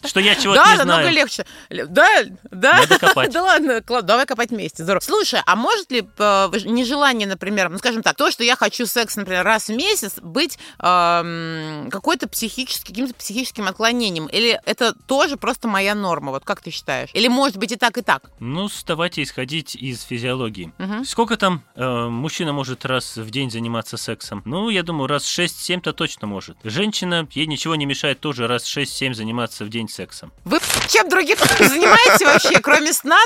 что 0.05 0.19
я 0.19 0.35
чего-то 0.35 0.61
Да, 0.63 0.71
не 0.73 0.77
намного 0.79 1.01
знаю. 1.01 1.15
легче. 1.15 1.45
Л- 1.69 1.87
Да, 1.89 2.07
да. 2.51 2.77
Надо 2.79 2.99
копать. 2.99 3.31
Да 3.37 3.43
ладно, 3.43 3.81
давай 4.03 4.25
копать 4.25 4.49
вместе. 4.51 4.83
Здорово. 4.83 5.01
Слушай, 5.03 5.41
а 5.45 5.55
может 5.55 5.91
ли 5.91 6.07
э, 6.17 6.49
нежелание, 6.65 7.27
например, 7.27 7.69
ну 7.69 7.77
скажем 7.77 8.01
так, 8.03 8.15
то, 8.15 8.31
что 8.31 8.43
я 8.43 8.55
хочу 8.55 8.85
секс, 8.85 9.15
например, 9.15 9.43
раз 9.43 9.67
в 9.67 9.75
месяц, 9.75 10.15
быть 10.21 10.57
эм, 10.79 11.89
какой-то 11.91 12.27
психическим, 12.27 12.87
каким-то 12.87 13.13
психическим 13.13 13.67
отклонением? 13.67 14.27
Или 14.27 14.59
это 14.65 14.93
тоже 14.93 15.37
просто 15.37 15.67
моя 15.67 15.95
норма? 15.95 16.31
Вот 16.31 16.43
как 16.45 16.61
ты 16.61 16.71
считаешь? 16.71 17.09
Или 17.13 17.27
может 17.27 17.57
быть 17.57 17.71
и 17.71 17.75
так, 17.75 17.97
и 17.97 18.01
так? 18.01 18.29
Ну, 18.39 18.69
давайте 18.85 19.23
исходить 19.23 19.75
из 19.75 20.01
физиологии. 20.03 20.71
Сколько 21.05 21.37
там 21.37 21.63
э, 21.75 22.07
мужчина 22.07 22.53
может 22.53 22.85
раз 22.85 23.17
в 23.17 23.29
день 23.29 23.51
заниматься 23.51 23.97
сексом? 23.97 24.41
Ну, 24.45 24.69
я 24.69 24.83
думаю, 24.83 25.07
раз 25.07 25.23
6-7-то 25.25 25.93
точно 25.93 26.27
может. 26.27 26.57
Женщина, 26.63 27.27
ей 27.31 27.47
ничего 27.47 27.75
не 27.75 27.85
мешает 27.85 28.19
тоже 28.27 28.45
раз 28.45 28.65
6-7 28.65 29.13
заниматься 29.13 29.63
в 29.63 29.69
день 29.69 29.87
сексом. 29.87 30.33
Вы 30.43 30.59
чем 30.89 31.07
другим 31.07 31.37
занимаетесь 31.59 32.25
вообще, 32.25 32.59
кроме 32.59 32.91
сна 32.91 33.17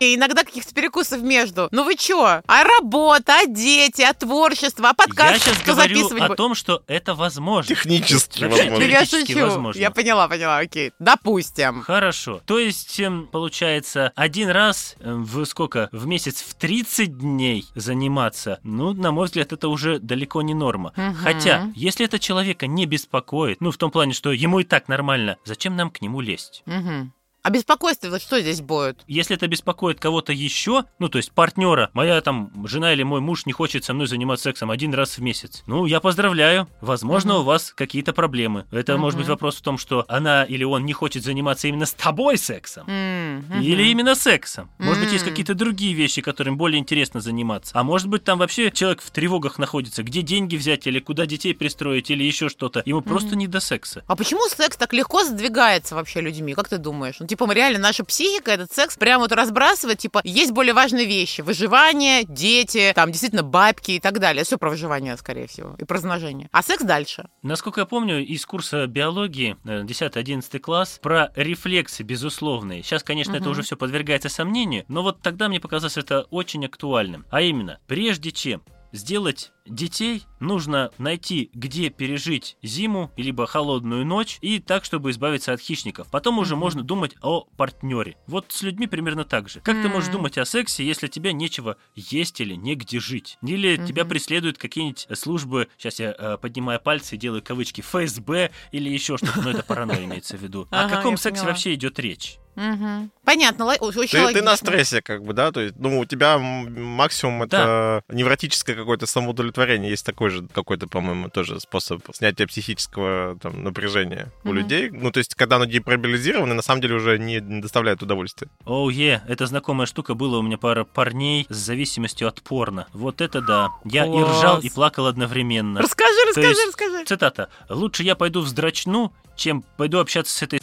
и 0.00 0.14
иногда 0.14 0.42
каких-то 0.42 0.72
перекусов 0.74 1.20
между? 1.20 1.68
Ну 1.70 1.84
вы 1.84 1.96
чё? 1.96 2.40
А 2.46 2.64
работа, 2.64 3.40
а 3.40 3.46
дети, 3.46 4.00
а 4.00 4.14
творчество, 4.14 4.88
а 4.88 4.94
подкаст, 4.94 5.32
я 5.32 5.38
сейчас 5.38 5.62
говорю 5.62 6.08
о 6.18 6.34
том, 6.34 6.54
что 6.54 6.82
это 6.86 7.14
возможно. 7.14 7.74
Технически 7.74 8.44
возможно. 8.44 8.70
я 8.70 8.78
теоретически 8.78 9.32
шучу. 9.32 9.44
возможно. 9.44 9.78
Я 9.78 9.90
поняла, 9.90 10.28
поняла, 10.28 10.56
окей. 10.56 10.92
Допустим. 10.98 11.82
Хорошо. 11.82 12.40
То 12.46 12.58
есть, 12.58 12.98
эм, 13.00 13.26
получается, 13.26 14.12
один 14.16 14.48
раз 14.48 14.96
эм, 15.00 15.24
в 15.24 15.44
сколько? 15.44 15.90
В 15.92 16.06
месяц 16.06 16.40
в 16.40 16.54
30 16.54 17.18
дней 17.18 17.66
заниматься. 17.74 18.60
Ну, 18.62 18.94
на 18.94 19.12
мой 19.12 19.26
взгляд, 19.26 19.52
это 19.52 19.68
уже 19.68 19.98
далеко 19.98 20.40
не 20.40 20.54
норма. 20.54 20.94
Хотя, 21.22 21.70
если 21.74 22.06
это 22.06 22.18
человека 22.18 22.66
не 22.66 22.86
беспокоит, 22.86 23.60
ну, 23.60 23.70
в 23.70 23.76
том 23.76 23.90
плане, 23.90 24.14
что 24.14 24.30
ему 24.38 24.60
и 24.60 24.64
так 24.64 24.88
нормально, 24.88 25.36
зачем 25.44 25.76
нам 25.76 25.90
к 25.90 26.00
нему 26.00 26.20
лезть? 26.20 26.62
Мгм. 26.66 27.12
А 27.48 27.50
беспокойство, 27.50 28.10
вот 28.10 28.20
что 28.20 28.38
здесь 28.42 28.60
будет? 28.60 29.00
Если 29.06 29.34
это 29.34 29.48
беспокоит 29.48 29.98
кого-то 29.98 30.34
еще, 30.34 30.84
ну, 30.98 31.08
то 31.08 31.16
есть 31.16 31.32
партнера, 31.32 31.88
моя 31.94 32.20
там 32.20 32.52
жена 32.66 32.92
или 32.92 33.02
мой 33.04 33.22
муж 33.22 33.46
не 33.46 33.54
хочет 33.54 33.84
со 33.84 33.94
мной 33.94 34.06
заниматься 34.06 34.42
сексом 34.50 34.70
один 34.70 34.92
раз 34.92 35.16
в 35.16 35.22
месяц, 35.22 35.62
ну, 35.66 35.86
я 35.86 36.00
поздравляю. 36.00 36.68
Возможно, 36.82 37.32
Мгм. 37.32 37.40
у 37.40 37.44
вас 37.44 37.72
какие-то 37.74 38.12
проблемы. 38.12 38.66
Это 38.70 38.98
может 38.98 39.18
быть 39.18 39.28
вопрос 39.28 39.56
в 39.56 39.62
том, 39.62 39.78
что 39.78 40.04
она 40.08 40.44
или 40.44 40.62
он 40.62 40.84
не 40.84 40.92
хочет 40.92 41.24
заниматься 41.24 41.68
именно 41.68 41.86
с 41.86 41.94
тобой 41.94 42.36
сексом. 42.36 42.84
Мгм. 42.86 43.62
Или 43.62 43.84
именно 43.84 44.14
сексом. 44.14 44.70
Может 44.76 45.04
быть, 45.04 45.12
есть 45.14 45.24
какие-то 45.24 45.54
другие 45.54 45.94
вещи, 45.94 46.20
которым 46.20 46.58
более 46.58 46.78
интересно 46.78 47.22
заниматься. 47.22 47.72
А 47.74 47.82
может 47.82 48.08
быть, 48.08 48.24
там 48.24 48.40
вообще 48.40 48.70
человек 48.70 49.00
в 49.00 49.10
тревогах 49.10 49.58
находится, 49.58 50.02
где 50.02 50.20
деньги 50.20 50.56
взять, 50.56 50.86
или 50.86 50.98
куда 51.00 51.24
детей 51.24 51.54
пристроить, 51.54 52.10
или 52.10 52.24
еще 52.24 52.50
что-то. 52.50 52.82
Ему 52.84 53.00
просто 53.00 53.36
не 53.36 53.46
до 53.46 53.60
секса. 53.60 54.04
А 54.06 54.16
почему 54.16 54.46
секс 54.50 54.76
так 54.76 54.92
легко 54.92 55.24
задвигается 55.24 55.94
вообще 55.94 56.20
людьми? 56.20 56.52
Как 56.52 56.68
ты 56.68 56.76
думаешь? 56.76 57.16
Ну, 57.20 57.26
типа, 57.26 57.37
мы 57.46 57.54
реально, 57.54 57.78
наша 57.78 58.04
психика 58.04 58.50
этот 58.50 58.72
секс 58.72 58.96
прям 58.96 59.20
вот 59.20 59.32
разбрасывает, 59.32 59.98
типа, 59.98 60.20
есть 60.24 60.52
более 60.52 60.74
важные 60.74 61.06
вещи. 61.06 61.40
Выживание, 61.40 62.24
дети, 62.24 62.92
там, 62.94 63.10
действительно, 63.10 63.42
бабки 63.42 63.92
и 63.92 64.00
так 64.00 64.18
далее. 64.18 64.44
Все 64.44 64.58
про 64.58 64.70
выживание, 64.70 65.16
скорее 65.16 65.46
всего, 65.46 65.74
и 65.78 65.84
про 65.84 65.96
размножение. 65.96 66.48
А 66.52 66.62
секс 66.62 66.82
дальше. 66.84 67.28
Насколько 67.42 67.80
я 67.80 67.86
помню, 67.86 68.24
из 68.24 68.44
курса 68.46 68.86
биологии, 68.86 69.56
э, 69.64 69.82
10-11 69.84 70.58
класс, 70.60 70.98
про 71.02 71.30
рефлексы 71.36 72.02
безусловные. 72.02 72.82
Сейчас, 72.82 73.02
конечно, 73.02 73.32
это 73.32 73.42
Мгм. 73.42 73.50
уже 73.52 73.62
все 73.62 73.76
подвергается 73.76 74.28
сомнению, 74.28 74.84
но 74.88 75.02
вот 75.02 75.22
тогда 75.22 75.48
мне 75.48 75.60
показалось 75.60 75.96
это 75.96 76.22
очень 76.30 76.64
актуальным. 76.66 77.24
А 77.30 77.40
именно, 77.40 77.78
прежде 77.86 78.32
чем 78.32 78.62
сделать 78.92 79.52
детей, 79.66 80.24
нужно 80.40 80.90
найти, 80.98 81.50
где 81.52 81.90
пережить 81.90 82.56
зиму, 82.62 83.12
либо 83.16 83.46
холодную 83.46 84.06
ночь, 84.06 84.38
и 84.40 84.60
так, 84.60 84.84
чтобы 84.84 85.10
избавиться 85.10 85.52
от 85.52 85.60
хищников. 85.60 86.08
Потом 86.10 86.38
уже 86.38 86.54
Мгм. 86.54 86.60
можно 86.60 86.82
думать 86.82 87.14
о 87.22 87.42
партнере. 87.56 88.16
Вот 88.26 88.46
с 88.48 88.62
людьми 88.62 88.86
примерно 88.86 89.24
так 89.24 89.48
же. 89.48 89.60
Как 89.60 89.82
ты 89.82 89.88
можешь 89.88 90.10
думать 90.10 90.38
о 90.38 90.44
сексе, 90.44 90.86
если 90.86 91.06
тебе 91.06 91.32
нечего 91.32 91.76
есть 91.94 92.40
или 92.40 92.54
негде 92.54 92.98
жить? 92.98 93.38
Или 93.42 93.76
тебя 93.76 94.04
Мгм. 94.04 94.10
преследуют 94.10 94.58
какие-нибудь 94.58 95.06
службы, 95.14 95.68
сейчас 95.76 96.00
я 96.00 96.14
э, 96.18 96.38
поднимаю 96.38 96.80
пальцы 96.80 97.16
и 97.16 97.18
делаю 97.18 97.42
кавычки, 97.42 97.82
ФСБ 97.82 98.50
или 98.72 98.88
еще 98.88 99.18
что-то, 99.18 99.42
но 99.42 99.50
это 99.50 99.62
паранойя 99.62 100.04
имеется 100.04 100.36
в 100.36 100.42
виду. 100.42 100.66
О 100.70 100.88
каком 100.88 101.16
сексе 101.16 101.44
вообще 101.44 101.74
идет 101.74 101.98
речь? 101.98 102.38
Мгм. 102.58 103.10
Понятно, 103.24 103.66
очень 103.66 104.08
Ты, 104.08 104.32
ты 104.34 104.42
на 104.42 104.56
стрессе, 104.56 105.00
как 105.02 105.22
бы, 105.22 105.32
да? 105.32 105.52
То 105.52 105.60
есть, 105.60 105.74
ну, 105.78 106.00
у 106.00 106.04
тебя 106.04 106.38
максимум 106.38 107.42
это 107.44 108.02
невротическое 108.08 108.74
какое-то 108.74 109.06
самоудовлетворение. 109.06 109.90
Есть 109.90 110.04
такой 110.04 110.30
же 110.30 110.46
какой-то, 110.52 110.86
по-моему, 110.88 111.28
тоже 111.28 111.60
способ 111.60 112.02
снятия 112.12 112.46
психического 112.46 113.38
там, 113.40 113.62
напряжения 113.62 114.32
у 114.44 114.48
Мгм. 114.48 114.56
людей. 114.56 114.90
Ну, 114.90 115.10
то 115.10 115.18
есть, 115.18 115.34
когда 115.34 115.56
оно 115.56 115.66
депробилизировано, 115.66 116.54
на 116.54 116.62
самом 116.62 116.80
деле 116.80 116.94
уже 116.96 117.18
не, 117.18 117.40
не 117.40 117.60
доставляет 117.60 118.02
удовольствия. 118.02 118.48
Оу, 118.64 118.88
е, 118.90 119.22
это 119.28 119.46
знакомая 119.46 119.86
штука, 119.86 120.14
было 120.14 120.38
у 120.38 120.42
меня 120.42 120.58
пара 120.58 120.84
парней 120.84 121.46
с 121.48 121.56
зависимостью 121.56 122.28
от 122.28 122.42
порно. 122.42 122.86
Вот 122.92 123.20
это 123.20 123.40
да. 123.40 123.68
Я 123.84 124.04
и 124.06 124.08
ржал, 124.10 124.54
Класс. 124.56 124.64
и 124.64 124.70
плакал 124.70 125.06
одновременно. 125.06 125.80
Расскажи, 125.80 126.12
расскажи, 126.28 126.48
есть- 126.48 126.66
расскажи. 126.68 127.04
Цитата. 127.04 127.48
«Лучше 127.68 128.02
я 128.02 128.14
пойду 128.16 128.40
вздрачну, 128.40 129.12
чем 129.38 129.62
пойду 129.78 129.98
общаться 130.00 130.36
с 130.36 130.42
этой 130.42 130.60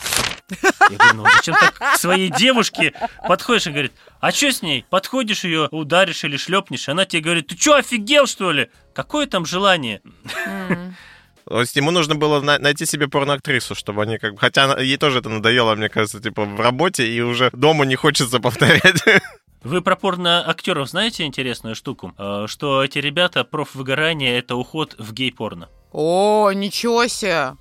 Я 0.91 0.97
говорю, 0.97 1.15
ну 1.15 1.26
зачем 1.36 1.55
так 1.55 1.73
к 1.73 1.97
своей 1.97 2.30
девушке 2.30 2.93
подходишь 3.28 3.65
и 3.67 3.71
говорит, 3.71 3.93
а 4.19 4.32
что 4.32 4.51
с 4.51 4.61
ней? 4.61 4.86
Подходишь 4.89 5.43
ее, 5.43 5.67
ударишь 5.71 6.23
или 6.23 6.38
шлепнешь, 6.38 6.88
она 6.89 7.05
тебе 7.05 7.23
говорит, 7.23 7.47
ты 7.47 7.57
что, 7.57 7.76
офигел, 7.76 8.28
что 8.28 8.51
ли? 8.51 8.69
Какое 8.93 9.26
там 9.26 9.45
желание? 9.45 10.01
М. 10.45 10.95
То 11.47 11.61
есть 11.61 11.76
ему 11.76 11.91
нужно 11.91 12.15
было 12.15 12.41
на- 12.41 12.57
найти 12.57 12.86
себе 12.88 13.07
порноактрису, 13.07 13.76
чтобы 13.76 14.01
они 14.03 14.17
как 14.17 14.34
бы... 14.34 14.39
Хотя 14.39 14.63
она- 14.65 14.82
ей 14.82 14.97
тоже 14.97 15.19
это 15.19 15.30
надоело, 15.30 15.76
мне 15.76 15.89
кажется, 15.89 16.19
типа 16.19 16.43
в 16.45 16.59
работе, 16.59 17.07
и 17.07 17.21
уже 17.21 17.49
дома 17.53 17.86
не 17.86 17.95
хочется 17.95 18.39
повторять. 18.39 19.03
Вы 19.63 19.82
про 19.82 19.95
порно-актеров 19.95 20.89
знаете 20.89 21.23
интересную 21.23 21.76
штуку? 21.76 22.13
Э, 22.17 22.45
Что 22.47 22.84
эти 22.84 22.99
ребята, 22.99 23.43
профвыгорание, 23.43 24.38
это 24.38 24.55
уход 24.55 24.95
в 24.99 25.11
гей-порно. 25.13 25.69
О, 25.91 26.51
ничего 26.51 27.07
себе. 27.07 27.53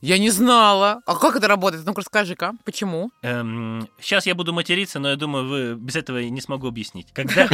Я 0.00 0.18
не 0.18 0.30
знала. 0.30 1.00
А 1.06 1.16
как 1.16 1.36
это 1.36 1.48
работает? 1.48 1.84
Ну-ка 1.84 2.00
расскажи-ка. 2.00 2.52
Почему? 2.64 3.10
сейчас 3.22 4.26
я 4.26 4.34
буду 4.34 4.52
материться, 4.52 4.98
но 4.98 5.10
я 5.10 5.16
думаю, 5.16 5.48
вы 5.48 5.74
без 5.74 5.96
этого 5.96 6.18
не 6.18 6.40
смогу 6.40 6.68
объяснить. 6.68 7.08
Когда 7.12 7.48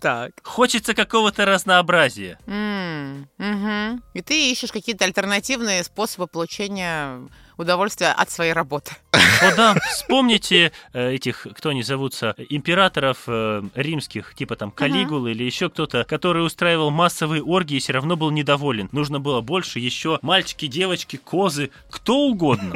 Так. 0.00 0.32
хочется 0.42 0.94
какого-то 0.94 1.44
разнообразия, 1.44 2.38
М, 2.46 3.28
мгм. 3.38 4.02
И 4.14 4.20
ты 4.22 4.50
ищешь 4.50 4.72
какие-то 4.72 5.04
альтернативные 5.04 5.82
способы 5.84 6.26
получения 6.26 7.20
удовольствия 7.56 8.08
от 8.08 8.30
своей 8.30 8.52
работы. 8.52 8.92
О 9.12 9.54
да, 9.56 9.74
вспомните 9.90 10.72
э, 10.92 11.12
этих, 11.12 11.46
кто 11.54 11.70
они 11.70 11.82
зовутся, 11.82 12.34
императоров 12.48 13.24
э, 13.26 13.62
римских, 13.74 14.34
типа 14.34 14.56
там 14.56 14.70
Калигулы 14.70 15.32
или 15.32 15.44
еще 15.44 15.70
кто-то, 15.70 16.04
который 16.04 16.44
устраивал 16.44 16.90
массовые 16.90 17.42
оргии 17.42 17.76
и 17.76 17.80
все 17.80 17.92
равно 17.92 18.16
был 18.16 18.30
недоволен. 18.30 18.88
Нужно 18.92 19.20
было 19.20 19.40
больше, 19.40 19.78
еще 19.78 20.18
мальчики, 20.22 20.66
девочки, 20.66 21.16
козы, 21.16 21.70
кто 21.90 22.26
угодно. 22.26 22.74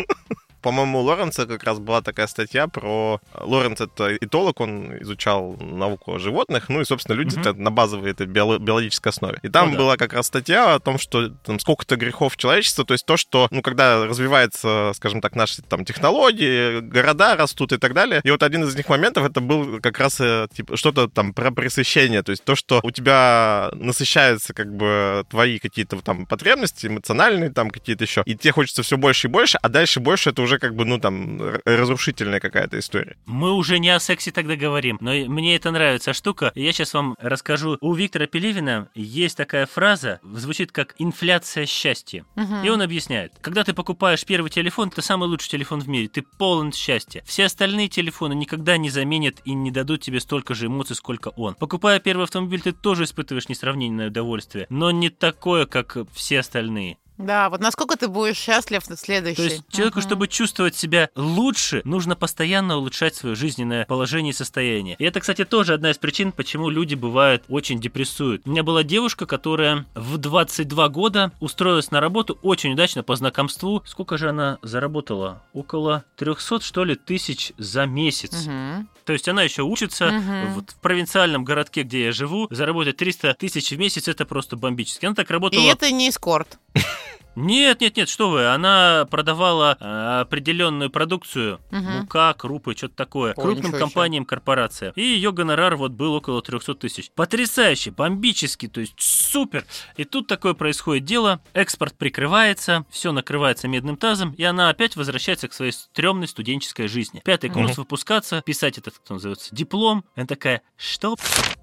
По-моему, 0.62 1.00
у 1.00 1.02
Лоренца 1.02 1.46
как 1.46 1.64
раз 1.64 1.78
была 1.78 2.02
такая 2.02 2.26
статья 2.26 2.68
про... 2.68 3.20
Лоренц— 3.34 3.80
это 3.80 4.16
этолог, 4.16 4.60
он 4.60 5.00
изучал 5.02 5.56
науку 5.60 6.14
о 6.14 6.18
животных, 6.18 6.68
ну 6.68 6.80
и, 6.80 6.84
собственно, 6.84 7.16
люди 7.16 7.38
это 7.38 7.54
на 7.54 7.70
базовой 7.70 8.10
этой 8.10 8.26
биоло- 8.26 8.58
биологической 8.58 9.08
основе. 9.08 9.38
И 9.42 9.48
там 9.48 9.66
Ну 9.68 9.72
да. 9.72 9.78
была 9.78 9.96
как 9.96 10.12
раз 10.12 10.26
статья 10.26 10.74
о 10.74 10.80
том, 10.80 10.98
что 10.98 11.28
там 11.28 11.58
сколько-то 11.60 11.96
грехов 11.96 12.36
человечества, 12.36 12.84
то 12.84 12.94
есть 12.94 13.06
то, 13.06 13.16
что, 13.16 13.48
ну, 13.50 13.62
когда 13.62 14.06
развивается, 14.06 14.92
скажем 14.94 15.20
так, 15.20 15.36
наши 15.36 15.62
там 15.62 15.84
технологии, 15.84 16.80
города 16.80 17.36
растут 17.36 17.72
и 17.72 17.76
так 17.76 17.94
далее, 17.94 18.20
и 18.24 18.30
вот 18.30 18.42
один 18.42 18.64
из 18.64 18.74
них 18.74 18.88
моментов 18.88 19.24
это 19.24 19.40
был 19.40 19.80
как 19.80 19.98
раз 19.98 20.20
э, 20.20 20.48
типа 20.52 20.76
что-то 20.76 21.08
там 21.08 21.32
про 21.32 21.50
пресыщение, 21.50 22.22
то 22.22 22.30
есть 22.30 22.44
то, 22.44 22.54
что 22.54 22.80
у 22.82 22.90
тебя 22.90 23.70
насыщаются 23.74 24.54
как 24.54 24.74
бы 24.74 25.24
твои 25.28 25.58
какие-то 25.58 26.00
там 26.00 26.26
потребности 26.26 26.86
эмоциональные, 26.86 27.50
там 27.50 27.70
какие-то 27.70 28.04
еще, 28.04 28.22
и 28.24 28.34
тебе 28.34 28.52
хочется 28.52 28.82
все 28.82 28.96
больше 28.96 29.28
и 29.28 29.30
больше, 29.30 29.58
а 29.62 29.68
дальше 29.68 30.00
больше 30.00 30.30
это 30.30 30.42
уже 30.42 30.47
как 30.56 30.74
бы, 30.74 30.86
ну, 30.86 30.98
там, 30.98 31.38
разрушительная 31.66 32.40
какая-то 32.40 32.78
история. 32.78 33.16
Мы 33.26 33.52
уже 33.52 33.78
не 33.78 33.90
о 33.90 34.00
сексе 34.00 34.30
тогда 34.30 34.56
говорим, 34.56 34.96
но 35.02 35.12
и 35.12 35.28
мне 35.28 35.56
это 35.56 35.70
нравится 35.70 36.14
штука. 36.14 36.52
Я 36.54 36.72
сейчас 36.72 36.94
вам 36.94 37.16
расскажу. 37.20 37.76
У 37.82 37.92
Виктора 37.92 38.26
Пелевина 38.26 38.88
есть 38.94 39.36
такая 39.36 39.66
фраза, 39.66 40.20
звучит 40.22 40.72
как 40.72 40.94
«инфляция 40.98 41.66
счастья». 41.66 42.24
Мгм. 42.36 42.64
И 42.64 42.68
он 42.70 42.80
объясняет, 42.80 43.32
когда 43.40 43.64
ты 43.64 43.74
покупаешь 43.74 44.24
первый 44.24 44.50
телефон, 44.50 44.88
это 44.88 45.02
самый 45.02 45.28
лучший 45.28 45.50
телефон 45.50 45.80
в 45.80 45.88
мире, 45.88 46.08
ты 46.08 46.22
полон 46.22 46.72
счастья. 46.72 47.22
Все 47.26 47.44
остальные 47.44 47.88
телефоны 47.88 48.34
никогда 48.34 48.76
не 48.76 48.90
заменят 48.90 49.40
и 49.44 49.52
не 49.52 49.70
дадут 49.70 50.02
тебе 50.02 50.20
столько 50.20 50.54
же 50.54 50.66
эмоций, 50.66 50.96
сколько 50.96 51.28
он. 51.28 51.54
Покупая 51.54 52.00
первый 52.00 52.24
автомобиль, 52.24 52.60
ты 52.60 52.72
тоже 52.72 53.04
испытываешь 53.04 53.48
несравненное 53.48 54.08
удовольствие, 54.08 54.66
но 54.70 54.90
не 54.90 55.10
такое, 55.10 55.66
как 55.66 55.96
все 56.12 56.40
остальные. 56.40 56.98
Да, 57.18 57.50
вот 57.50 57.60
насколько 57.60 57.96
ты 57.96 58.08
будешь 58.08 58.36
счастлив 58.36 58.88
на 58.88 58.96
следующий. 58.96 59.36
То 59.36 59.42
есть 59.42 59.62
человеку, 59.70 59.98
Мгм. 59.98 60.06
чтобы 60.08 60.28
чувствовать 60.28 60.76
себя 60.76 61.10
лучше, 61.16 61.82
нужно 61.84 62.14
постоянно 62.16 62.76
улучшать 62.76 63.14
свое 63.16 63.34
жизненное 63.34 63.84
положение 63.86 64.30
и 64.30 64.36
состояние. 64.36 64.96
И 64.98 65.04
это, 65.04 65.20
кстати, 65.20 65.44
тоже 65.44 65.74
одна 65.74 65.90
из 65.90 65.98
причин, 65.98 66.30
почему 66.32 66.70
люди 66.70 66.94
бывают 66.94 67.44
очень 67.48 67.80
депрессуют. 67.80 68.42
У 68.46 68.50
меня 68.50 68.62
была 68.62 68.84
девушка, 68.84 69.26
которая 69.26 69.84
в 69.94 70.16
22 70.18 70.88
года 70.88 71.32
устроилась 71.40 71.90
на 71.90 72.00
работу 72.00 72.38
очень 72.42 72.72
удачно 72.72 73.02
по 73.02 73.16
знакомству. 73.16 73.82
Сколько 73.84 74.16
же 74.16 74.28
она 74.30 74.58
заработала? 74.62 75.42
Около 75.52 76.04
300, 76.16 76.60
что 76.60 76.84
ли, 76.84 76.94
тысяч 76.94 77.52
за 77.58 77.86
месяц. 77.86 78.46
Мгм. 78.46 78.88
То 79.04 79.12
есть 79.12 79.26
она 79.28 79.42
еще 79.42 79.62
учится 79.62 80.06
Мгм. 80.12 80.52
вот 80.52 80.70
в 80.70 80.76
провинциальном 80.80 81.42
городке, 81.44 81.82
где 81.82 82.04
я 82.04 82.12
живу, 82.12 82.46
заработать 82.50 82.96
300 82.98 83.34
тысяч 83.34 83.70
в 83.70 83.78
месяц 83.78 84.06
это 84.06 84.24
просто 84.24 84.56
бомбически. 84.56 85.06
Она 85.06 85.14
так 85.14 85.30
работала. 85.30 85.60
И 85.60 85.66
это 85.66 85.90
не 85.90 86.10
эскорт. 86.10 86.58
Нет, 87.38 87.80
нет, 87.80 87.96
нет, 87.96 88.08
что 88.08 88.30
вы, 88.30 88.48
она 88.48 89.06
продавала 89.08 89.76
э, 89.78 90.20
определенную 90.22 90.90
продукцию, 90.90 91.60
Мгм. 91.70 92.00
мука, 92.00 92.34
крупы, 92.34 92.74
что-то 92.76 92.96
такое, 92.96 93.32
О, 93.32 93.40
крупным 93.40 93.72
компаниям, 93.72 94.24
корпорациям. 94.24 94.92
И 94.96 95.02
ее 95.02 95.30
гонорар 95.30 95.76
вот 95.76 95.92
был 95.92 96.14
около 96.14 96.42
300 96.42 96.74
тысяч. 96.74 97.10
Потрясающе, 97.14 97.92
бомбически, 97.92 98.66
то 98.66 98.80
есть 98.80 98.94
супер. 98.98 99.64
И 99.96 100.04
тут 100.04 100.26
такое 100.26 100.54
происходит 100.54 101.04
дело, 101.04 101.40
экспорт 101.52 101.94
прикрывается, 101.96 102.84
все 102.90 103.12
накрывается 103.12 103.68
медным 103.68 103.96
тазом, 103.96 104.32
и 104.32 104.42
она 104.42 104.68
опять 104.68 104.96
возвращается 104.96 105.46
к 105.46 105.52
своей 105.52 105.72
стрёмной 105.72 106.26
студенческой 106.26 106.88
жизни. 106.88 107.20
Пятый 107.24 107.50
курс 107.50 107.70
Мгм. 107.72 107.82
выпускаться, 107.82 108.42
писать 108.44 108.78
этот, 108.78 108.98
кто 108.98 109.14
называется, 109.14 109.54
диплом. 109.54 110.04
Она 110.16 110.26
такая, 110.26 110.62
что? 110.76 111.16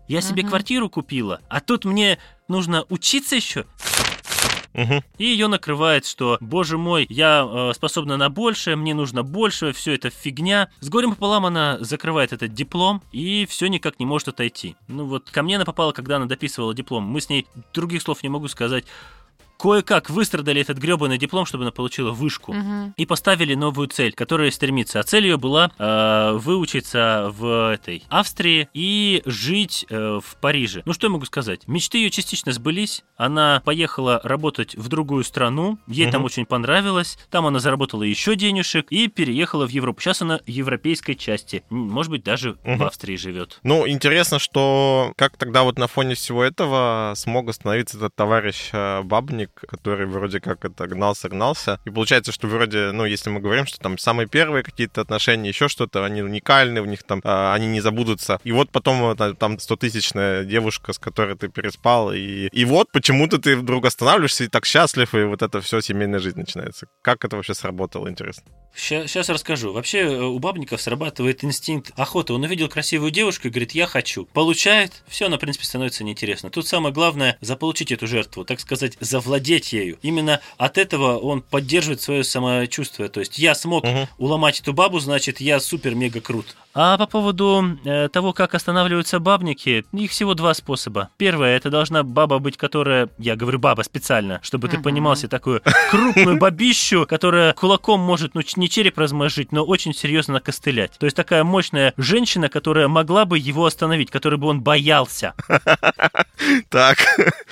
Я 0.07 0.21
себе 0.21 0.43
квартиру 0.43 0.89
купила, 0.89 1.41
а 1.49 1.59
тут 1.59 1.83
мне 1.83 2.17
нужно 2.47 2.85
учиться 2.89 3.35
еще? 3.35 3.65
Мгм. 4.75 5.03
И 5.17 5.25
ее 5.25 5.47
накрывает, 5.47 6.05
что, 6.05 6.37
боже 6.41 6.77
мой, 6.77 7.05
я 7.09 7.47
э, 7.47 7.73
способна 7.73 8.17
на 8.17 8.29
большее, 8.29 8.75
мне 8.75 8.93
нужно 8.93 9.23
больше, 9.23 9.71
все 9.71 9.93
это 9.93 10.09
фигня. 10.09 10.69
С 10.81 10.89
горем 10.89 11.11
пополам 11.11 11.45
она 11.45 11.77
закрывает 11.79 12.33
этот 12.33 12.53
диплом 12.53 13.01
и 13.11 13.45
все 13.49 13.67
никак 13.67 13.99
не 13.99 14.05
может 14.05 14.27
отойти. 14.27 14.75
Ну 14.87 15.05
вот 15.05 15.29
ко 15.31 15.43
мне 15.43 15.55
она 15.55 15.65
попала, 15.65 15.93
когда 15.93 16.17
она 16.17 16.25
дописывала 16.25 16.73
диплом. 16.73 17.03
Мы 17.03 17.21
с 17.21 17.29
ней 17.29 17.47
других 17.73 18.01
слов 18.01 18.21
не 18.21 18.29
могу 18.29 18.49
сказать. 18.49 18.85
Кое-как 19.57 20.09
выстрадали 20.09 20.61
этот 20.61 20.77
гребаный 20.77 21.17
диплом, 21.17 21.45
чтобы 21.45 21.63
она 21.63 21.71
получила 21.71 22.11
вышку. 22.11 22.53
Мгм. 22.53 22.93
И 22.97 23.05
поставили 23.05 23.55
новую 23.55 23.87
цель, 23.87 24.13
которая 24.13 24.51
стремится. 24.51 24.99
А 24.99 25.03
цель 25.03 25.25
ее 25.25 25.37
была 25.37 25.71
э, 25.77 26.31
выучиться 26.33 27.31
в 27.37 27.71
этой 27.73 28.03
Австрии 28.09 28.69
и 28.73 29.21
жить 29.25 29.85
э, 29.89 30.19
в 30.23 30.35
Париже. 30.41 30.81
Ну 30.85 30.93
что 30.93 31.07
я 31.07 31.11
могу 31.11 31.25
сказать? 31.25 31.67
Мечты 31.67 31.97
ее 31.99 32.09
частично 32.09 32.51
сбылись. 32.51 33.03
Она 33.17 33.61
поехала 33.65 34.19
работать 34.23 34.75
в 34.75 34.87
другую 34.87 35.23
страну. 35.23 35.77
Ей 35.87 36.05
там 36.11 36.21
Мгм. 36.21 36.25
очень 36.25 36.45
понравилось. 36.45 37.17
Там 37.29 37.45
она 37.45 37.59
заработала 37.59 38.03
еще 38.03 38.35
денежек 38.35 38.87
и 38.91 39.07
переехала 39.07 39.65
в 39.67 39.69
Европу. 39.69 40.01
Сейчас 40.01 40.21
она 40.21 40.39
в 40.45 40.47
европейской 40.49 41.13
части. 41.13 41.63
Может 41.69 42.11
быть, 42.11 42.23
даже 42.23 42.53
в 42.63 42.67
Мгм. 42.67 42.83
Австрии 42.83 43.15
живет. 43.15 43.59
Ну, 43.63 43.87
интересно, 43.87 44.39
что 44.39 45.13
как 45.17 45.37
тогда 45.37 45.63
вот 45.63 45.77
на 45.79 45.87
фоне 45.87 46.15
всего 46.15 46.43
этого 46.43 47.13
смог 47.15 47.49
остановиться 47.49 47.97
этот 47.97 48.15
товарищ 48.15 48.69
э, 48.73 49.01
Бабник, 49.45 49.69
который 49.69 50.05
вроде 50.05 50.39
как 50.39 50.65
это 50.65 50.87
гнался-гнался. 50.87 51.79
И 51.85 51.89
получается, 51.89 52.31
что 52.31 52.47
вроде, 52.47 52.91
ну, 52.91 53.05
если 53.05 53.29
мы 53.29 53.39
говорим, 53.39 53.65
что 53.65 53.79
там 53.79 53.97
самые 53.97 54.27
первые 54.27 54.63
какие-то 54.63 55.01
отношения, 55.01 55.49
еще 55.49 55.67
что-то, 55.67 56.05
они 56.05 56.21
уникальны, 56.21 56.81
в 56.81 56.87
них 56.87 57.03
там, 57.03 57.21
э, 57.23 57.53
они 57.53 57.67
не 57.67 57.81
забудутся. 57.81 58.39
И 58.43 58.51
вот 58.51 58.71
потом 58.71 59.15
там 59.15 59.55
100-тысячная 59.55 60.45
девушка, 60.45 60.93
с 60.93 60.99
которой 60.99 61.35
ты 61.35 61.47
переспал, 61.47 62.13
и, 62.13 62.47
и 62.47 62.65
вот 62.65 62.91
почему-то 62.91 63.37
ты 63.37 63.55
вдруг 63.55 63.85
останавливаешься 63.85 64.43
и 64.43 64.47
так 64.47 64.65
счастлив, 64.65 65.13
и 65.13 65.23
вот 65.23 65.41
это 65.41 65.61
все, 65.61 65.81
семейная 65.81 66.19
жизнь 66.19 66.39
начинается. 66.39 66.87
Как 67.01 67.25
это 67.25 67.35
вообще 67.35 67.53
сработало, 67.53 68.09
интересно? 68.09 68.43
Сейчас 68.75 69.29
расскажу. 69.29 69.71
Вообще 69.71 69.99
э, 69.99 70.21
у 70.21 70.37
бабников 70.39 70.81
срабатывает 70.81 71.43
инстинкт 71.43 71.93
охоты. 71.95 72.33
Он 72.33 72.43
увидел 72.43 72.67
красивую 72.67 73.11
девушку 73.11 73.47
и 73.47 73.51
говорит, 73.51 73.71
я 73.71 73.87
хочу. 73.87 74.25
Получает, 74.25 75.03
все, 75.07 75.27
она, 75.27 75.37
в 75.37 75.39
принципе, 75.39 75.65
становится 75.65 76.03
неинтересно. 76.03 76.49
Тут 76.49 76.67
самое 76.67 76.93
главное 76.93 77.37
заполучить 77.39 77.91
эту 77.91 78.05
жертву, 78.05 78.43
так 78.43 78.59
сказать, 78.59 78.97
завладеть 78.99 79.34
ею. 79.73 79.97
Именно 80.01 80.39
от 80.57 80.77
этого 80.77 81.17
он 81.17 81.41
поддерживает 81.41 82.01
свое 82.01 82.23
самочувствие. 82.23 83.09
То 83.09 83.19
есть 83.19 83.37
я 83.39 83.55
смог 83.55 83.83
Мгм. 83.83 84.07
уломать 84.17 84.59
эту 84.59 84.73
бабу, 84.73 84.99
значит, 84.99 85.39
я 85.41 85.59
супер-мега 85.59 86.21
крут. 86.21 86.55
А 86.77 86.97
по 86.97 87.05
поводу 87.07 87.77
э, 87.85 88.09
того, 88.09 88.33
как 88.33 88.53
останавливаются 88.53 89.19
бабники, 89.19 89.85
их 89.93 90.11
всего 90.11 90.33
два 90.33 90.53
способа. 90.53 91.09
Первое, 91.17 91.55
это 91.55 91.69
должна 91.69 92.03
баба 92.03 92.39
быть, 92.39 92.57
которая, 92.57 93.07
я 93.17 93.37
говорю 93.37 93.59
баба 93.59 93.81
специально, 93.83 94.39
чтобы 94.43 94.67
ты 94.67 94.77
понимал 94.79 95.15
себе 95.15 95.29
такую 95.29 95.61
крупную 95.89 96.37
бабищу, 96.37 97.05
которая 97.07 97.53
кулаком 97.53 98.01
может, 98.01 98.35
ну, 98.35 98.41
не 98.57 98.69
череп 98.69 98.97
размозжить, 98.97 99.53
но 99.53 99.63
очень 99.63 99.93
серьезно 99.93 100.35
накостылять. 100.35 100.91
То 100.99 101.05
есть 101.05 101.15
такая 101.15 101.45
мощная 101.45 101.93
женщина, 101.95 102.49
которая 102.49 102.89
могла 102.89 103.23
бы 103.23 103.39
его 103.39 103.65
остановить, 103.65 104.11
которой 104.11 104.35
бы 104.35 104.47
он 104.47 104.61
боялся. 104.61 105.33
Так. 106.69 106.97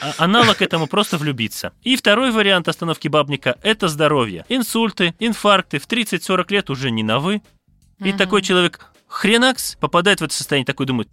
А 0.02 0.14
аналог 0.18 0.62
этому 0.62 0.88
просто 0.88 1.18
влюбиться. 1.18 1.72
И 1.82 1.96
второй 1.96 2.32
вариант 2.32 2.68
остановки 2.68 3.08
бабника– 3.08 3.58
это 3.64 3.88
здоровье. 3.88 4.46
Инсульты, 4.50 5.16
инфаркты 5.20 5.80
в 5.80 5.88
30-40 5.88 6.46
лет 6.52 6.70
уже 6.70 6.92
не 6.92 7.04
на 7.04 7.20
«вы». 7.20 7.42
И 8.00 8.12
такой 8.14 8.42
человек 8.42 8.92
хренакс 9.08 9.76
попадает 9.76 10.22
в 10.22 10.24
это 10.24 10.34
состояние, 10.34 10.66
такой 10.66 10.86
думает, 10.86 11.10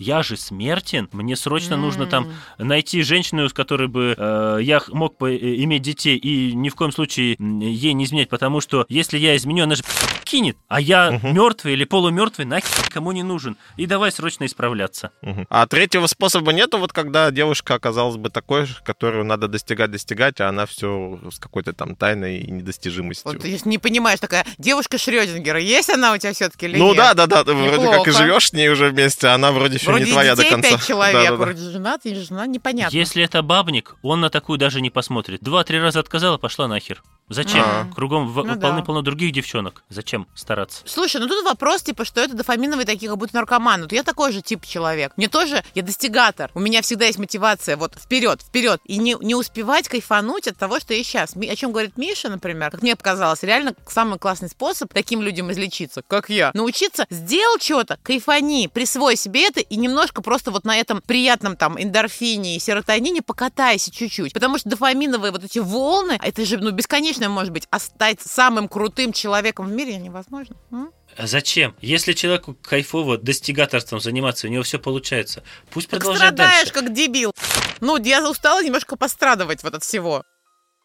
я 0.00 0.22
же 0.22 0.36
смертен, 0.36 1.08
мне 1.12 1.36
срочно 1.36 1.76
нужно 1.76 2.06
там 2.06 2.32
найти 2.58 3.02
женщину, 3.02 3.48
с 3.48 3.52
которой 3.52 3.88
бы 3.88 4.14
э, 4.16 4.58
я 4.62 4.82
мог 4.88 5.18
бы 5.18 5.34
э, 5.34 5.62
иметь 5.62 5.82
детей 5.82 6.16
и 6.16 6.54
ни 6.54 6.68
в 6.68 6.74
коем 6.74 6.92
случае 6.92 7.36
ей 7.38 7.92
не 7.92 8.04
изменять, 8.04 8.28
потому 8.28 8.60
что 8.60 8.86
если 8.88 9.18
я 9.18 9.36
изменю, 9.36 9.64
она 9.64 9.74
же 9.74 9.82
кинет, 10.24 10.56
а 10.68 10.80
я 10.80 11.10
угу. 11.10 11.28
мертвый 11.28 11.74
или 11.74 11.84
полумертвый, 11.84 12.46
нахер 12.46 12.70
кому 12.90 13.12
не 13.12 13.22
нужен. 13.22 13.56
И 13.76 13.86
давай 13.86 14.12
срочно 14.12 14.44
исправляться. 14.46 15.12
Угу. 15.22 15.46
А 15.48 15.66
третьего 15.66 16.06
способа 16.06 16.52
нету, 16.52 16.78
вот 16.78 16.92
когда 16.92 17.30
девушка 17.30 17.74
оказалась 17.74 18.16
бы 18.16 18.30
такой, 18.30 18.66
которую 18.84 19.24
надо 19.24 19.48
достигать, 19.48 19.90
достигать, 19.90 20.40
а 20.40 20.48
она 20.48 20.66
все 20.66 21.18
с 21.30 21.38
какой-то 21.38 21.72
там 21.72 21.96
тайной 21.96 22.38
и 22.38 22.50
недостижимостью. 22.50 23.32
Вот 23.32 23.44
если 23.44 23.68
не 23.68 23.78
понимаешь, 23.78 24.20
такая 24.20 24.44
девушка 24.58 24.98
Шрёдингера, 24.98 25.60
есть 25.60 25.90
она 25.90 26.12
у 26.12 26.18
тебя 26.18 26.32
все-таки 26.32 26.66
или 26.66 26.78
Ну 26.78 26.88
нет? 26.88 26.96
да, 26.96 27.14
да, 27.14 27.26
да, 27.26 27.44
ты 27.44 27.54
вроде 27.54 27.86
как 27.86 28.08
и 28.08 28.10
живешь 28.10 28.48
с 28.48 28.52
ней 28.52 28.68
уже 28.68 28.88
вместе, 28.88 29.28
а 29.28 29.34
она 29.34 29.52
вроде 29.52 29.78
еще 29.90 29.98
Вроде 29.98 30.04
не 30.06 30.12
твоя 30.12 30.34
до 30.36 30.42
детей 30.42 30.50
конца. 30.54 30.70
пять 30.70 30.86
человек, 30.86 31.14
Да, 31.14 31.22
да, 31.24 31.30
да. 31.30 31.36
вроде 31.36 31.70
женат 31.70 32.06
и 32.06 32.14
жена, 32.14 32.46
непонятно. 32.46 32.96
Если 32.96 33.22
это 33.24 33.42
бабник, 33.42 33.96
он 34.02 34.20
на 34.20 34.30
такую 34.30 34.58
даже 34.58 34.80
не 34.80 34.90
посмотрит. 34.90 35.40
Два-три 35.42 35.80
раза 35.80 36.00
отказала, 36.00 36.38
пошла 36.38 36.68
нахер. 36.68 37.02
Зачем? 37.30 37.62
А. 37.64 37.86
Кругом 37.94 38.28
в- 38.28 38.42
Ну 38.44 38.56
да. 38.56 38.68
полны-полно 38.68 39.02
других 39.02 39.32
девчонок. 39.32 39.84
Зачем 39.88 40.26
стараться? 40.34 40.82
Слушай, 40.84 41.20
ну 41.20 41.28
тут 41.28 41.44
вопрос, 41.44 41.82
типа, 41.82 42.04
что 42.04 42.20
это 42.20 42.34
дофаминовые 42.34 42.84
такие, 42.84 43.08
как 43.08 43.18
будто 43.18 43.36
наркоманы. 43.36 43.84
Вот 43.84 43.92
я 43.92 44.02
такой 44.02 44.32
же 44.32 44.42
тип 44.42 44.66
человек. 44.66 45.12
Мне 45.16 45.28
тоже, 45.28 45.62
я 45.74 45.82
достигатор. 45.82 46.50
У 46.54 46.60
меня 46.60 46.82
всегда 46.82 47.06
есть 47.06 47.18
мотивация 47.20 47.76
вот 47.76 47.94
вперед, 47.94 48.42
вперед. 48.42 48.80
И 48.84 48.98
не, 48.98 49.16
не 49.20 49.34
успевать 49.36 49.88
кайфануть 49.88 50.48
от 50.48 50.56
того, 50.56 50.80
что 50.80 50.92
я 50.92 51.02
сейчас. 51.04 51.34
О 51.36 51.56
чем 51.56 51.70
говорит 51.72 51.96
Миша, 51.96 52.28
например, 52.28 52.70
как 52.72 52.82
мне 52.82 52.96
показалось, 52.96 53.42
реально 53.44 53.74
самый 53.88 54.18
классный 54.18 54.48
способ 54.48 54.92
таким 54.92 55.22
людям 55.22 55.52
излечиться, 55.52 56.02
как 56.06 56.30
я. 56.30 56.50
Научиться, 56.54 57.06
сделал 57.10 57.58
что-то, 57.60 57.98
кайфани, 58.02 58.66
присвой 58.66 59.14
себе 59.16 59.46
это 59.46 59.60
и 59.60 59.76
немножко 59.76 60.20
просто 60.20 60.50
вот 60.50 60.64
на 60.64 60.76
этом 60.76 61.00
приятном 61.02 61.56
там 61.56 61.80
эндорфине 61.80 62.56
и 62.56 62.58
серотонине 62.58 63.22
покатайся 63.22 63.92
чуть-чуть. 63.92 64.32
Потому 64.32 64.58
что 64.58 64.68
дофаминовые 64.68 65.30
вот 65.30 65.44
эти 65.44 65.60
волны, 65.60 66.18
это 66.20 66.44
же, 66.44 66.58
ну, 66.58 66.70
бесконечно 66.72 67.19
может 67.28 67.52
быть, 67.52 67.66
а 67.70 67.78
стать 67.78 68.20
самым 68.20 68.68
крутым 68.68 69.12
человеком 69.12 69.66
в 69.66 69.72
мире 69.72 69.96
невозможно. 69.96 70.56
М? 70.70 70.92
А 71.16 71.26
зачем? 71.26 71.74
Если 71.80 72.12
человеку 72.12 72.54
кайфово 72.62 73.18
достигаторством 73.18 74.00
заниматься, 74.00 74.46
у 74.46 74.50
него 74.50 74.62
все 74.62 74.78
получается. 74.78 75.42
Пусть 75.70 75.88
Так 75.88 76.00
продолжает 76.00 76.34
страдаешь, 76.34 76.70
дальше. 76.70 76.72
как 76.72 76.92
дебил. 76.94 77.34
Ну, 77.80 77.96
я 78.02 78.28
устала 78.30 78.62
немножко 78.62 78.96
пострадывать 78.96 79.62
вот 79.62 79.74
от 79.74 79.82
всего. 79.82 80.22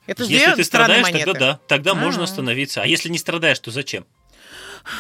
Это 0.08 0.24
Если 0.24 0.56
ты 0.56 0.64
страдаешь, 0.64 1.04
монеты. 1.04 1.26
тогда 1.26 1.40
да, 1.54 1.60
тогда 1.68 1.94
можно 1.96 2.22
А. 2.22 2.24
остановиться. 2.26 2.82
А 2.82 2.86
если 2.86 3.10
не 3.10 3.18
страдаешь, 3.18 3.60
то 3.60 3.72
зачем? 3.72 4.06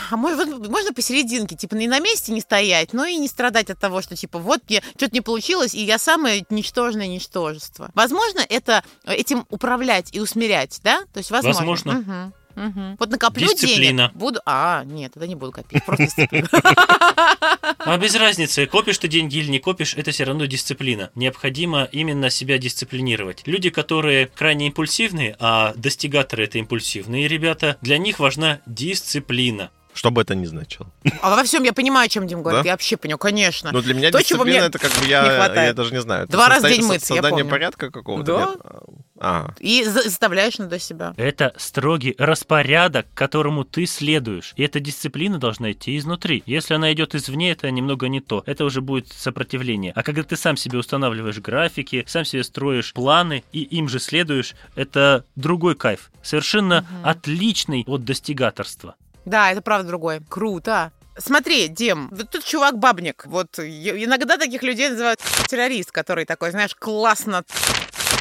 А 0.09 0.17
может, 0.17 0.47
вот 0.47 0.67
можно 0.67 0.93
посерединке, 0.93 1.55
типа, 1.55 1.75
не 1.75 1.88
на 1.88 1.99
месте 1.99 2.31
не 2.31 2.41
стоять, 2.41 2.93
но 2.93 3.05
и 3.05 3.17
не 3.17 3.27
страдать 3.27 3.69
от 3.69 3.79
того, 3.79 4.01
что, 4.01 4.15
типа, 4.15 4.39
вот 4.39 4.61
мне 4.69 4.81
что-то 4.97 5.13
не 5.13 5.21
получилось, 5.21 5.73
и 5.73 5.83
я 5.83 5.97
самое 5.97 6.45
ничтожное 6.49 7.07
ничтожество. 7.07 7.91
Возможно, 7.93 8.41
это 8.47 8.83
этим 9.05 9.45
управлять 9.49 10.09
и 10.13 10.19
усмирять, 10.19 10.79
да? 10.83 11.01
То 11.13 11.19
есть, 11.19 11.31
возможно. 11.31 11.59
Возможно. 11.59 11.93
Мгм, 11.93 12.33
мгм. 12.56 12.95
Вот 12.99 13.10
накоплю 13.10 13.47
Дисциплина. 13.47 14.08
денег, 14.10 14.14
буду... 14.14 14.39
А, 14.45 14.84
нет, 14.86 15.14
тогда 15.14 15.28
не 15.28 15.36
буду 15.36 15.51
копить, 15.51 15.84
просто 15.86 16.06
дисциплина. 16.06 16.47
А 16.51 17.97
без 17.97 18.16
разницы, 18.16 18.66
копишь 18.66 18.97
ты 18.97 19.08
деньги 19.08 19.38
или 19.38 19.49
не 19.49 19.60
копишь, 19.60 19.95
это 19.95 20.12
все 20.12 20.24
равно 20.24 20.45
дисциплина. 20.45 21.12
Необходимо 21.16 21.88
именно 21.91 22.30
себя 22.30 22.58
дисциплинировать. 22.58 23.43
Люди, 23.45 23.70
которые 23.70 24.28
крайне 24.28 24.68
импульсивные, 24.68 25.36
а 25.39 25.74
достигаторы 25.76 26.45
это 26.45 26.58
импульсивные 26.58 27.28
ребята, 27.28 27.78
для 27.82 27.97
них 27.97 28.20
важна 28.20 28.60
дисциплина. 28.66 29.70
Что 29.93 30.12
бы 30.12 30.22
это 30.22 30.36
ни 30.36 30.45
значило. 30.45 30.91
А 31.22 31.36
во 31.36 31.43
всем 31.45 31.64
я 31.64 31.72
понимаю, 31.72 32.08
о 32.08 32.10
чем 32.10 32.28
Дим 32.28 32.41
говорит. 32.41 32.64
Да? 32.64 32.68
Я 32.68 32.74
вообще 32.74 32.97
понимаю, 32.97 33.18
конечно. 33.18 33.72
Но 33.72 33.82
для 33.82 33.93
меня 33.93 34.12
То, 34.12 34.22
чего 34.22 34.43
дисциплина 34.43 34.60
мне 34.60 34.68
это 34.68 34.78
как 34.78 34.91
бы 34.91 35.06
я, 35.08 35.64
я 35.66 35.74
даже 35.74 35.93
не 35.93 36.01
знаю. 36.01 36.24
Это 36.24 36.34
Два 36.34 36.49
раза 36.49 36.68
в 36.68 36.70
день 36.70 36.84
мыться, 36.86 37.14
я 37.14 37.22
Создание 37.22 37.45
помню. 37.45 37.49
порядка 37.49 37.89
какого-то? 37.89 38.26
Да. 38.26 38.45
нет? 38.45 38.60
А, 39.20 39.53
И 39.59 39.84
за- 39.84 40.03
заставляешь 40.03 40.57
надо 40.57 40.78
себя. 40.80 41.13
Это 41.18 41.53
строгий 41.57 42.16
распорядок, 42.18 43.07
которому 43.13 43.63
ты 43.63 43.86
следуешь. 43.86 44.53
И 44.57 44.63
эта 44.63 44.80
дисциплина 44.80 45.38
должна 45.38 45.72
идти 45.72 45.97
изнутри. 45.97 46.43
Если 46.45 46.74
она 46.74 46.91
идет 46.93 47.16
извне, 47.16 47.51
это 47.51 47.72
немного 47.72 48.07
не 48.07 48.20
то. 48.20 48.43
Это 48.45 48.66
уже 48.66 48.82
будет 48.82 49.07
сопротивление. 49.11 49.93
А 49.95 50.03
когда 50.03 50.24
ты 50.24 50.36
сам 50.36 50.57
себе 50.57 50.80
устанавливаешь 50.80 51.39
графики, 51.39 52.03
сам 52.07 52.26
себе 52.26 52.43
строишь 52.43 52.93
планы 52.93 53.43
и 53.53 53.61
им 53.63 53.88
же 53.88 53.99
следуешь, 53.99 54.53
это 54.76 55.24
другой 55.36 55.76
кайф. 55.76 56.11
Совершенно 56.22 56.86
отличный 57.03 57.84
от 57.88 58.03
достигаторства. 58.03 58.95
Да, 59.26 59.51
это 59.51 59.61
правда 59.61 59.88
другое. 59.88 60.22
Круто. 60.30 60.91
Смотри, 61.18 61.70
Дим, 61.70 62.09
вот 62.11 62.30
тут 62.30 62.43
чувак-бабник. 62.43 63.24
Вот 63.28 63.57
я- 63.59 64.03
иногда 64.03 64.36
таких 64.38 64.61
людей 64.63 64.89
называют 64.89 65.22
террорист, 65.47 65.91
который 65.91 66.26
такой, 66.26 66.51
знаешь, 66.51 66.76
классно 66.76 67.45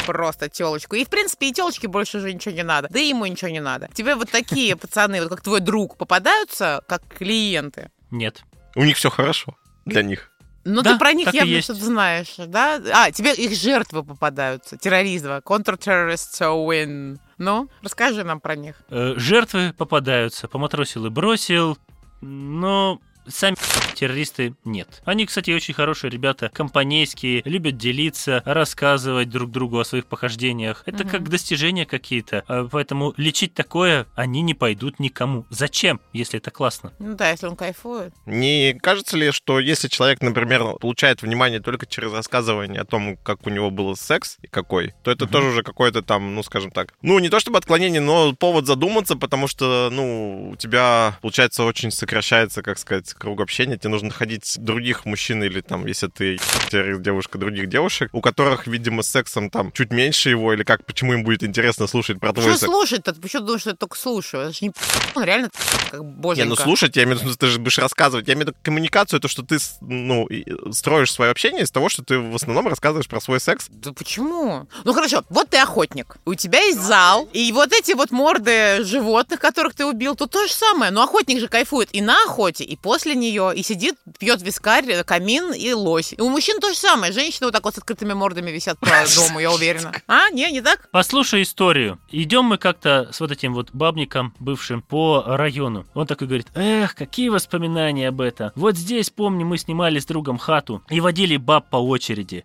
просто 0.06 0.48
телочку. 0.48 0.96
И, 0.96 1.04
в 1.04 1.08
принципе, 1.08 1.48
и 1.48 1.52
телочке 1.52 1.88
больше 1.88 2.18
уже 2.18 2.32
ничего 2.32 2.54
не 2.54 2.62
надо. 2.62 2.88
Да 2.90 2.98
и 2.98 3.08
ему 3.08 3.26
ничего 3.26 3.50
не 3.50 3.60
надо. 3.60 3.88
Тебе 3.94 4.14
вот 4.14 4.30
такие 4.30 4.76
пацаны, 4.84 5.20
вот 5.20 5.30
как 5.30 5.40
твой 5.42 5.60
друг, 5.60 5.96
попадаются 5.96 6.82
как 6.88 7.02
клиенты? 7.06 7.90
Нет. 8.10 8.42
у 8.76 8.84
них 8.84 8.96
все 8.96 9.10
хорошо 9.10 9.56
для 9.84 10.02
них. 10.02 10.30
Ну, 10.66 10.80
Да, 10.80 10.94
ты 10.94 10.98
про 10.98 11.12
них 11.12 11.32
явно 11.34 11.60
что-то 11.60 11.84
знаешь, 11.84 12.34
да? 12.38 12.80
А, 12.94 13.10
тебе 13.10 13.34
их 13.34 13.52
жертвы 13.52 14.02
попадаются. 14.02 14.78
Терроризма. 14.78 15.42
Counter-terrorists 15.44 16.40
win. 16.40 17.18
Ну, 17.36 17.68
расскажи 17.82 18.24
нам 18.24 18.40
про 18.40 18.56
них. 18.56 18.76
Э, 18.88 19.12
Жертвы 19.16 19.74
попадаются, 19.76 20.48
поматросил 20.48 21.04
и 21.04 21.10
бросил, 21.10 21.76
но 22.22 22.98
сами 23.28 23.56
террористы 23.94 24.54
нет. 24.64 25.02
Они, 25.04 25.26
кстати, 25.26 25.50
очень 25.50 25.74
хорошие 25.74 26.10
ребята, 26.10 26.50
компанейские, 26.52 27.42
любят 27.44 27.76
делиться, 27.76 28.42
рассказывать 28.44 29.30
друг 29.30 29.50
другу 29.50 29.78
о 29.78 29.84
своих 29.84 30.06
похождениях. 30.06 30.82
Это 30.86 31.04
Мгм. 31.04 31.10
как 31.10 31.28
достижения 31.28 31.86
какие-то. 31.86 32.44
А 32.48 32.68
Поэтому 32.70 33.14
лечить 33.16 33.54
такое 33.54 34.06
они 34.14 34.42
не 34.42 34.54
пойдут 34.54 34.98
никому. 34.98 35.46
Зачем, 35.50 36.00
если 36.12 36.38
это 36.38 36.50
классно? 36.50 36.92
Ну 36.98 37.14
да, 37.14 37.30
если 37.30 37.46
он 37.46 37.56
кайфует. 37.56 38.12
Не 38.26 38.74
кажется 38.82 39.16
ли, 39.16 39.30
что 39.30 39.60
если 39.60 39.88
человек, 39.88 40.20
например, 40.22 40.76
получает 40.80 41.22
внимание 41.22 41.60
только 41.60 41.86
через 41.86 42.12
рассказывание 42.12 42.80
о 42.80 42.84
том, 42.84 43.16
как 43.18 43.46
у 43.46 43.50
него 43.50 43.70
был 43.70 43.94
секс 43.96 44.38
и 44.42 44.46
какой, 44.48 44.92
то 45.02 45.10
это 45.10 45.24
Мгм. 45.24 45.32
тоже 45.32 45.48
уже 45.48 45.62
какое-то 45.62 46.02
там, 46.02 46.34
ну, 46.34 46.42
скажем 46.42 46.70
так, 46.70 46.94
ну, 47.02 47.18
не 47.20 47.28
то 47.28 47.38
чтобы 47.40 47.58
отклонение, 47.58 48.00
но 48.00 48.32
повод 48.34 48.66
задуматься, 48.66 49.16
потому 49.16 49.46
что, 49.46 49.88
ну, 49.92 50.50
у 50.50 50.56
тебя, 50.56 51.16
получается, 51.22 51.64
очень 51.64 51.90
сокращается, 51.90 52.62
как 52.62 52.78
сказать, 52.78 53.13
круг 53.18 53.40
общения. 53.40 53.76
Тебе 53.76 53.90
нужно 53.90 54.08
находить 54.08 54.56
других 54.58 55.04
мужчин 55.04 55.42
или 55.42 55.60
там, 55.60 55.86
если 55.86 56.08
ты 56.08 56.38
девушка, 56.70 57.38
других 57.38 57.68
девушек, 57.68 58.10
у 58.12 58.20
которых, 58.20 58.66
видимо, 58.66 59.02
с 59.02 59.10
сексом 59.10 59.50
там 59.50 59.72
чуть 59.72 59.90
меньше 59.92 60.30
его, 60.30 60.52
или 60.52 60.62
как, 60.62 60.84
почему 60.86 61.12
им 61.14 61.24
будет 61.24 61.42
интересно 61.42 61.86
слушать 61.86 62.20
про 62.20 62.32
твой 62.32 62.44
Что 62.50 62.58
секс. 62.58 62.72
слушать-то? 62.72 63.12
Ты 63.12 63.20
почему 63.20 63.42
думаешь, 63.42 63.60
что 63.62 63.70
я 63.70 63.76
только 63.76 63.96
слушаю? 63.96 64.44
Это 64.44 64.52
же 64.52 64.58
не 64.62 64.72
он 65.14 65.24
реально 65.24 65.50
как 65.90 66.00
Не, 66.00 66.06
боженька. 66.06 66.48
ну 66.48 66.56
слушать, 66.56 66.96
я 66.96 67.04
имею 67.04 67.18
в 67.18 67.22
виду, 67.22 67.34
ты 67.36 67.46
же 67.46 67.58
будешь 67.58 67.78
рассказывать. 67.78 68.26
Я 68.28 68.34
имею 68.34 68.46
в 68.46 68.48
виду 68.50 68.58
коммуникацию, 68.62 69.20
то, 69.20 69.28
что 69.28 69.42
ты, 69.42 69.58
ну, 69.80 70.28
строишь 70.72 71.12
свое 71.12 71.30
общение 71.30 71.62
из 71.62 71.70
того, 71.70 71.88
что 71.88 72.02
ты 72.02 72.18
в 72.18 72.34
основном 72.34 72.68
рассказываешь 72.68 73.08
про 73.08 73.20
свой 73.20 73.40
секс. 73.40 73.66
Да 73.70 73.92
почему? 73.92 74.66
Ну 74.84 74.92
хорошо, 74.92 75.22
вот 75.30 75.50
ты 75.50 75.58
охотник. 75.58 76.16
У 76.24 76.34
тебя 76.34 76.60
есть 76.60 76.80
зал, 76.80 77.28
и 77.32 77.52
вот 77.52 77.72
эти 77.72 77.92
вот 77.92 78.10
морды 78.10 78.82
животных, 78.84 79.38
которых 79.40 79.74
ты 79.74 79.84
убил, 79.86 80.14
тут 80.16 80.30
то 80.30 80.46
же 80.46 80.52
самое. 80.52 80.90
Но 80.90 81.02
охотник 81.02 81.38
же 81.40 81.48
кайфует 81.48 81.88
и 81.92 82.00
на 82.00 82.16
охоте, 82.24 82.64
и 82.64 82.76
после 82.76 83.03
нее, 83.12 83.52
и 83.54 83.62
сидит, 83.62 83.96
пьет 84.18 84.40
вискарь, 84.40 85.04
камин 85.04 85.52
и 85.52 85.72
лось. 85.72 86.14
И 86.14 86.20
у 86.20 86.30
мужчин 86.30 86.60
то 86.60 86.70
же 86.70 86.76
самое. 86.76 87.12
Женщины 87.12 87.46
вот 87.46 87.52
так 87.52 87.64
вот 87.64 87.74
с 87.74 87.78
открытыми 87.78 88.14
мордами 88.14 88.50
висят 88.50 88.78
по 88.78 88.88
дому, 89.14 89.40
я 89.40 89.52
уверена. 89.52 89.92
А, 90.06 90.30
не, 90.30 90.50
не 90.50 90.62
так? 90.62 90.88
Послушай 90.90 91.42
историю. 91.42 91.98
Идем 92.10 92.46
мы 92.46 92.56
как-то 92.56 93.10
с 93.12 93.20
вот 93.20 93.30
этим 93.30 93.52
вот 93.52 93.70
бабником 93.72 94.34
бывшим 94.38 94.80
по 94.80 95.22
району. 95.26 95.84
Он 95.94 96.06
такой 96.06 96.26
говорит, 96.26 96.46
эх, 96.54 96.94
какие 96.94 97.28
воспоминания 97.28 98.08
об 98.08 98.20
этом. 98.20 98.52
Вот 98.54 98.76
здесь, 98.76 99.10
помню, 99.10 99.44
мы 99.44 99.58
снимали 99.58 99.98
с 99.98 100.06
другом 100.06 100.38
хату 100.38 100.82
и 100.88 101.00
водили 101.00 101.36
баб 101.36 101.68
по 101.68 101.76
очереди. 101.76 102.44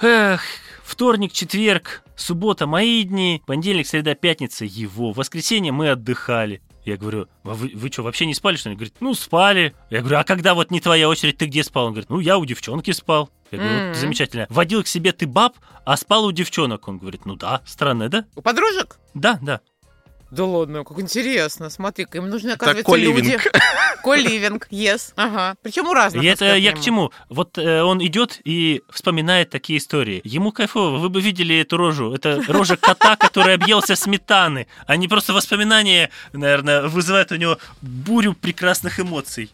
Эх, 0.00 0.42
вторник, 0.82 1.32
четверг, 1.32 2.02
суббота 2.16 2.66
мои 2.66 3.04
дни, 3.04 3.42
понедельник, 3.46 3.86
среда, 3.86 4.14
пятница 4.14 4.64
его, 4.64 5.12
воскресенье 5.12 5.72
мы 5.72 5.90
отдыхали. 5.90 6.60
Я 6.84 6.96
говорю, 6.96 7.28
а 7.44 7.54
вы, 7.54 7.72
вы 7.74 7.88
что, 7.88 8.02
вообще 8.02 8.26
не 8.26 8.34
спали, 8.34 8.56
что 8.56 8.68
ли? 8.68 8.74
Он 8.74 8.76
говорит, 8.76 8.96
ну, 9.00 9.14
спали. 9.14 9.74
Я 9.90 10.00
говорю, 10.00 10.18
а 10.18 10.24
когда 10.24 10.54
вот 10.54 10.70
не 10.70 10.80
твоя 10.80 11.08
очередь, 11.08 11.38
ты 11.38 11.46
где 11.46 11.64
спал? 11.64 11.86
Он 11.86 11.92
говорит, 11.92 12.10
ну, 12.10 12.20
я 12.20 12.36
у 12.36 12.44
девчонки 12.44 12.90
спал. 12.90 13.30
Я 13.50 13.58
говорю, 13.58 13.88
вот 13.88 13.96
замечательно. 13.96 14.46
Водил 14.50 14.82
к 14.82 14.86
себе 14.86 15.12
ты 15.12 15.26
баб, 15.26 15.56
а 15.84 15.96
спал 15.96 16.24
у 16.26 16.32
девчонок. 16.32 16.86
Он 16.88 16.98
говорит, 16.98 17.24
ну 17.24 17.36
да, 17.36 17.62
странно, 17.64 18.08
да? 18.08 18.26
У 18.34 18.42
подружек? 18.42 18.98
Да, 19.14 19.38
да. 19.40 19.60
Да 20.34 20.44
ладно, 20.44 20.84
как 20.84 20.98
интересно. 20.98 21.70
Смотри-ка, 21.70 22.18
им 22.18 22.28
нужны, 22.28 22.50
оказывается, 22.50 22.84
коливинг. 22.84 23.18
люди. 23.18 23.38
Коливинг, 24.02 24.66
yes. 24.70 25.12
Ага. 25.14 25.54
Причем 25.62 25.86
у 25.86 25.94
разных. 25.94 26.24
Это 26.24 26.56
я 26.56 26.72
к 26.72 26.80
чему? 26.80 27.12
Вот 27.28 27.56
э, 27.56 27.82
он 27.82 28.04
идет 28.04 28.40
и 28.44 28.82
вспоминает 28.90 29.50
такие 29.50 29.78
истории. 29.78 30.20
Ему 30.24 30.50
кайфово. 30.50 30.98
Вы 30.98 31.08
бы 31.08 31.20
видели 31.20 31.56
эту 31.60 31.76
рожу. 31.76 32.12
Это 32.12 32.42
рожа 32.48 32.76
кота, 32.76 33.16
который 33.16 33.54
объелся 33.54 33.94
сметаны. 33.94 34.66
А 34.86 34.96
не 34.96 35.06
просто 35.06 35.32
воспоминания, 35.32 36.10
наверное, 36.32 36.82
вызывают 36.88 37.30
у 37.30 37.36
него 37.36 37.58
бурю 37.80 38.34
прекрасных 38.34 38.98
эмоций. 38.98 39.50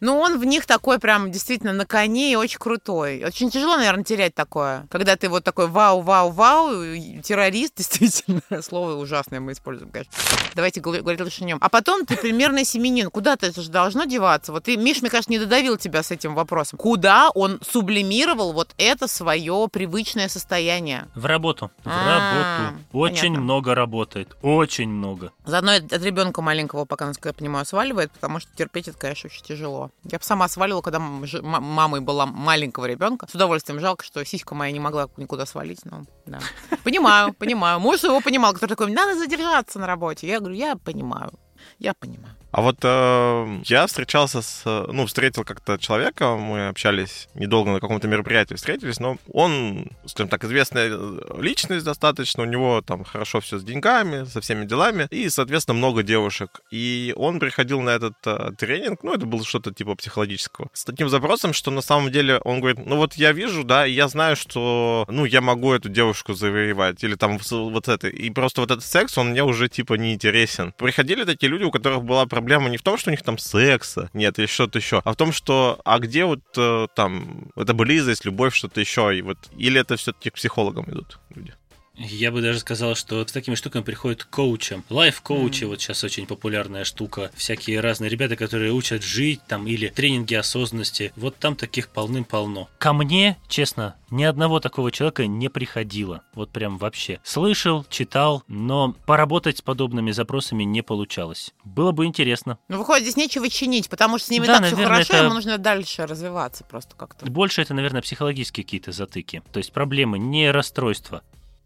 Ну, 0.00 0.16
он 0.18 0.38
в 0.38 0.44
них 0.44 0.64
такой 0.66 0.98
прям 1.00 1.32
действительно 1.32 1.72
на 1.72 1.84
коне 1.84 2.32
и 2.32 2.36
очень 2.36 2.58
крутой. 2.58 3.24
Очень 3.24 3.50
тяжело, 3.50 3.76
наверное, 3.76 4.04
терять 4.04 4.34
такое. 4.34 4.86
Когда 4.90 5.16
ты 5.16 5.28
вот 5.28 5.42
такой 5.42 5.66
вау, 5.66 6.02
вау, 6.02 6.30
вау, 6.30 6.82
и 6.82 7.20
террорист, 7.20 7.74
действительно. 7.76 8.40
Слово 8.62 8.92
ужасное 8.94 9.40
мы 9.40 9.52
используем, 9.52 9.90
конечно. 9.90 10.12
Давайте 10.54 10.80
говорить 10.80 11.20
лучше 11.20 11.42
о 11.42 11.46
нем. 11.46 11.58
А 11.60 11.68
потом 11.68 12.06
ты 12.06 12.16
примерно 12.16 12.64
семенин. 12.64 13.10
Куда-то 13.10 13.46
это 13.46 13.60
же 13.60 13.70
должно 13.70 14.04
деваться. 14.04 14.52
Вот 14.52 14.64
ты, 14.64 14.76
Миш, 14.76 15.00
мне 15.02 15.10
кажется, 15.10 15.30
не 15.32 15.38
додавил 15.38 15.76
тебя 15.76 16.02
с 16.02 16.10
этим 16.12 16.34
вопросом. 16.34 16.78
Куда 16.78 17.30
он 17.30 17.58
сублимировал 17.68 18.52
вот 18.52 18.70
это 18.78 19.08
свое 19.08 19.68
привычное 19.70 20.28
состояние? 20.28 21.08
В 21.16 21.26
работу. 21.26 21.70
В 21.84 21.88
А, 21.88 22.70
работу. 22.70 22.84
Очень 22.92 23.20
понятно. 23.20 23.40
много 23.40 23.74
работает. 23.74 24.36
Очень 24.42 24.90
много. 24.90 25.32
Заодно 25.44 25.72
от 25.72 25.92
ребенка 25.92 26.40
маленького, 26.40 26.84
пока, 26.84 27.06
насколько 27.06 27.30
я 27.30 27.32
понимаю, 27.32 27.64
сваливает, 27.66 28.12
потому 28.12 28.38
что 28.38 28.50
терпеть 28.54 28.86
это, 28.88 28.98
конечно, 28.98 29.28
очень 29.28 29.42
тяжело. 29.44 29.87
Я 30.04 30.18
бы 30.18 30.24
сама 30.24 30.48
свалила, 30.48 30.80
когда 30.80 30.98
мамой 30.98 32.00
была 32.00 32.26
маленького 32.26 32.86
ребенка. 32.86 33.26
С 33.28 33.34
удовольствием. 33.34 33.80
Жалко, 33.80 34.04
что 34.04 34.24
сиська 34.24 34.54
моя 34.54 34.72
не 34.72 34.80
могла 34.80 35.08
никуда 35.16 35.46
свалить, 35.46 35.84
но 35.84 36.04
да. 36.26 36.40
Понимаю, 36.84 37.32
понимаю. 37.34 37.80
Муж 37.80 38.04
его 38.04 38.20
понимал, 38.20 38.52
который 38.52 38.70
такой, 38.70 38.90
надо 38.90 39.18
задержаться 39.18 39.78
на 39.78 39.86
работе. 39.86 40.26
Я 40.26 40.40
говорю, 40.40 40.54
я 40.56 40.76
понимаю. 40.76 41.32
Я 41.78 41.94
понимаю. 41.94 42.34
А 42.50 42.62
вот 42.62 42.78
э, 42.82 43.60
я 43.64 43.86
встречался 43.86 44.40
с... 44.40 44.62
Ну, 44.64 45.06
встретил 45.06 45.44
как-то 45.44 45.76
человека, 45.78 46.36
мы 46.36 46.68
общались 46.68 47.28
недолго 47.34 47.70
на 47.70 47.80
каком-то 47.80 48.08
мероприятии 48.08 48.54
встретились, 48.54 49.00
но 49.00 49.18
он, 49.32 49.90
скажем 50.06 50.28
так, 50.28 50.44
известная 50.44 50.90
э, 50.90 51.18
личность 51.40 51.84
достаточно, 51.84 52.44
у 52.44 52.46
него 52.46 52.80
там 52.80 53.04
хорошо 53.04 53.40
все 53.40 53.58
с 53.58 53.64
деньгами, 53.64 54.24
со 54.24 54.40
всеми 54.40 54.64
делами, 54.64 55.06
и, 55.10 55.28
соответственно, 55.28 55.76
много 55.76 56.02
девушек. 56.02 56.60
И 56.70 57.12
он 57.16 57.38
приходил 57.38 57.82
на 57.82 57.90
этот 57.90 58.14
э, 58.24 58.50
тренинг, 58.56 59.02
ну, 59.02 59.12
это 59.12 59.26
было 59.26 59.44
что-то 59.44 59.74
типа 59.74 59.94
психологического, 59.94 60.70
с 60.72 60.84
таким 60.84 61.10
запросом, 61.10 61.52
что 61.52 61.70
на 61.70 61.82
самом 61.82 62.10
деле 62.10 62.38
он 62.44 62.60
говорит, 62.60 62.84
ну, 62.86 62.96
вот 62.96 63.14
я 63.14 63.32
вижу, 63.32 63.62
да, 63.62 63.86
и 63.86 63.92
я 63.92 64.08
знаю, 64.08 64.36
что, 64.36 65.04
ну, 65.08 65.26
я 65.26 65.42
могу 65.42 65.74
эту 65.74 65.90
девушку 65.90 66.32
завоевать, 66.32 67.04
или 67.04 67.14
там 67.14 67.38
вот 67.50 67.88
это, 67.88 68.08
и 68.08 68.30
просто 68.30 68.62
вот 68.62 68.70
этот 68.70 68.84
секс, 68.84 69.18
он 69.18 69.30
мне 69.30 69.44
уже 69.44 69.68
типа 69.68 69.94
не 69.94 70.14
интересен. 70.14 70.72
Приходили 70.78 71.24
такие 71.24 71.50
люди, 71.50 71.64
у 71.64 71.70
которых 71.70 72.04
была 72.04 72.26
проблема 72.38 72.68
не 72.68 72.76
в 72.76 72.82
том, 72.82 72.96
что 72.96 73.10
у 73.10 73.12
них 73.12 73.22
там 73.22 73.36
секса 73.38 74.10
нет 74.12 74.38
или 74.38 74.46
что-то 74.46 74.78
еще, 74.78 75.02
а 75.04 75.12
в 75.12 75.16
том, 75.16 75.32
что 75.32 75.80
а 75.84 75.98
где 75.98 76.24
вот 76.24 76.40
э, 76.56 76.86
там 76.94 77.50
эта 77.56 77.74
близость, 77.74 78.24
любовь, 78.24 78.54
что-то 78.54 78.80
еще, 78.80 79.16
и 79.16 79.22
вот 79.22 79.38
или 79.56 79.80
это 79.80 79.96
все-таки 79.96 80.30
к 80.30 80.34
психологам 80.34 80.84
идут 80.88 81.18
люди. 81.34 81.54
Я 82.00 82.30
бы 82.30 82.40
даже 82.42 82.60
сказал, 82.60 82.94
что 82.94 83.26
с 83.26 83.32
такими 83.32 83.56
штуками 83.56 83.82
приходят 83.82 84.22
коучам. 84.24 84.84
Лайф-коучи, 84.88 85.64
вот 85.64 85.80
сейчас 85.80 86.04
очень 86.04 86.26
популярная 86.26 86.84
штука. 86.84 87.32
Всякие 87.34 87.80
разные 87.80 88.08
ребята, 88.08 88.36
которые 88.36 88.72
учат 88.72 89.02
жить 89.02 89.40
там 89.48 89.66
или 89.66 89.88
тренинги 89.88 90.34
осознанности. 90.34 91.12
Вот 91.16 91.36
там 91.38 91.56
таких 91.56 91.88
полным-полно. 91.88 92.68
Ко 92.78 92.92
мне, 92.92 93.36
честно, 93.48 93.96
ни 94.10 94.22
одного 94.22 94.60
такого 94.60 94.92
человека 94.92 95.26
не 95.26 95.48
приходило. 95.48 96.22
Вот 96.34 96.50
прям 96.50 96.78
вообще. 96.78 97.18
Слышал, 97.24 97.84
читал, 97.90 98.44
но 98.46 98.94
поработать 99.04 99.58
с 99.58 99.62
подобными 99.62 100.12
запросами 100.12 100.62
не 100.62 100.82
получалось. 100.82 101.52
Было 101.64 101.90
бы 101.90 102.06
интересно. 102.06 102.58
Ну, 102.68 102.78
выходит, 102.78 103.02
здесь 103.02 103.16
нечего 103.16 103.48
чинить, 103.48 103.88
потому 103.88 104.18
что 104.18 104.28
с 104.28 104.30
ними 104.30 104.46
Да, 104.46 104.58
так 104.58 104.66
все 104.66 104.76
наверное, 104.76 104.94
хорошо, 104.94 105.14
это- 105.14 105.24
ему 105.24 105.34
нужно 105.34 105.58
дальше 105.58 106.06
развиваться 106.06 106.62
просто 106.62 106.94
как-то. 106.96 107.26
Больше 107.26 107.60
это, 107.60 107.74
наверное, 107.74 108.02
психологические 108.02 108.62
какие-то 108.64 108.92
затыки. 108.92 109.42
То 109.52 109.58
есть 109.58 109.72
проблемы, 109.72 110.20
не 110.20 110.50
расстройства. 110.52 111.22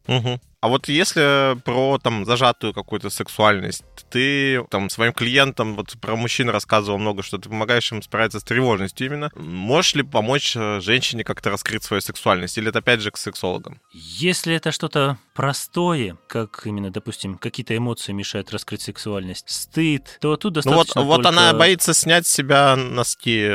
Mm-hmm. 0.08 0.51
А 0.62 0.68
вот 0.68 0.86
если 0.86 1.58
про 1.62 1.98
там 1.98 2.24
зажатую 2.24 2.72
какую-то 2.72 3.10
сексуальность, 3.10 3.82
ты 4.10 4.62
там 4.70 4.90
своим 4.90 5.12
клиентам, 5.12 5.74
вот 5.74 5.92
про 6.00 6.14
мужчин 6.14 6.48
рассказывал 6.48 6.98
много, 6.98 7.24
что 7.24 7.36
ты 7.38 7.48
помогаешь 7.48 7.90
им 7.90 8.00
справиться 8.00 8.38
с 8.38 8.44
тревожностью 8.44 9.08
именно. 9.08 9.30
Можешь 9.34 9.96
ли 9.96 10.04
помочь 10.04 10.54
э, 10.56 10.78
женщине 10.80 11.24
как-то 11.24 11.50
раскрыть 11.50 11.82
свою 11.82 12.00
сексуальность? 12.00 12.56
Или 12.58 12.68
это 12.68 12.78
опять 12.78 13.00
же 13.00 13.10
к 13.10 13.16
сексологам? 13.16 13.80
Если 13.92 14.54
это 14.54 14.70
что-то 14.70 15.18
простое, 15.34 16.16
как 16.28 16.62
именно, 16.64 16.92
допустим, 16.92 17.38
какие-то 17.38 17.76
эмоции 17.76 18.12
мешают 18.12 18.52
раскрыть 18.52 18.82
сексуальность, 18.82 19.50
стыд, 19.50 20.18
то 20.20 20.36
тут 20.36 20.54
Ну 20.54 20.62
вот, 20.62 20.86
достаточно 20.86 21.02
вот 21.02 21.16
только- 21.24 21.28
она 21.30 21.54
боится 21.54 21.92
снять 21.92 22.24
с 22.24 22.30
себя 22.30 22.76
носки. 22.76 23.50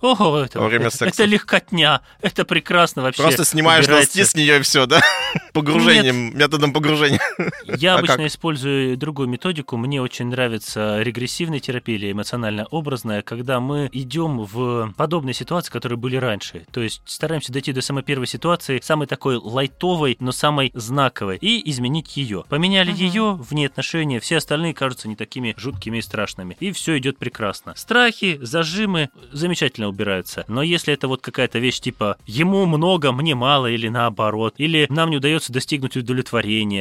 Ого, 0.00 0.38
это, 0.38 0.58
во 0.58 0.68
время 0.68 0.86
это, 0.86 0.96
секса. 0.96 1.22
это 1.22 1.30
легкотня, 1.30 2.00
это 2.22 2.46
прекрасно 2.46 3.02
вообще. 3.02 3.20
Просто 3.22 3.44
снимаешь 3.44 3.84
убирается. 3.84 4.16
носки 4.18 4.30
с 4.30 4.34
нее 4.34 4.58
и 4.60 4.62
все, 4.62 4.86
да? 4.86 5.02
Погружением, 5.52 6.32
методом 6.46 6.72
погружения. 6.72 7.20
Я 7.66 7.94
А 7.94 7.98
обычно 7.98 8.16
как? 8.18 8.26
использую 8.26 8.96
другую 8.96 9.28
методику. 9.28 9.76
Мне 9.76 10.00
очень 10.00 10.26
нравится 10.26 11.02
регрессивная 11.02 11.60
терапия 11.60 11.96
или 11.96 12.12
эмоционально-образная, 12.12 13.22
когда 13.22 13.60
мы 13.60 13.88
идем 13.92 14.38
в 14.40 14.92
подобные 14.96 15.34
ситуации, 15.34 15.70
которые 15.72 15.98
были 15.98 16.16
раньше. 16.16 16.64
То 16.72 16.80
есть 16.82 17.02
стараемся 17.04 17.52
дойти 17.52 17.72
до 17.72 17.80
самой 17.82 18.02
первой 18.02 18.26
ситуации, 18.26 18.80
самой 18.82 19.06
такой 19.06 19.36
лайтовой, 19.36 20.16
но 20.20 20.32
самой 20.32 20.70
знаковой, 20.74 21.38
и 21.40 21.68
изменить 21.70 22.16
ее. 22.16 22.44
Поменяли 22.48 22.90
Мгм. 22.92 22.98
ее, 23.00 23.32
вне 23.34 23.66
отношения, 23.66 24.20
все 24.20 24.36
остальные 24.36 24.74
кажутся 24.74 25.08
не 25.08 25.16
такими 25.16 25.54
жуткими 25.58 25.98
и 25.98 26.02
страшными. 26.02 26.56
И 26.60 26.72
все 26.72 26.96
идет 26.98 27.18
прекрасно. 27.18 27.74
Страхи, 27.76 28.38
зажимы 28.40 29.08
замечательно 29.32 29.88
убираются. 29.88 30.44
Но 30.48 30.62
если 30.62 30.94
это 30.94 31.08
вот 31.08 31.20
какая-то 31.22 31.58
вещь 31.58 31.80
типа 31.80 32.16
«ему 32.26 32.66
много, 32.66 33.12
мне 33.12 33.34
мало» 33.34 33.66
или 33.66 33.88
наоборот, 33.88 34.54
или 34.58 34.86
«нам 34.90 35.10
не 35.10 35.16
удается 35.16 35.52
достигнуть 35.52 35.96
удовлетворения», 35.96 36.35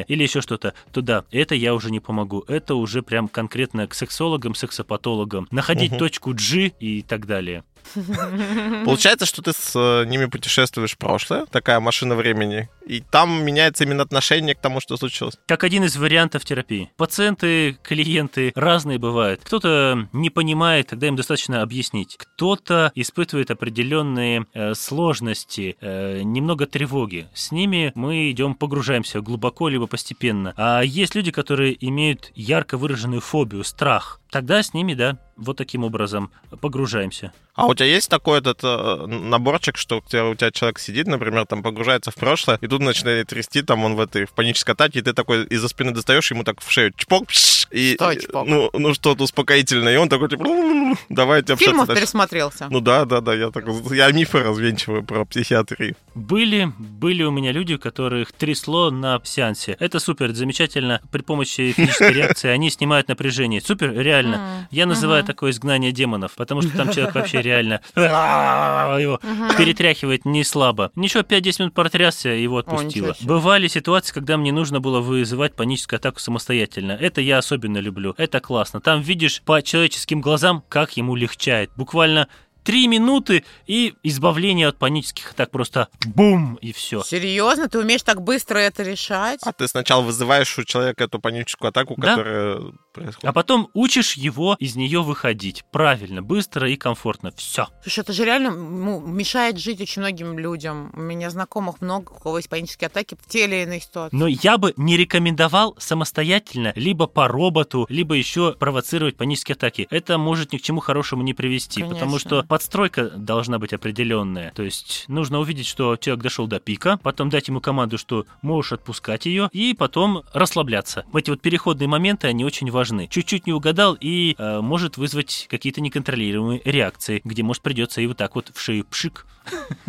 или 0.07 0.23
еще 0.23 0.41
что-то, 0.41 0.73
то 0.91 1.01
да, 1.01 1.25
это 1.31 1.55
я 1.55 1.73
уже 1.73 1.91
не 1.91 1.99
помогу. 1.99 2.43
Это 2.47 2.75
уже 2.75 3.01
прям 3.01 3.27
конкретно 3.27 3.87
к 3.87 3.93
сексологам, 3.93 4.55
сексопатологам. 4.55 5.47
Находить 5.51 5.91
Мгм. 5.91 5.99
точку 5.99 6.33
G 6.33 6.71
и 6.79 7.01
так 7.01 7.25
далее. 7.25 7.63
Получается, 8.85 9.25
что 9.25 9.41
ты 9.41 9.53
с 9.53 9.73
э, 9.75 10.05
ними 10.05 10.25
путешествуешь 10.25 10.93
в 10.93 10.97
прошлое, 10.97 11.45
такая 11.45 11.79
машина 11.79 12.15
времени, 12.15 12.69
и 12.85 13.01
там 13.01 13.43
меняется 13.43 13.83
именно 13.83 14.03
отношение 14.03 14.55
к 14.55 14.59
тому, 14.59 14.79
что 14.79 14.97
случилось. 14.97 15.35
Как 15.47 15.63
один 15.63 15.83
из 15.83 15.95
вариантов 15.97 16.45
терапии. 16.45 16.91
Пациенты, 16.97 17.77
клиенты 17.83 18.51
разные 18.55 18.97
бывают. 18.97 19.41
Кто-то 19.43 20.07
не 20.13 20.29
понимает, 20.29 20.87
тогда 20.87 21.07
им 21.07 21.15
достаточно 21.15 21.61
объяснить. 21.61 22.15
Кто-то 22.17 22.91
испытывает 22.95 23.51
определенные 23.51 24.45
э, 24.53 24.73
сложности, 24.73 25.77
э, 25.81 26.21
немного 26.23 26.65
тревоги. 26.67 27.27
С 27.33 27.51
ними 27.51 27.91
мы 27.95 28.31
идем, 28.31 28.55
погружаемся 28.55 29.21
глубоко 29.21 29.69
либо 29.69 29.87
постепенно. 29.87 30.53
А 30.57 30.81
есть 30.81 31.15
люди, 31.15 31.31
которые 31.31 31.75
имеют 31.87 32.31
ярко 32.35 32.77
выраженную 32.77 33.21
фобию, 33.21 33.63
страх. 33.63 34.19
Тогда 34.35 34.61
с 34.61 34.73
ними, 34.73 34.95
да, 34.95 35.17
вот 35.37 35.55
таким 35.55 35.85
образом 35.85 36.29
погружаемся. 36.59 37.31
А 37.55 37.67
у 37.67 37.73
тебя 37.73 37.85
есть 37.85 38.09
такой 38.09 38.39
этот 38.39 38.59
э, 38.63 39.05
наборчик, 39.07 39.77
что 39.77 39.99
у 39.99 40.01
тебя, 40.01 40.25
у 40.25 40.35
тебя 40.35 40.51
человек 40.51 40.77
сидит, 40.77 41.07
например, 41.07 41.45
там 41.45 41.63
погружается 41.63 42.11
в 42.11 42.15
прошлое, 42.15 42.57
и 42.59 42.67
тут 42.67 42.81
начинает 42.81 43.27
трясти, 43.27 43.61
там 43.61 43.85
он 43.85 43.95
в 43.95 44.01
этой 44.01 44.25
в 44.25 44.33
панической 44.33 44.73
атаке, 44.73 44.99
и 44.99 45.01
ты 45.01 45.13
такой 45.13 45.45
из-за 45.45 45.69
спины 45.69 45.91
достаешь 45.91 46.29
ему 46.31 46.43
так 46.43 46.59
в 46.59 46.69
шею 46.69 46.91
чпок, 46.97 47.27
пш, 47.27 47.67
и 47.71 47.95
Что 47.95 48.11
и, 48.11 48.19
чпок? 48.19 48.45
ну, 48.45 48.69
ну 48.73 48.93
что-то 48.93 49.23
успокоительное, 49.23 49.93
и 49.93 49.97
он 49.97 50.09
такой 50.09 50.27
типа, 50.27 50.43
«Ру-ру-ру, 50.43 50.97
давай 51.07 51.39
общаться 51.39 51.63
Фильмов 51.63 51.87
дальше». 51.87 52.01
пересмотрелся. 52.01 52.67
Ну 52.69 52.81
да, 52.81 53.05
да, 53.05 53.21
да, 53.21 53.33
я 53.33 53.51
так, 53.51 53.63
я 53.91 54.11
мифы 54.11 54.43
развенчиваю 54.43 55.05
про 55.05 55.23
психиатрию. 55.23 55.95
Были, 56.13 56.73
были 56.77 57.23
у 57.23 57.31
меня 57.31 57.53
люди, 57.53 57.77
которых 57.77 58.33
трясло 58.33 58.91
на 58.91 59.21
сеансе. 59.23 59.77
Это 59.79 59.99
супер, 59.99 60.33
замечательно. 60.33 61.01
При 61.09 61.21
помощи 61.21 61.71
физической 61.71 62.11
реакции 62.13 62.49
они 62.49 62.69
снимают 62.69 63.07
напряжение. 63.07 63.61
Супер, 63.61 63.93
реально. 63.93 64.24
М, 64.33 64.67
Я 64.71 64.85
называю 64.85 65.23
такое 65.23 65.51
изгнание 65.51 65.91
демонов, 65.91 66.33
потому 66.35 66.61
что 66.61 66.75
там 66.75 66.91
человек 66.91 67.13
вообще 67.15 67.41
реально 67.41 67.81
его 67.95 69.19
перетряхивает 69.57 70.25
не 70.25 70.43
слабо. 70.43 70.91
Ничего, 70.95 71.23
5-10 71.23 71.55
минут 71.59 71.73
протрясся, 71.73 72.29
его 72.29 72.57
отпустило. 72.57 73.15
Бывали 73.21 73.67
ситуации, 73.67 74.13
когда 74.13 74.37
мне 74.37 74.51
нужно 74.51 74.79
было 74.79 74.99
вызывать 74.99 75.55
паническую 75.55 75.97
атаку 75.97 76.19
самостоятельно. 76.19 76.93
Это 76.93 77.21
я 77.21 77.37
особенно 77.37 77.77
люблю. 77.77 78.13
Это 78.17 78.39
классно. 78.39 78.81
Там 78.81 79.01
видишь 79.01 79.41
по 79.45 79.61
человеческим 79.61 80.21
глазам, 80.21 80.63
как 80.69 80.97
ему 80.97 81.15
легчает. 81.15 81.69
Буквально 81.75 82.27
три 82.63 82.87
минуты 82.87 83.43
и 83.67 83.93
избавление 84.01 84.67
от 84.67 84.77
панических 84.77 85.31
атак. 85.31 85.51
Просто 85.51 85.87
бум, 86.03 86.55
и 86.61 86.73
все. 86.73 87.03
Серьезно? 87.03 87.69
Ты 87.69 87.77
умеешь 87.79 88.01
так 88.01 88.21
быстро 88.23 88.57
это 88.57 88.81
решать? 88.81 89.39
А 89.43 89.53
ты 89.53 89.67
сначала 89.67 90.01
вызываешь 90.01 90.57
у 90.57 90.63
человека 90.63 91.03
эту 91.03 91.19
паническую 91.19 91.69
атаку, 91.69 91.93
Да. 91.97 92.09
которая 92.15 92.61
происходит. 92.95 93.25
А 93.25 93.33
потом 93.33 93.69
учишь 93.73 94.13
его 94.13 94.55
из 94.59 94.75
нее 94.75 95.03
выходить 95.03 95.63
правильно, 95.71 96.21
быстро 96.21 96.69
и 96.69 96.75
комфортно. 96.75 97.31
Все. 97.35 97.67
Слушай, 97.83 97.99
это 97.99 98.13
же 98.13 98.25
реально 98.25 98.51
ну, 98.51 98.99
мешает 99.01 99.59
жить 99.59 99.81
очень 99.81 100.01
многим 100.01 100.39
людям. 100.39 100.91
У 100.93 101.01
меня 101.01 101.29
знакомых 101.29 101.81
много, 101.81 102.11
у 102.11 102.19
кого 102.19 102.37
есть 102.37 102.49
панические 102.49 102.87
атаки 102.87 103.17
в 103.21 103.27
те 103.27 103.45
или 103.45 103.63
иные 103.63 103.81
ситуации. 103.81 104.15
Но 104.15 104.27
я 104.27 104.57
бы 104.57 104.73
не 104.77 104.97
рекомендовал 104.97 105.75
самостоятельно 105.77 106.73
либо 106.75 107.07
по 107.07 107.27
роботу, 107.27 107.85
либо 107.89 108.15
еще 108.15 108.53
провоцировать 108.53 109.17
панические 109.17 109.53
атаки. 109.53 109.87
Это 109.89 110.17
может 110.17 110.53
ни 110.53 110.57
к 110.57 110.61
чему 110.61 110.79
хорошему 110.79 111.21
не 111.23 111.33
привести, 111.33 111.81
Конечно. 111.81 111.99
потому 111.99 112.19
что 112.19 112.43
подстройка 112.43 113.09
должна 113.09 113.59
быть 113.59 113.73
определенная. 113.73 114.51
То 114.55 114.63
есть 114.63 115.05
нужно 115.07 115.39
увидеть, 115.39 115.67
что 115.67 115.97
человек 115.97 116.23
дошел 116.23 116.47
до 116.47 116.59
пика, 116.59 116.97
потом 117.03 117.29
дать 117.29 117.47
ему 117.47 117.59
команду, 117.59 117.97
что 117.97 118.25
можешь 118.41 118.73
отпускать 118.73 119.25
ее, 119.25 119.49
и 119.51 119.73
потом 119.73 120.23
расслабляться. 120.33 121.05
Эти 121.13 121.29
вот 121.29 121.41
переходные 121.41 121.87
моменты, 121.87 122.27
они 122.27 122.45
очень 122.45 122.71
важны. 122.71 122.84
Чуть-чуть 123.07 123.47
не 123.47 123.53
угадал 123.53 123.97
и 123.99 124.35
э, 124.37 124.59
может 124.61 124.97
вызвать 124.97 125.47
какие-то 125.49 125.81
неконтролируемые 125.81 126.61
реакции, 126.65 127.21
где, 127.23 127.43
может, 127.43 127.63
придется 127.63 128.01
и 128.01 128.07
вот 128.07 128.17
так 128.17 128.35
вот 128.35 128.51
в 128.53 128.59
шею 128.59 128.85
пшик. 128.85 129.25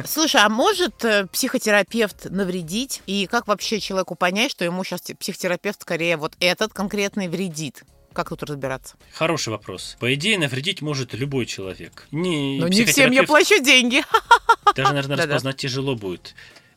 Слушай, 0.05 0.43
а 0.43 0.49
может 0.49 1.05
э, 1.05 1.27
психотерапевт 1.27 2.27
навредить? 2.31 3.03
И 3.07 3.27
как 3.27 3.47
вообще 3.47 3.81
человеку 3.81 4.15
понять, 4.15 4.51
что 4.51 4.65
ему 4.65 4.85
сейчас 4.85 5.03
психотерапевт 5.19 5.83
скорее 5.83 6.17
вот 6.17 6.35
этот 6.41 6.73
конкретный 6.73 7.29
вредит? 7.29 7.83
Как 8.13 8.31
тут 8.31 8.43
разбираться? 8.45 8.97
Хороший 9.13 9.51
вопрос. 9.51 9.97
По 10.01 10.13
идее, 10.15 10.39
навредить 10.39 10.81
может 10.81 11.13
любой 11.13 11.45
человек. 11.45 12.07
Не 12.11 12.59
Ну, 12.61 12.69
не 12.69 12.85
всем 12.87 13.11
я 13.13 13.23
психотерапевт- 13.23 13.27
плачу 13.27 13.63
деньги. 13.63 14.03
Даже, 14.75 14.93
наверное, 14.95 15.17
распознать 15.19 15.57
тяжело 15.59 15.95
будет. 15.97 16.35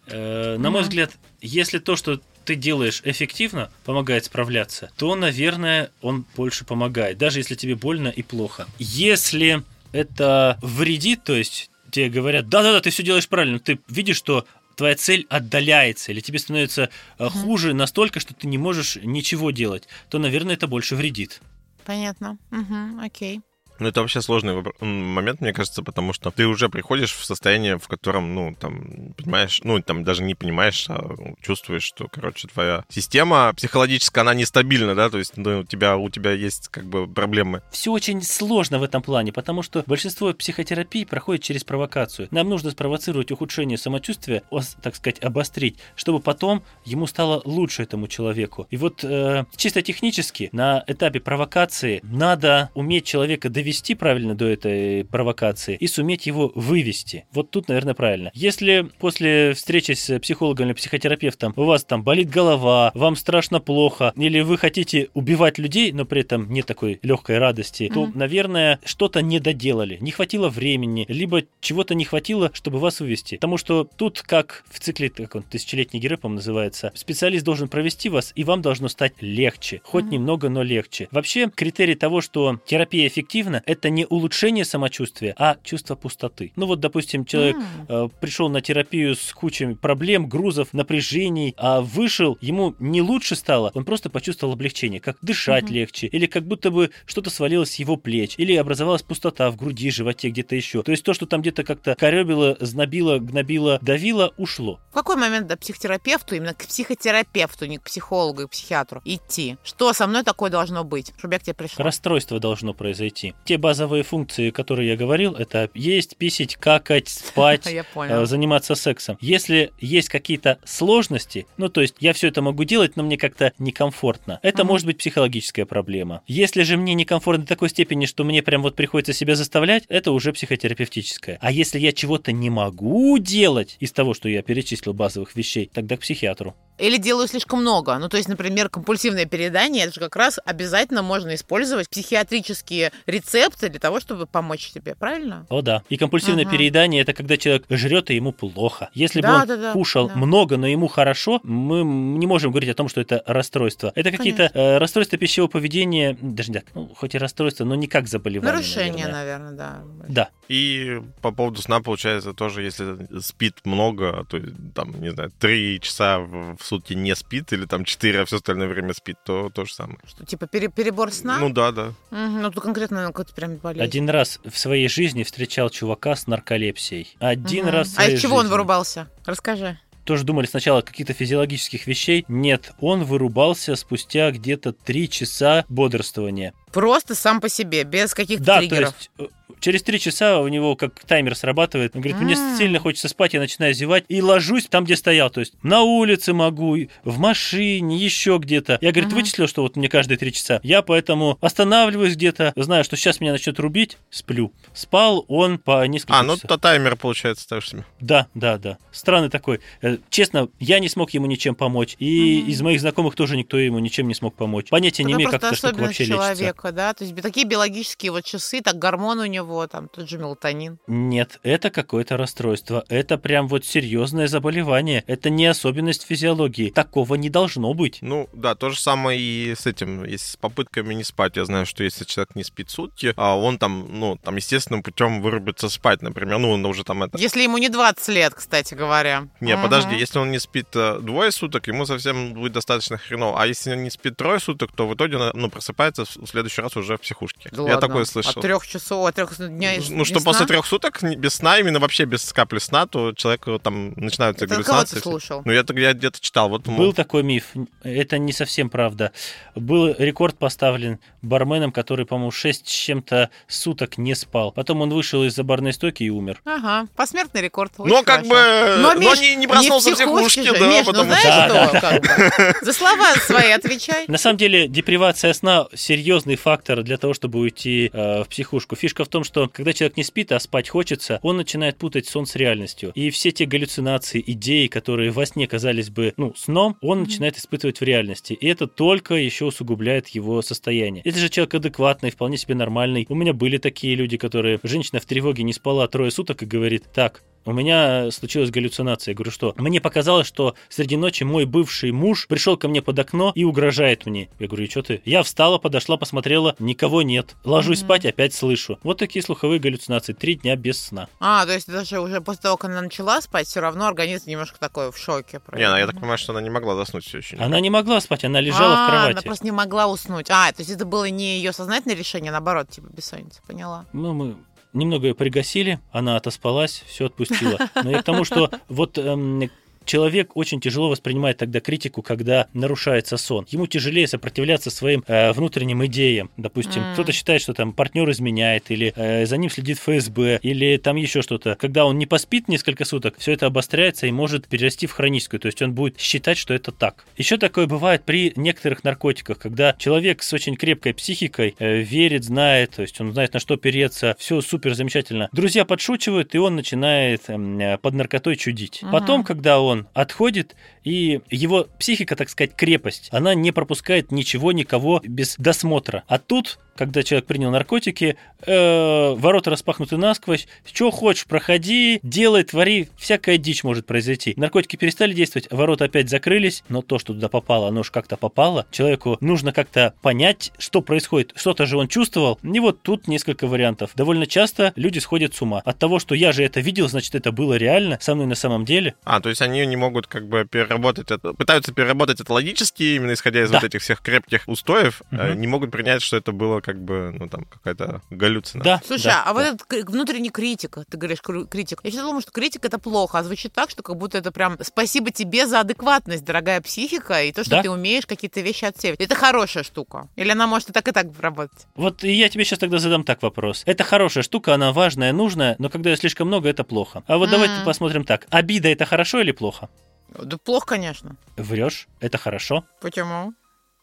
Э, 0.08 0.58
На 0.58 0.70
мой 0.70 0.82
взгляд, 0.82 1.12
если 1.42 1.80
то, 1.80 1.96
что 1.96 2.20
ты 2.46 2.56
делаешь 2.56 3.02
эффективно, 3.04 3.72
помогает 3.86 4.26
справляться, 4.26 4.92
то, 4.98 5.16
наверное, 5.16 5.92
он 6.02 6.26
больше 6.36 6.66
помогает, 6.66 7.18
даже 7.18 7.40
если 7.40 7.56
тебе 7.56 7.76
больно 7.76 8.10
и 8.10 8.24
плохо. 8.24 8.68
Если 8.80 9.64
это 9.92 10.58
вредит, 10.62 11.24
то 11.24 11.36
есть 11.36 11.70
тебе 11.92 12.10
говорят, 12.10 12.50
да-да-да, 12.50 12.82
ты 12.82 12.90
все 12.90 13.04
делаешь 13.04 13.28
правильно, 13.28 13.60
ты 13.60 13.80
видишь, 13.88 14.18
что 14.18 14.46
твоя 14.76 14.96
цель 14.96 15.28
отдаляется, 15.30 16.12
или 16.12 16.22
тебе 16.22 16.40
становится 16.40 16.90
э, 17.18 17.30
хуже 17.30 17.74
настолько, 17.74 18.20
что 18.20 18.34
ты 18.34 18.48
не 18.48 18.58
можешь 18.58 18.98
ничего 19.04 19.52
делать, 19.52 19.88
то, 20.10 20.20
наверное, 20.20 20.56
это 20.56 20.68
больше 20.68 20.96
вредит. 20.96 21.42
Понятно. 21.86 22.38
Угу, 22.52 23.02
окей. 23.02 23.42
Ну, 23.80 23.88
это 23.88 24.02
вообще 24.02 24.22
сложный 24.22 24.64
момент, 24.82 25.42
мне 25.42 25.54
кажется, 25.54 25.84
потому 25.84 26.14
что 26.14 26.32
ты 26.32 26.46
уже 26.46 26.70
приходишь 26.70 27.14
в 27.14 27.26
состояние, 27.26 27.78
в 27.78 27.88
котором, 27.88 28.36
ну, 28.36 28.56
там, 28.60 29.14
понимаешь, 29.18 29.62
ну, 29.64 29.82
там 29.82 30.04
даже 30.04 30.24
не 30.24 30.36
понимаешь, 30.36 30.86
а 30.90 31.16
чувствуешь, 31.42 31.84
что, 31.84 32.08
короче, 32.08 32.48
твоя 32.48 32.84
система 32.90 33.54
психологическая, 33.56 34.22
она 34.22 34.34
нестабильна, 34.34 34.96
да, 34.96 35.10
то 35.10 35.18
есть 35.18 35.38
ну, 35.38 35.60
у, 35.60 35.64
тебя, 35.64 35.98
у 35.98 36.10
тебя 36.10 36.32
есть, 36.32 36.68
как 36.68 36.86
бы, 36.86 37.08
проблемы. 37.08 37.62
Все 37.72 37.92
очень 37.92 38.22
сложно 38.22 38.80
в 38.80 38.84
этом 38.84 39.02
плане, 39.02 39.32
потому 39.32 39.64
что 39.64 39.84
большинство 39.88 40.34
психотерапий 40.34 41.06
проходит 41.06 41.44
через 41.44 41.64
провокацию. 41.64 42.28
Нам 42.32 42.50
нужно 42.50 42.72
спровоцировать 42.72 43.32
ухудшение 43.32 43.78
самочувствия, 43.78 44.44
так 44.82 44.96
сказать, 44.96 45.20
обострить, 45.24 45.78
чтобы 45.96 46.20
потом 46.20 46.64
ему 46.86 47.08
стало 47.08 47.42
лучше 47.46 47.84
этому 47.84 48.08
человеку. 48.08 48.68
И 48.70 48.78
вот 48.78 49.04
э, 49.04 49.46
чисто 49.56 49.82
технически 49.82 50.50
на 50.52 50.84
этапе 50.88 51.20
провокации 51.20 52.00
надо 52.04 52.70
уметь 52.74 53.06
человека 53.06 53.50
довести 53.70 53.94
правильно 53.94 54.34
до 54.34 54.48
этой 54.48 55.06
провокации 55.06 55.78
и 55.80 55.86
суметь 55.86 56.26
его 56.26 56.52
вывести. 56.56 57.26
Вот 57.32 57.52
тут, 57.52 57.68
наверное, 57.68 57.94
правильно. 57.94 58.32
Если 58.34 58.90
после 58.98 59.54
встречи 59.54 59.92
с 59.92 60.20
психологом 60.20 60.66
или 60.66 60.74
психотерапевтом 60.74 61.54
у 61.56 61.66
вас 61.66 61.84
там 61.84 62.02
болит 62.02 62.32
голова, 62.32 62.92
вам 62.96 63.16
страшно 63.16 63.60
плохо, 63.60 64.12
или 64.16 64.40
вы 64.40 64.58
хотите 64.58 65.10
убивать 65.14 65.60
людей, 65.60 65.92
но 65.92 66.06
при 66.06 66.22
этом 66.22 66.52
нет 66.52 66.66
такой 66.66 67.00
легкой 67.04 67.38
радости, 67.38 67.92
то, 67.94 68.10
наверное, 68.16 68.80
что-то 68.84 69.22
не 69.22 69.40
доделали. 69.40 70.00
Не 70.02 70.10
хватило 70.10 70.50
времени, 70.50 71.06
либо 71.08 71.44
чего-то 71.62 71.94
не 71.94 72.06
хватило, 72.06 72.50
чтобы 72.56 72.80
вас 72.80 73.02
вывести. 73.02 73.36
Потому 73.36 73.58
что 73.58 73.84
тут, 73.84 74.24
как 74.24 74.64
в 74.72 74.80
цикле, 74.80 75.10
как 75.10 75.36
он, 75.36 75.44
тысячелетний 75.44 76.00
герой, 76.00 76.18
по-моему, 76.18 76.38
называется, 76.38 76.92
специалист 76.96 77.46
должен 77.46 77.68
провести 77.68 78.10
вас, 78.10 78.32
и 78.34 78.44
вам 78.44 78.64
должно 78.64 78.88
стать 78.88 79.14
легче. 79.22 79.82
Хоть 79.84 80.06
немного, 80.06 80.50
но 80.50 80.64
легче. 80.64 81.08
Вообще, 81.12 81.52
критерий 81.54 81.94
того, 81.94 82.22
что 82.22 82.60
терапия 82.66 83.08
эффективна, 83.08 83.59
это 83.66 83.90
не 83.90 84.06
улучшение 84.06 84.66
самочувствия, 84.66 85.34
а 85.38 85.58
чувство 85.64 85.96
пустоты. 85.96 86.52
Ну 86.56 86.66
вот, 86.66 86.80
допустим, 86.80 87.26
человек 87.26 87.58
М. 87.58 87.86
э, 87.88 88.10
пришел 88.20 88.50
на 88.50 88.62
терапию 88.62 89.16
с 89.16 89.34
кучей 89.34 89.76
проблем, 89.76 90.28
грузов, 90.28 90.74
напряжений, 90.74 91.54
а 91.58 91.82
вышел, 91.82 92.38
ему 92.42 92.76
не 92.80 93.02
лучше 93.02 93.36
стало, 93.36 93.72
он 93.74 93.86
просто 93.86 94.10
почувствовал 94.10 94.54
облегчение, 94.54 95.00
как 95.00 95.18
дышать 95.22 95.66
Мгм. 95.66 95.74
легче, 95.74 96.08
или 96.08 96.26
как 96.26 96.46
будто 96.46 96.72
бы 96.72 96.92
что-то 97.06 97.30
свалилось 97.30 97.72
с 97.72 97.76
его 97.76 97.96
плеч, 97.98 98.36
или 98.38 98.56
образовалась 98.56 99.04
пустота 99.04 99.50
в 99.52 99.56
груди, 99.56 99.92
животе, 99.92 100.30
где-то 100.30 100.56
еще. 100.56 100.84
То 100.84 100.92
есть 100.92 101.04
то, 101.04 101.14
что 101.14 101.26
там 101.26 101.42
где-то 101.42 101.64
как-то 101.64 101.96
коребило, 101.96 102.58
знобило, 102.60 103.20
гнобило, 103.20 103.80
давило, 103.82 104.34
ушло. 104.38 104.80
В 104.92 104.94
какой 104.94 105.16
момент 105.16 105.48
до 105.48 105.58
психотерапевту, 105.58 106.36
именно 106.36 106.54
к 106.54 106.66
психотерапевту, 106.66 107.66
не 107.66 107.78
к 107.78 107.84
психологу 107.84 108.44
и 108.44 108.48
психиатру, 108.48 109.02
идти? 109.06 109.58
Что 109.64 109.94
со 109.94 110.08
мной 110.08 110.24
такое 110.24 110.50
должно 110.50 110.84
быть, 110.84 111.14
чтобы 111.18 111.36
я 111.36 111.40
к 111.40 111.44
тебе 111.44 111.54
пришла? 111.54 111.84
Расстройство 111.86 112.40
должно 112.40 112.74
произойти. 112.74 113.34
Те 113.50 113.58
базовые 113.58 114.04
функции, 114.04 114.52
которые 114.52 114.90
я 114.90 114.96
говорил, 114.96 115.34
это 115.34 115.72
есть, 115.74 116.18
писать, 116.18 116.56
какать, 116.56 117.08
спать, 117.08 117.66
э, 117.96 118.26
заниматься 118.28 118.76
сексом. 118.76 119.18
Если 119.22 119.72
есть 119.80 120.08
какие-то 120.08 120.60
сложности, 120.66 121.48
ну 121.58 121.68
то 121.68 121.82
есть 121.82 121.96
я 122.00 122.14
все 122.14 122.28
это 122.28 122.44
могу 122.44 122.64
делать, 122.64 122.96
но 122.96 123.02
мне 123.02 123.18
как-то 123.18 123.52
некомфортно, 123.58 124.40
это 124.44 124.64
может 124.64 124.86
быть 124.86 125.00
психологическая 125.00 125.66
проблема. 125.66 126.22
Если 126.28 126.62
же 126.62 126.78
мне 126.78 126.94
некомфортно 126.94 127.46
до 127.46 127.50
такой 127.50 127.70
степени, 127.70 128.06
что 128.06 128.24
мне 128.24 128.44
прям 128.44 128.62
вот 128.62 128.76
приходится 128.76 129.14
себя 129.14 129.36
заставлять, 129.36 129.86
это 129.90 130.12
уже 130.12 130.32
психотерапевтическое. 130.32 131.40
А 131.42 131.52
если 131.52 131.80
я 131.80 131.92
чего-то 131.92 132.32
не 132.32 132.52
могу 132.52 133.18
делать 133.18 133.78
из 133.80 133.92
того, 133.92 134.14
что 134.14 134.30
я 134.30 134.44
перечислил 134.44 134.94
базовых 134.94 135.36
вещей, 135.36 135.72
тогда 135.74 135.98
к 135.98 136.02
психиатру. 136.02 136.54
Или 136.80 136.98
делаю 136.98 137.28
слишком 137.28 137.62
много. 137.62 137.98
Ну, 137.98 138.10
то 138.10 138.18
есть, 138.18 138.30
например, 138.30 138.70
компульсивное 138.70 139.26
переедание, 139.26 139.84
это 139.86 139.94
же 139.94 140.00
как 140.00 140.16
раз 140.16 140.40
обязательно 140.46 141.02
можно 141.02 141.36
использовать 141.36 141.90
психиатрические 141.90 142.92
рецепты 143.06 143.70
для 143.70 143.80
того, 143.80 144.00
чтобы 144.00 144.26
помочь 144.26 144.72
тебе, 144.72 144.96
правильно? 144.96 145.46
О 145.50 145.62
да. 145.62 145.84
И 145.90 145.98
компульсивное 145.98 146.44
Ага. 146.46 146.52
переедание 146.52 147.02
это 147.02 147.14
когда 147.14 147.38
человек 147.38 147.66
жрет 147.70 148.10
и 148.12 148.16
ему 148.16 148.32
плохо. 148.32 148.90
Если 148.94 149.22
бы 149.22 149.28
Да, 149.28 149.42
он 149.42 149.48
да, 149.48 149.58
да, 149.58 149.74
кушал 149.74 150.08
да. 150.08 150.16
много, 150.16 150.58
но 150.58 150.68
ему 150.68 150.88
хорошо, 150.88 151.40
мы 151.44 151.84
не 151.84 152.28
можем 152.28 152.52
говорить 152.52 152.70
о 152.70 152.74
том, 152.74 152.88
что 152.90 153.02
это 153.02 153.24
расстройство. 153.26 153.92
Это 153.96 154.12
какие-то 154.12 154.50
э, 154.54 154.78
расстройства 154.78 155.18
пищевого 155.18 155.50
поведения, 155.50 156.18
даже 156.22 156.52
не 156.52 156.60
так, 156.60 156.66
ну, 156.74 156.92
хоть 156.96 157.16
и 157.16 157.18
расстройство, 157.18 157.66
но 157.66 157.76
не 157.76 157.88
как 157.88 158.08
заболевание. 158.08 158.54
Нарушение, 158.54 159.08
наверное. 159.08 159.52
наверное, 159.52 159.52
да. 159.52 159.84
Да. 160.08 160.30
И 160.48 161.02
по 161.22 161.32
поводу 161.32 161.62
сна, 161.62 161.80
получается, 161.82 162.34
тоже, 162.34 162.64
если 162.64 163.20
спит 163.22 163.58
много, 163.66 164.26
то 164.30 164.38
есть, 164.38 164.54
там, 164.74 165.00
не 165.02 165.12
знаю, 165.12 165.32
три 165.40 165.80
часа 165.82 166.20
в 166.20 166.58
сутки 166.70 166.94
не 166.94 167.16
спит, 167.16 167.52
или 167.54 167.66
там 167.66 167.84
четыре, 167.84 168.22
а 168.22 168.26
все 168.26 168.38
остальное 168.38 168.68
время 168.68 168.94
спит, 168.94 169.18
то 169.26 169.50
то 169.50 169.66
же 169.66 169.74
самое. 169.74 170.00
Что, 170.08 170.26
типа 170.26 170.48
пере- 170.48 170.70
перебор 170.70 171.12
сна? 171.12 171.38
Ну 171.40 171.50
да, 171.50 171.72
да. 171.72 171.94
Мгм, 172.12 172.42
ну, 172.42 172.52
тут 172.52 172.64
конкретно 172.64 172.96
наверное, 172.98 173.14
какой-то 173.14 173.34
прям 173.34 173.56
болезнь. 173.58 173.84
Один 173.84 174.10
раз 174.10 174.40
в 174.50 174.58
своей 174.58 174.88
жизни 174.88 175.24
встречал 175.24 175.70
чувака 175.70 176.16
с 176.16 176.28
нарколепсией. 176.28 177.16
Один 177.20 177.66
Мгм. 177.66 177.74
раз 177.74 177.90
в 177.90 178.00
А 178.00 178.06
из 178.06 178.22
чего 178.22 178.36
он 178.36 178.42
жизни. 178.44 178.52
вырубался? 178.52 179.10
Расскажи. 179.26 179.80
Тоже 180.06 180.24
думали 180.24 180.48
сначала 180.48 180.82
каких-то 180.82 181.14
физиологических 181.14 181.86
вещей. 181.86 182.26
Нет, 182.28 182.72
он 182.80 183.04
вырубался 183.04 183.76
спустя 183.76 184.32
где-то 184.32 184.74
три 184.74 185.08
часа 185.10 185.66
бодрствования. 185.70 186.54
Просто 186.72 187.16
сам 187.16 187.42
по 187.42 187.50
себе, 187.50 187.84
без 187.84 188.14
каких-то 188.14 188.44
Да, 188.44 188.60
триггеров. 188.60 188.90
то 188.92 188.96
есть 188.98 189.10
э, 189.18 189.56
через 189.60 189.84
три 189.84 190.00
часа 190.00 190.40
у 190.40 190.48
него 190.48 190.76
как 190.76 191.00
таймер 191.06 191.36
срабатывает. 191.36 191.96
Он 191.96 192.02
говорит, 192.02 192.22
мне 192.22 192.34
М. 192.36 192.58
сильно 192.58 192.80
хочется 192.80 193.08
спать, 193.10 193.34
я 193.34 193.40
начинаю 193.40 193.74
зевать 193.74 194.06
и 194.08 194.22
ложусь 194.22 194.68
там, 194.68 194.86
где 194.86 194.96
стоял. 194.96 195.30
То 195.30 195.40
есть 195.42 195.54
на 195.64 195.82
улице 195.82 196.34
могу, 196.34 196.78
в 197.04 197.20
машине, 197.20 197.98
еще 197.98 198.38
где-то. 198.40 198.78
Я, 198.82 198.92
говорит, 198.92 199.10
Мгм. 199.12 199.20
вычислил, 199.22 199.48
что 199.48 199.64
вот 199.64 199.76
мне 199.76 199.90
каждые 199.90 200.18
три 200.18 200.32
часа. 200.32 200.60
Я 200.64 200.82
поэтому 200.82 201.38
останавливаюсь 201.42 202.16
где-то, 202.16 202.54
знаю, 202.56 202.84
что 202.84 202.96
сейчас 202.96 203.20
меня 203.20 203.32
начнет 203.32 203.60
рубить, 203.60 203.98
сплю. 204.12 204.54
Спал 204.74 205.26
он 205.28 205.58
по 205.58 205.86
несколько 205.88 206.20
А, 206.20 206.24
ну 206.24 206.38
то 206.38 206.58
таймер, 206.58 206.96
получается, 206.96 207.44
ставишь 207.44 207.70
себе. 207.70 207.86
Да, 208.00 208.28
да, 208.34 208.58
да. 208.58 208.78
Странный 208.92 209.30
такой. 209.30 209.60
Э, 209.82 209.98
Честно, 210.10 210.50
я 210.60 210.80
не 210.80 210.90
смог 210.90 211.12
ему 211.12 211.26
ничем 211.26 211.56
помочь. 211.56 211.96
И 212.00 212.40
Мгм. 212.42 212.50
из 212.52 212.62
моих 212.62 212.80
знакомых 212.82 213.16
тоже 213.16 213.36
никто 213.38 213.58
ему 213.58 213.80
ничем 213.80 214.08
не 214.08 214.14
смог 214.14 214.36
помочь. 214.36 214.68
Понятия 214.70 215.04
не 215.04 215.14
Это 215.14 215.18
имею, 215.18 215.32
как 215.32 215.44
эта 215.44 215.56
штука 215.56 215.76
вообще 215.82 216.04
лечится. 216.06 216.20
Человека, 216.60 216.72
да? 216.72 216.94
То 216.94 217.04
есть 217.04 217.16
такие 217.22 217.46
биологические 217.46 218.12
вот 218.12 218.26
часы, 218.26 218.62
так 218.62 218.78
гормон 218.78 219.20
у 219.20 219.26
него, 219.26 219.68
там 219.68 219.88
тот 219.88 220.10
же 220.10 220.18
мелатонин. 220.18 220.80
Нет, 220.88 221.40
это 221.44 221.70
какое-то 221.70 222.18
расстройство. 222.18 222.84
Это 222.90 223.18
прям 223.18 223.48
вот 223.48 223.66
серьезное 223.66 224.28
заболевание. 224.28 225.04
Это 225.08 225.30
не 225.30 225.46
особенность 225.48 226.04
физиологии. 226.06 226.70
Такого 226.70 227.16
не 227.16 227.30
должно 227.30 227.74
быть. 227.74 228.00
Ну, 228.02 228.30
да, 228.34 228.56
то 228.56 228.70
же 228.70 228.80
самое 228.80 229.20
и 229.20 229.56
с 229.56 229.66
этим, 229.66 230.06
и 230.06 230.18
с 230.18 230.36
попытками 230.38 230.94
не 230.94 231.04
спать. 231.04 231.38
Я 231.38 231.46
знаю, 231.46 231.66
что 231.66 231.84
если 231.84 232.06
человек 232.06 232.36
не 232.36 232.44
спит 232.44 232.70
сутки, 232.70 233.14
а 233.16 233.38
он 233.38 233.58
там, 233.58 233.88
ну, 233.90 234.18
там, 234.18 234.36
естественным 234.36 234.84
путем 234.84 235.22
вырубится 235.22 235.70
спать, 235.70 236.02
например. 236.02 236.40
Ну, 236.40 236.52
он 236.52 236.66
уже 236.66 236.84
там 236.84 237.04
это... 237.04 237.18
Если 237.18 237.44
ему 237.44 237.58
не 237.58 237.70
20 237.70 238.08
лет, 238.10 238.34
кстати 238.34 238.74
говоря. 238.74 239.28
Не, 239.42 239.54
Мгм. 239.54 239.64
подожди, 239.64 239.96
если 239.96 240.20
он 240.20 240.32
не 240.32 240.40
спит 240.40 240.68
э, 240.76 241.00
двое 241.02 241.32
суток, 241.32 241.68
ему 241.68 241.86
совсем 241.86 242.34
будет 242.34 242.54
достаточно 242.54 242.98
хреново. 242.98 243.42
А 243.42 243.48
если 243.48 243.72
он 243.74 243.84
не 243.84 243.90
спит 243.90 244.18
трое 244.18 244.40
суток, 244.40 244.72
то 244.76 244.88
в 244.88 244.94
итоге 244.94 245.18
он 245.18 245.32
ну, 245.34 245.50
просыпается 245.50 246.06
в 246.06 246.28
в 246.49 246.49
следующий 246.50 246.62
раз 246.62 246.78
уже 246.78 246.98
в 246.98 247.02
психушке. 247.02 247.50
Да 247.52 247.64
Я 247.64 247.74
ладно. 247.76 247.88
такое 247.88 248.06
слышал. 248.06 248.32
От 248.36 248.42
трех 248.42 248.68
часов, 248.68 249.08
от 249.08 249.16
трех 249.16 249.38
дня 249.38 249.76
из- 249.76 249.90
Ну, 249.90 250.04
что 250.06 250.16
без 250.16 250.22
сна? 250.24 250.32
после 250.32 250.46
трех 250.46 250.66
суток 250.66 251.02
не- 251.02 251.16
без 251.16 251.36
сна, 251.36 251.60
именно 251.60 251.80
вообще 251.80 252.06
без 252.06 252.32
капли 252.34 252.60
сна, 252.60 252.86
то 252.88 253.14
человеку 253.14 253.60
там 253.60 253.94
начинаются 253.96 254.46
Это 254.46 254.56
галлюцинации. 254.56 254.96
ты 254.96 255.02
слушал? 255.02 255.42
Ну, 255.46 255.52
я, 255.52 255.64
так- 255.64 255.78
я 255.78 255.94
где-то 255.94 256.20
читал. 256.20 256.50
Вот, 256.50 256.68
Был 256.68 256.94
такой 256.94 257.24
миф, 257.24 257.46
это 257.84 258.18
не 258.18 258.34
совсем 258.34 258.70
правда. 258.70 259.12
Был 259.56 259.94
рекорд 259.98 260.38
поставлен 260.38 261.00
барменом, 261.22 261.72
который, 261.72 262.06
по-моему, 262.06 262.32
6 262.32 262.68
с 262.68 262.72
чем-то 262.72 263.30
суток 263.48 263.98
не 263.98 264.16
спал. 264.16 264.52
Потом 264.52 264.82
он 264.82 264.90
вышел 264.90 265.24
из-за 265.26 265.44
барной 265.44 265.74
стойки 265.74 266.04
и 266.04 266.10
умер. 266.10 266.42
Ага, 266.46 266.88
посмертный 266.96 267.42
рекорд. 267.42 267.74
Но 267.78 267.84
очень 267.86 268.04
как 268.06 268.26
хорошо. 268.26 268.30
бы... 268.30 268.82
Но, 268.82 268.94
но 268.94 269.00
Миш, 269.00 269.20
не, 269.22 269.36
не 269.36 269.48
проснулся 269.48 269.92
в 269.92 269.94
психушке 269.96 270.44
же. 270.44 270.54
да, 270.54 270.68
Миш, 270.68 270.86
ну 270.86 270.92
потому 270.94 271.06
знаешь 271.06 271.22
что... 271.22 271.54
Да, 271.54 271.68
что? 271.68 271.82
как 271.82 272.02
бы? 272.02 272.66
За 272.66 272.74
слова 272.74 273.14
свои 273.16 273.52
отвечай. 273.52 274.06
На 274.08 274.18
самом 274.18 274.38
деле, 274.38 274.68
депривация 274.68 275.34
сна 275.34 275.68
серьезный 275.76 276.36
фактор 276.40 276.84
для 276.84 276.98
того, 276.98 277.14
чтобы 277.14 277.40
уйти 277.40 277.90
э, 277.92 278.24
в 278.24 278.28
психушку. 278.28 278.76
Фишка 278.76 279.06
в 279.06 279.08
том, 279.08 279.24
что 279.24 279.48
когда 279.48 279.74
человек 279.74 279.98
не 279.98 280.04
спит, 280.04 280.32
а 280.32 280.40
спать 280.40 280.70
хочется, 280.70 281.20
он 281.22 281.38
начинает 281.38 281.78
путать 281.78 282.08
сон 282.08 282.26
с 282.26 282.36
реальностью. 282.36 282.92
И 282.96 283.10
все 283.12 283.32
те 283.32 283.46
галлюцинации, 283.46 284.24
идеи, 284.26 284.68
которые 284.68 285.12
во 285.12 285.26
сне 285.26 285.48
казались 285.48 285.90
бы 285.90 286.14
ну, 286.18 286.34
сном, 286.36 286.78
он 286.82 287.02
начинает 287.02 287.38
испытывать 287.38 287.80
в 287.80 287.84
реальности. 287.84 288.34
И 288.34 288.48
это 288.48 288.68
только 288.68 289.16
еще 289.16 289.46
усугубляет 289.46 290.08
его 290.10 290.42
состояние. 290.42 291.04
Это 291.06 291.20
же 291.20 291.30
человек 291.30 291.56
адекватный, 291.56 292.12
вполне 292.12 292.38
себе 292.38 292.56
нормальный. 292.56 293.06
У 293.10 293.16
меня 293.16 293.34
были 293.34 293.58
такие 293.58 293.96
люди, 293.96 294.18
которые... 294.18 294.60
Женщина 294.64 295.00
в 295.00 295.06
тревоге 295.06 295.44
не 295.44 295.54
спала 295.54 295.88
трое 295.88 296.12
суток 296.12 296.44
и 296.44 296.46
говорит, 296.46 296.86
так, 296.94 297.24
у 297.46 297.52
меня 297.52 298.12
случилась 298.12 298.52
галлюцинация. 298.52 299.12
Я 299.14 299.16
говорю, 299.16 299.32
что? 299.32 299.54
Мне 299.58 299.82
показалось, 299.82 300.28
что 300.28 300.56
среди 300.70 300.98
ночи 300.98 301.24
мой 301.24 301.46
бывший 301.46 301.92
муж 301.92 302.28
пришел 302.28 302.58
ко 302.58 302.68
мне 302.68 302.82
под 302.82 303.00
окно 303.00 303.32
и 303.36 303.44
угрожает 303.44 304.06
мне. 304.06 304.30
Я 304.40 304.48
говорю, 304.48 304.66
и 304.66 304.70
что 304.70 304.84
ты? 304.84 305.02
Я 305.06 305.24
встала, 305.24 305.58
подошла, 305.58 305.98
посмотрела, 305.98 306.56
никого 306.60 307.02
нет. 307.02 307.36
Ложусь 307.44 307.80
Мгм. 307.80 307.88
спать, 307.88 308.06
опять 308.06 308.34
слышу. 308.34 308.80
Вот 308.84 308.98
такие 308.98 309.24
слуховые 309.24 309.60
галлюцинации. 309.60 310.14
Три 310.14 310.36
дня 310.36 310.56
без 310.56 310.82
сна. 310.82 311.08
А, 311.20 311.46
то 311.46 311.54
есть 311.54 311.68
даже 311.72 312.00
уже 312.00 312.22
после 312.22 312.42
того, 312.44 312.58
как 312.58 312.70
она 312.70 312.82
начала 312.82 313.22
спать, 313.22 313.48
все 313.48 313.60
равно 313.62 313.88
организм 313.88 314.30
немножко 314.30 314.60
такой 314.60 314.92
в 314.92 314.98
шоке. 314.98 315.42
Не, 315.54 315.70
ну, 315.70 315.78
я 315.78 315.86
так 315.86 315.96
понимаю, 315.96 316.18
что 316.18 316.34
она 316.34 316.42
не 316.42 316.50
могла 316.50 316.76
заснуть 316.76 317.06
все 317.06 317.20
еще. 317.20 317.38
Она 317.38 317.60
не 317.60 317.70
могла 317.70 318.00
спать, 318.02 318.24
она 318.24 318.40
лежала 318.42 318.74
а, 318.74 318.86
в 318.86 318.90
кровати. 318.90 319.12
Она 319.14 319.22
просто 319.22 319.46
не 319.46 319.52
могла 319.52 319.88
уснуть. 319.88 320.28
А, 320.30 320.52
то 320.52 320.62
есть 320.62 320.70
это 320.72 320.86
было 320.86 321.10
не 321.10 321.38
ее 321.38 321.54
сознательное 321.54 321.96
решение, 321.96 322.30
а 322.30 322.34
наоборот, 322.34 322.70
типа 322.70 322.88
бессонница. 322.88 323.42
Поняла. 323.48 323.86
Ну, 323.94 324.14
мы 324.14 324.36
немного 324.74 325.08
ее 325.08 325.16
пригасили, 325.16 325.80
она 325.92 326.16
отоспалась, 326.16 326.84
все 326.88 327.08
отпустила. 327.08 327.58
Но 327.84 327.92
и 327.92 327.96
к 327.96 328.04
тому, 328.04 328.24
что 328.24 328.52
вот 328.68 328.98
эм, 328.98 329.50
человек 329.90 330.38
очень 330.38 330.62
тяжело 330.62 330.90
воспринимает 330.90 331.38
тогда 331.38 331.60
критику, 331.60 332.04
когда 332.04 332.48
нарушается 332.54 333.18
сон. 333.18 333.48
Ему 333.50 333.66
тяжелее 333.66 334.08
сопротивляться 334.08 334.70
своим 334.70 335.04
э, 335.08 335.32
внутренним 335.32 335.84
идеям. 335.88 336.30
Допустим, 336.38 336.84
М. 336.84 336.94
кто-то 336.94 337.12
считает, 337.12 337.42
что 337.42 337.54
там 337.54 337.74
партнер 337.74 338.08
изменяет, 338.12 338.70
или 338.70 338.94
э, 338.96 339.26
за 339.26 339.38
ним 339.38 339.50
следит 339.50 339.80
ФСБ, 339.80 340.40
или 340.44 340.78
там 340.78 340.96
еще 340.96 341.24
что-то. 341.24 341.56
Когда 341.56 341.86
он 341.86 341.98
не 341.98 342.06
поспит 342.06 342.48
несколько 342.48 342.86
суток, 342.86 343.16
все 343.18 343.32
это 343.32 343.48
обостряется 343.48 344.06
и 344.06 344.12
может 344.12 344.48
перерасти 344.48 344.86
в 344.86 344.92
хроническую. 344.92 345.40
То 345.40 345.48
есть 345.48 345.62
он 345.64 345.74
будет 345.74 346.00
считать, 346.00 346.38
что 346.38 346.54
это 346.54 346.72
так. 346.72 347.06
Еще 347.18 347.38
такое 347.38 347.66
бывает 347.66 348.04
при 348.04 348.32
некоторых 348.36 348.84
наркотиках, 348.84 349.40
когда 349.40 349.74
человек 349.80 350.22
с 350.22 350.32
очень 350.34 350.56
крепкой 350.56 350.94
психикой 350.94 351.56
э, 351.58 351.78
верит, 351.80 352.26
знает, 352.26 352.76
то 352.76 352.84
есть 352.84 353.02
он 353.02 353.12
знает, 353.14 353.34
на 353.34 353.40
что 353.40 353.58
переться, 353.58 354.16
все 354.20 354.40
супер 354.42 354.76
замечательно. 354.76 355.30
Друзья 355.32 355.66
подшучивают, 355.66 356.36
и 356.36 356.38
он 356.38 356.56
начинает 356.56 357.24
эм, 357.28 357.60
э, 357.60 357.80
под 357.80 357.96
наркотой 357.96 358.36
чудить. 358.36 358.84
Мгм. 358.84 358.92
Потом, 358.92 359.24
когда 359.24 359.60
он 359.60 359.79
отходит, 359.94 360.56
и 360.84 361.22
его 361.30 361.68
психика, 361.78 362.16
так 362.16 362.30
сказать, 362.30 362.56
крепость, 362.56 363.10
она 363.12 363.34
не 363.34 363.52
пропускает 363.52 364.12
ничего, 364.12 364.52
никого 364.52 365.02
без 365.04 365.36
досмотра. 365.38 366.04
А 366.08 366.20
тут, 366.20 366.60
когда 366.76 367.04
человек 367.04 367.26
принял 367.26 367.52
наркотики, 367.52 368.18
э, 368.46 369.14
ворота 369.16 369.50
распахнуты 369.50 369.98
насквозь, 369.98 370.48
что 370.66 370.92
хочешь, 370.92 371.26
проходи, 371.26 372.00
делай, 372.04 372.44
твори, 372.44 372.90
всякая 372.98 373.38
дичь 373.38 373.64
может 373.64 373.86
произойти. 373.86 374.34
Наркотики 374.38 374.76
перестали 374.76 375.14
действовать, 375.14 375.52
ворота 375.52 375.86
опять 375.86 376.10
закрылись, 376.10 376.64
но 376.70 376.82
то, 376.82 377.00
что 377.00 377.14
туда 377.14 377.30
попало, 377.30 377.68
оно 377.68 377.84
же 377.84 377.92
как-то 377.92 378.18
попало. 378.18 378.66
Человеку 378.72 379.18
нужно 379.22 379.52
как-то 379.54 379.94
понять, 380.02 380.52
что 380.58 380.82
происходит. 380.82 381.34
Что-то 381.36 381.66
же 381.66 381.78
он 381.78 381.88
чувствовал. 381.88 382.40
И 382.44 382.60
вот 382.60 382.82
тут 382.82 383.08
несколько 383.08 383.48
вариантов. 383.48 383.92
Довольно 383.96 384.26
часто 384.28 384.74
люди 384.76 385.00
сходят 385.00 385.36
с 385.36 385.42
ума. 385.42 385.62
От 385.66 385.80
того, 385.80 386.00
что 386.00 386.16
я 386.16 386.32
же 386.32 386.44
это 386.44 386.60
видел, 386.60 386.88
значит, 386.88 387.16
это 387.16 387.32
было 387.32 387.56
реально, 387.56 387.98
со 388.02 388.16
мной 388.16 388.28
на 388.28 388.36
самом 388.36 388.66
деле. 388.66 388.96
А, 389.04 389.20
то 389.20 389.30
есть 389.30 389.42
они 389.42 389.66
не 389.66 389.76
могут 389.76 390.08
как 390.08 390.28
бы 390.28 390.46
переработать 390.80 391.12
это, 391.12 391.34
пытаются 391.34 391.72
переработать 391.74 392.20
это 392.20 392.34
логически, 392.34 392.84
именно 392.96 393.14
исходя 393.14 393.44
из 393.44 393.50
Да. 393.52 393.58
вот 393.60 393.66
этих 393.66 393.82
всех 393.82 394.02
крепких 394.02 394.44
устоев, 394.48 395.02
э, 395.12 395.32
Мгм. 395.32 395.42
не 395.42 395.48
могут 395.48 395.72
принять, 395.72 396.02
что 396.02 396.18
это 396.18 396.32
было 396.32 396.62
как 396.62 396.82
бы, 396.82 397.14
ну 397.18 397.28
там, 397.28 397.46
какая-то 397.46 398.02
галлюцинация. 398.10 398.78
Да. 398.78 398.82
Слушай, 398.86 399.06
да, 399.06 399.24
а 399.26 399.34
вот 399.34 399.40
да. 399.44 399.48
этот 399.50 399.64
кри- 399.64 399.84
внутренний 399.84 400.30
критик, 400.30 400.78
ты 400.90 400.98
говоришь 400.98 401.20
критик. 401.22 401.80
Я 401.84 401.90
всегда 401.90 402.06
думала, 402.06 402.22
что 402.22 402.32
критик 402.32 402.66
это 402.66 402.80
плохо, 402.80 403.20
а 403.20 403.24
звучит 403.24 403.54
так, 403.54 403.70
что 403.70 403.84
как 403.84 403.98
будто 403.98 404.18
это 404.18 404.32
прям 404.32 404.58
спасибо 404.62 405.12
тебе 405.12 405.48
за 405.48 405.60
адекватность, 405.62 406.24
дорогая 406.26 406.62
психика, 406.62 407.22
и 407.24 407.32
то, 407.32 407.42
что 407.44 407.52
Да. 407.58 407.64
ты 407.64 407.70
умеешь 407.70 408.06
какие-то 408.06 408.42
вещи 408.42 408.66
отсеивать. 408.66 409.00
Это 409.02 409.16
хорошая 409.16 409.64
штука. 409.64 410.08
Или 410.16 410.32
она 410.32 410.48
может 410.48 410.70
и 410.70 410.74
так, 410.74 410.88
и 410.88 410.92
так 410.92 411.08
работать. 411.20 411.68
Вот 411.76 412.04
я 412.04 412.30
тебе 412.30 412.46
сейчас 412.46 412.60
тогда 412.60 412.80
задам 412.80 413.04
так 413.04 413.22
вопрос. 413.22 413.64
Это 413.66 413.84
хорошая 413.84 414.24
штука, 414.24 414.54
она 414.54 414.72
важная, 414.72 415.14
нужная, 415.14 415.56
но 415.60 415.70
когда 415.70 415.90
ее 415.90 415.98
слишком 415.98 416.28
много, 416.28 416.50
это 416.50 416.64
плохо. 416.64 417.04
А 417.08 417.18
вот 417.18 417.30
давайте 417.30 417.54
М. 417.56 417.66
посмотрим 417.66 418.04
так. 418.04 418.26
Обида 418.30 418.70
это 418.70 418.86
хорошо 418.86 419.20
или 419.22 419.32
плохо? 419.32 419.70
Да 420.18 420.38
плохо, 420.38 420.66
конечно. 420.66 421.16
Врешь, 421.38 421.88
это 422.00 422.18
хорошо. 422.18 422.66
Почему? 422.82 423.34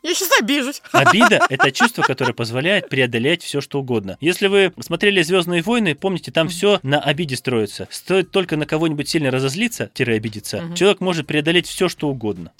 Я 0.06 0.14
сейчас 0.14 0.30
обижусь. 0.40 0.82
Обида– 0.92 1.44
это 1.50 1.72
чувство, 1.72 2.02
которое 2.02 2.32
позволяет 2.32 2.88
преодолеть 2.88 3.42
все, 3.42 3.60
что 3.60 3.80
угодно. 3.80 4.16
Если 4.20 4.46
вы 4.46 4.72
смотрели 4.80 5.20
«Звездные 5.22 5.62
войны», 5.62 5.94
помните, 5.96 6.30
там 6.30 6.48
все 6.48 6.78
на 6.84 7.00
обиде 7.00 7.34
строится. 7.36 7.88
Стоит 7.90 8.30
только 8.30 8.56
на 8.56 8.66
кого-нибудь 8.66 9.08
сильно 9.08 9.30
разозлиться, 9.32 9.90
тире 9.94 10.14
обидеться, 10.14 10.58
Мгм. 10.62 10.74
человек 10.76 11.00
может 11.00 11.26
преодолеть 11.26 11.66
все, 11.66 11.88
что 11.88 12.08
угодно. 12.08 12.52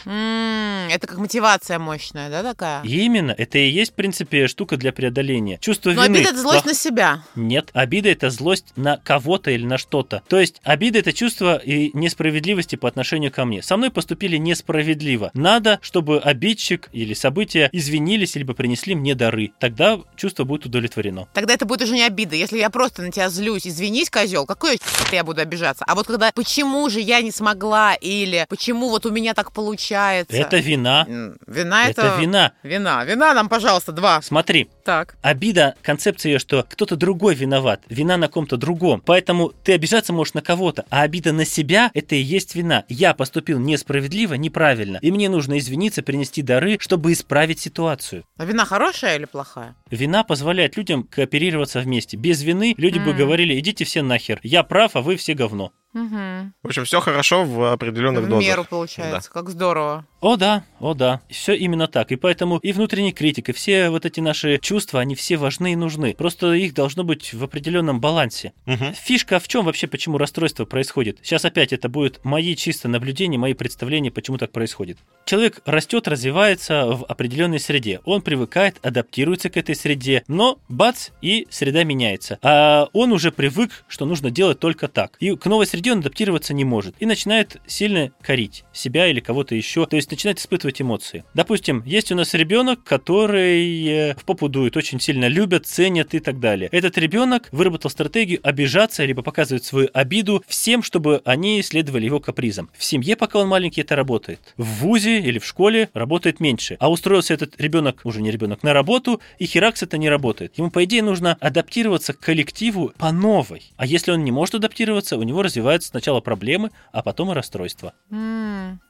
Это 0.91 1.07
как 1.07 1.19
мотивация 1.19 1.79
мощная, 1.79 2.31
да, 2.31 2.43
такая? 2.43 2.83
Именно 2.85 3.33
это 3.37 3.59
и 3.59 3.69
есть, 3.69 3.93
в 3.93 3.95
принципе, 3.95 4.47
штука 4.49 4.77
для 4.77 4.93
преодоления. 4.93 5.59
Чувство 5.61 5.91
Но 5.93 6.05
вины. 6.05 6.17
обида 6.19 6.31
это 6.31 6.39
злость 6.41 6.65
плох- 6.65 6.67
на 6.69 6.75
себя. 6.75 7.23
Нет, 7.35 7.71
обида 7.73 8.09
это 8.11 8.31
злость 8.31 8.67
на 8.77 8.97
кого-то 8.99 9.51
или 9.51 9.65
на 9.65 9.79
что-то. 9.79 10.23
То 10.29 10.39
есть 10.41 10.61
обида 10.65 11.01
это 11.01 11.13
чувство 11.13 11.57
и 11.57 11.91
несправедливости 11.97 12.77
по 12.77 12.89
отношению 12.89 13.31
ко 13.33 13.45
мне. 13.45 13.63
Со 13.63 13.77
мной 13.77 13.91
поступили 13.91 14.37
несправедливо. 14.37 15.31
Надо, 15.35 15.79
чтобы 15.83 16.19
обидчик 16.21 16.89
или 16.93 17.15
события 17.37 17.68
извинились, 17.70 18.34
либо 18.34 18.55
принесли 18.55 18.95
мне 18.95 19.14
дары. 19.14 19.53
Тогда 19.61 19.99
чувство 20.16 20.45
будет 20.45 20.64
удовлетворено. 20.64 21.28
Тогда 21.34 21.53
это 21.53 21.66
будет 21.66 21.82
уже 21.82 21.93
не 21.93 22.03
обида. 22.03 22.34
Если 22.34 22.59
я 22.59 22.70
просто 22.70 23.03
на 23.03 23.12
тебя 23.12 23.28
злюсь, 23.28 23.66
извинись, 23.66 24.09
козел, 24.09 24.47
какой 24.47 24.78
я 25.12 25.22
буду 25.22 25.43
обижаться? 25.43 25.84
А 25.87 25.95
вот 25.95 26.07
когда 26.07 26.32
почему 26.34 26.89
же 26.89 27.01
я 27.01 27.20
не 27.20 27.30
смогла 27.30 27.95
или 27.95 28.47
почему 28.49 28.89
вот 28.89 29.05
у 29.05 29.11
меня 29.11 29.34
так 29.34 29.53
получается? 29.53 30.34
Это 30.34 30.57
вина. 30.57 31.05
Вина 31.47 31.89
это... 31.91 32.03
Это 32.07 32.20
вина. 32.20 32.53
Вина. 32.62 33.05
Вина 33.05 33.34
нам, 33.34 33.51
пожалуйста, 33.51 33.93
два. 33.93 34.22
Смотри, 34.22 34.70
Так. 34.87 35.16
обида, 35.20 35.74
концепция 35.82 36.32
ее, 36.32 36.39
что 36.39 36.64
кто-то 36.66 36.97
другой 36.97 37.34
виноват, 37.34 37.82
вина 37.91 38.16
на 38.16 38.28
ком-то 38.28 38.57
другом. 38.57 39.03
Поэтому 39.05 39.53
ты 39.62 39.74
обижаться 39.74 40.14
можешь 40.14 40.32
на 40.32 40.41
кого-то, 40.41 40.87
а 40.89 41.03
обида 41.03 41.34
на 41.34 41.45
себя– 41.45 41.91
это 41.95 42.14
и 42.14 42.20
есть 42.20 42.55
вина. 42.55 42.84
Я 42.89 43.12
поступил 43.12 43.59
несправедливо, 43.59 44.34
неправильно, 44.34 44.99
и 45.03 45.12
мне 45.12 45.28
нужно 45.28 45.59
извиниться, 45.59 46.03
принести 46.03 46.41
дары, 46.41 46.78
чтобы 46.80 47.12
исправить 47.17 47.59
ситуацию. 47.61 48.25
А 48.37 48.45
вина 48.45 48.64
хорошая 48.64 49.17
или 49.17 49.25
плохая? 49.25 49.75
Вина 49.91 50.23
позволяет 50.25 50.77
людям 50.77 51.03
кооперироваться 51.03 51.81
вместе. 51.81 52.17
Без 52.17 52.43
вины 52.43 52.75
люди 52.77 52.99
бы 52.99 53.11
М. 53.11 53.17
говорили, 53.17 53.59
идите 53.59 53.85
все 53.85 54.03
нахер, 54.03 54.39
я 54.43 54.62
прав, 54.62 54.95
а 54.97 55.01
вы 55.03 55.17
все 55.17 55.35
говно. 55.35 55.73
Мгм. 55.97 56.53
В 56.63 56.67
общем, 56.67 56.85
все 56.85 57.01
хорошо 57.01 57.45
в 57.45 57.73
определенных 57.73 58.25
В 58.25 58.29
дозах. 58.29 58.47
меру 58.47 58.65
получается, 58.69 59.31
как 59.31 59.49
здорово. 59.49 60.05
О 60.21 60.37
да, 60.37 60.65
о 60.79 60.93
да, 60.93 61.23
все 61.31 61.55
именно 61.55 61.87
так. 61.89 62.13
И 62.13 62.17
поэтому 62.17 62.59
и 62.59 62.73
внутренний 62.73 63.13
критик, 63.13 63.49
и 63.49 63.53
все 63.53 63.89
вот 63.89 64.05
эти 64.05 64.21
наши 64.21 64.59
чувства, 64.59 65.01
они 65.01 65.15
все 65.15 65.39
важны 65.39 65.73
и 65.73 65.77
нужны. 65.77 66.15
Просто 66.15 66.53
их 66.53 66.75
должно 66.75 67.03
быть 67.03 67.33
в 67.33 67.43
определенном 67.43 68.01
балансе. 68.01 68.53
Мгм. 68.67 68.93
Фишка 68.93 69.39
в 69.39 69.49
чем 69.49 69.65
вообще, 69.65 69.87
почему 69.87 70.19
расстройство 70.19 70.67
происходит? 70.67 71.19
Сейчас 71.23 71.47
опять 71.47 71.73
это 71.73 71.89
будет 71.89 72.23
мои 72.25 72.55
чисто 72.57 72.89
наблюдения, 72.89 73.39
мои 73.39 73.55
представления, 73.55 74.11
почему 74.11 74.37
так 74.37 74.53
происходит. 74.53 74.99
Человек 75.25 75.61
растет, 75.65 76.09
развивается 76.09 76.87
в 76.87 77.05
определенной 77.05 77.59
среде. 77.61 78.01
Он 78.05 78.21
привыкает, 78.21 78.77
адаптируется 78.83 79.49
к 79.49 79.57
этой 79.57 79.75
среде, 79.75 80.25
но 80.29 80.59
бац, 80.69 81.09
и 81.23 81.47
среда 81.51 81.85
меняется. 81.85 82.39
А 82.43 82.89
он 82.93 83.13
уже 83.13 83.33
привык, 83.33 83.85
что 83.89 84.05
нужно 84.05 84.31
делать 84.31 84.61
только 84.61 84.89
так. 84.89 85.17
И 85.21 85.35
к 85.37 85.47
новой 85.47 85.67
среде 85.67 85.86
он 85.91 85.99
адаптироваться 86.01 86.55
не 86.55 86.64
может. 86.64 86.95
И 86.99 87.07
начинает 87.07 87.61
сильно 87.66 88.12
корить 88.20 88.64
себя 88.72 89.07
или 89.09 89.20
кого-то 89.20 89.55
еще. 89.55 89.87
То 89.87 89.97
есть 89.97 90.11
начинает 90.11 90.39
испытывать 90.39 90.80
эмоции. 90.80 91.24
Допустим, 91.34 91.82
есть 91.87 92.12
у 92.12 92.14
нас 92.14 92.34
ребенок, 92.34 92.82
который 92.84 93.87
э, 93.87 94.14
в 94.14 94.24
попу 94.24 94.49
дует, 94.49 94.76
очень 94.76 95.01
сильно 95.01 95.28
любят, 95.28 95.66
ценят 95.66 96.14
и 96.14 96.20
так 96.20 96.41
далее. 96.41 96.68
Этот 96.72 96.99
ребенок 96.99 97.49
выработал 97.53 97.91
стратегию 97.91 98.41
обижаться 98.43 99.05
либо 99.05 99.22
показывать 99.22 99.64
свою 99.64 99.89
обиду 99.93 100.43
всем, 100.47 100.82
чтобы 100.82 101.22
они 101.24 101.62
следовали 101.62 102.05
его 102.05 102.20
капризам. 102.20 102.70
В 102.76 102.84
семье, 102.84 103.16
пока 103.16 103.39
он 103.39 103.49
маленький, 103.49 103.80
это 103.80 103.97
работает. 103.97 104.41
В 104.57 104.64
ВУЗе 104.80 105.20
или 105.20 105.39
в 105.39 105.45
школе 105.45 105.91
работает 105.95 106.41
меньше. 106.41 106.76
А 106.80 106.91
устроился 106.91 107.34
этот 107.34 107.61
ребенок, 107.61 108.01
уже 108.05 108.22
не 108.22 108.30
ребенок, 108.30 108.62
на 108.62 108.72
работу, 108.72 109.20
и 109.39 109.47
херакс 109.47 109.82
это 109.82 109.99
не 109.99 110.09
работает. 110.09 110.59
Ему, 110.59 110.70
по 110.70 110.84
идее, 110.84 111.03
нужно 111.03 111.37
адаптироваться 111.41 112.12
к 112.12 112.20
коллективу 112.20 112.93
по 112.99 113.12
новой. 113.12 113.62
А 113.76 113.87
если 113.87 114.12
он 114.12 114.24
не 114.24 114.32
может 114.32 114.57
адаптироваться, 114.57 115.16
у 115.16 115.22
него 115.22 115.43
развиваются 115.77 115.89
сначала 115.91 116.20
проблемы, 116.20 116.70
а 116.93 117.03
потом 117.03 117.31
и 117.31 117.35
расстройства. 117.35 117.93
М, 118.11 118.81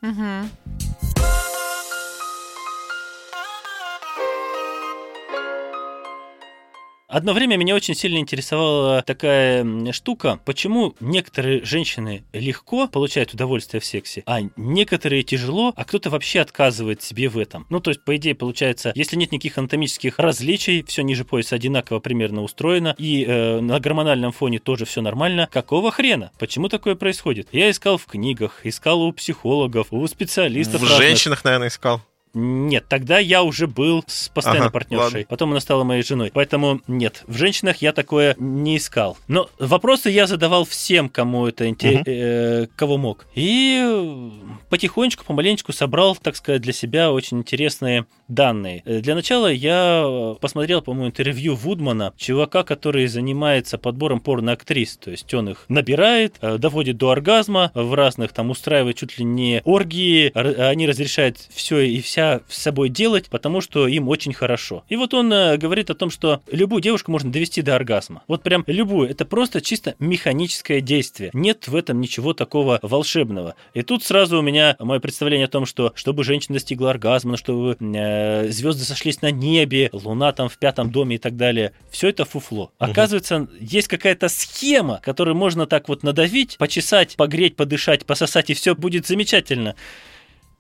Одно 7.09 7.35
время 7.35 7.57
меня 7.57 7.77
очень 7.77 7.95
сильно 7.95 8.19
интересовала 8.19 9.03
такая 9.03 9.65
штука, 9.93 10.41
почему 10.45 10.95
некоторые 10.99 11.65
женщины 11.65 12.25
легко 12.33 12.89
получают 12.89 13.33
удовольствие 13.33 13.81
в 13.81 13.85
сексе, 13.85 14.25
а 14.27 14.41
некоторые 14.57 15.23
тяжело, 15.23 15.73
а 15.77 15.85
кто-то 15.85 16.11
вообще 16.11 16.41
отказывает 16.41 17.03
себе 17.03 17.29
в 17.29 17.39
этом. 17.39 17.65
Ну, 17.71 17.79
то 17.79 17.91
есть, 17.91 18.05
по 18.05 18.17
идее, 18.17 18.35
получается, 18.35 18.91
если 18.97 19.15
нет 19.17 19.31
никаких 19.31 19.57
анатомических 19.57 20.19
различий, 20.19 20.83
все 20.83 21.03
ниже 21.03 21.25
пояса 21.25 21.55
одинаково 21.55 22.01
примерно 22.01 22.43
устроено, 22.43 22.95
и 22.99 23.25
э, 23.25 23.61
на 23.61 23.79
гормональном 23.79 24.33
фоне 24.33 24.59
тоже 24.59 24.85
все 24.85 25.01
нормально, 25.01 25.49
какого 25.53 25.93
хрена? 25.93 26.33
Почему 26.41 26.69
такое 26.69 26.97
происходит? 26.97 27.49
Я 27.53 27.71
искал 27.71 27.99
в 27.99 28.07
книгах, 28.07 28.61
искал 28.65 29.03
у 29.03 29.13
психологов, 29.13 29.89
у 29.93 30.05
специалистов 30.09 30.81
В 30.81 30.85
разных. 30.85 31.03
женщинах, 31.07 31.45
наверное, 31.45 31.69
искал. 31.69 32.01
Нет, 32.39 32.85
тогда 32.89 33.19
я 33.19 33.43
уже 33.43 33.67
был 33.67 34.05
с 34.07 34.29
постоянной 34.29 34.67
Ага, 34.67 34.73
партнершей. 34.73 35.05
ладно. 35.21 35.27
Потом 35.29 35.51
она 35.53 35.61
стала 35.61 35.85
моей 35.85 36.03
женой. 36.03 36.31
Поэтому 36.35 36.81
нет, 36.87 37.25
в 37.27 37.37
женщинах 37.37 37.79
я 37.79 37.93
такое 37.93 38.37
не 38.39 38.77
искал. 38.77 39.17
Но 39.27 39.49
вопросы 39.59 40.11
я 40.11 40.27
задавал 40.27 40.65
всем, 40.67 41.09
кому 41.09 41.47
это 41.47 41.67
инте- 41.67 41.95
Мгм. 41.95 42.03
э, 42.07 42.67
кого 42.77 42.99
мог. 42.99 43.27
И 43.35 44.31
потихонечку, 44.69 45.25
помаленечку 45.25 45.73
собрал, 45.73 46.15
так 46.17 46.37
сказать, 46.37 46.61
для 46.63 46.73
себя 46.73 47.11
очень 47.13 47.39
интересные 47.39 48.07
данные. 48.29 48.83
Э, 48.85 49.01
Для 49.01 49.15
начала 49.15 49.47
я 49.51 50.35
посмотрел, 50.41 50.83
по-моему, 50.83 51.09
интервью 51.09 51.55
Вудмана, 51.55 52.13
чувака, 52.17 52.65
который 52.65 53.07
занимается 53.07 53.79
подбором 53.79 54.21
порноактрис. 54.21 54.97
То 54.97 55.11
есть 55.11 55.33
он 55.33 55.51
их 55.51 55.65
набирает, 55.69 56.35
э, 56.41 56.59
доводит 56.59 56.97
до 56.99 57.11
оргазма, 57.11 57.71
в 57.75 57.95
разных 57.95 58.33
там 58.33 58.51
устраивает 58.51 58.97
чуть 58.97 59.19
ли 59.19 59.25
не 59.25 59.63
оргии, 59.65 60.33
они 60.37 60.87
разрешают 60.87 61.39
все 61.55 61.81
и 61.81 62.01
вся 62.01 62.26
с 62.49 62.63
собой 62.63 62.89
делать, 62.89 63.29
потому 63.29 63.61
что 63.61 63.87
им 63.87 64.09
очень 64.09 64.33
хорошо. 64.33 64.85
И 64.89 64.97
вот 64.97 65.15
он 65.15 65.33
э, 65.33 65.57
говорит 65.57 65.91
о 65.91 65.95
том, 65.95 66.11
что 66.11 66.43
любую 66.51 66.83
девушку 66.83 67.11
можно 67.11 67.31
довести 67.31 67.63
до 67.63 67.75
оргазма. 67.75 68.23
Вот 68.29 68.43
прям 68.43 68.65
любую. 68.67 69.11
Это 69.11 69.25
просто 69.25 69.61
чисто 69.61 69.95
механическое 69.99 70.81
действие. 70.81 71.31
Нет 71.33 71.69
в 71.69 71.77
этом 71.77 72.01
ничего 72.01 72.33
такого 72.33 72.79
волшебного. 72.83 73.55
И 73.75 73.83
тут 73.83 74.05
сразу 74.05 74.39
у 74.39 74.43
меня 74.43 74.77
мое 74.79 75.01
представление 75.01 75.47
о 75.47 75.51
том, 75.51 75.67
что 75.67 75.93
чтобы 75.95 76.25
женщина 76.25 76.55
достигла 76.55 76.91
оргазма, 76.91 77.37
чтобы 77.37 77.77
э, 77.79 78.49
звезды 78.51 78.85
сошлись 78.85 79.23
на 79.23 79.31
небе, 79.31 79.91
луна 79.93 80.33
там 80.33 80.49
в 80.49 80.59
пятом 80.59 80.91
доме 80.91 81.17
и 81.17 81.19
так 81.19 81.37
далее. 81.37 81.73
Все 81.91 82.09
это 82.09 82.25
фуфло. 82.25 82.71
Оказывается, 82.79 83.49
есть 83.61 83.89
какая-то 83.89 84.29
схема, 84.29 85.01
которую 85.03 85.37
можно 85.37 85.67
так 85.67 85.89
вот 85.89 86.03
надавить, 86.03 86.57
почесать, 86.59 87.17
погреть, 87.17 87.57
подышать, 87.57 88.07
пососать, 88.07 88.51
и 88.51 88.55
все 88.55 88.75
будет 88.75 89.07
замечательно. 89.07 89.75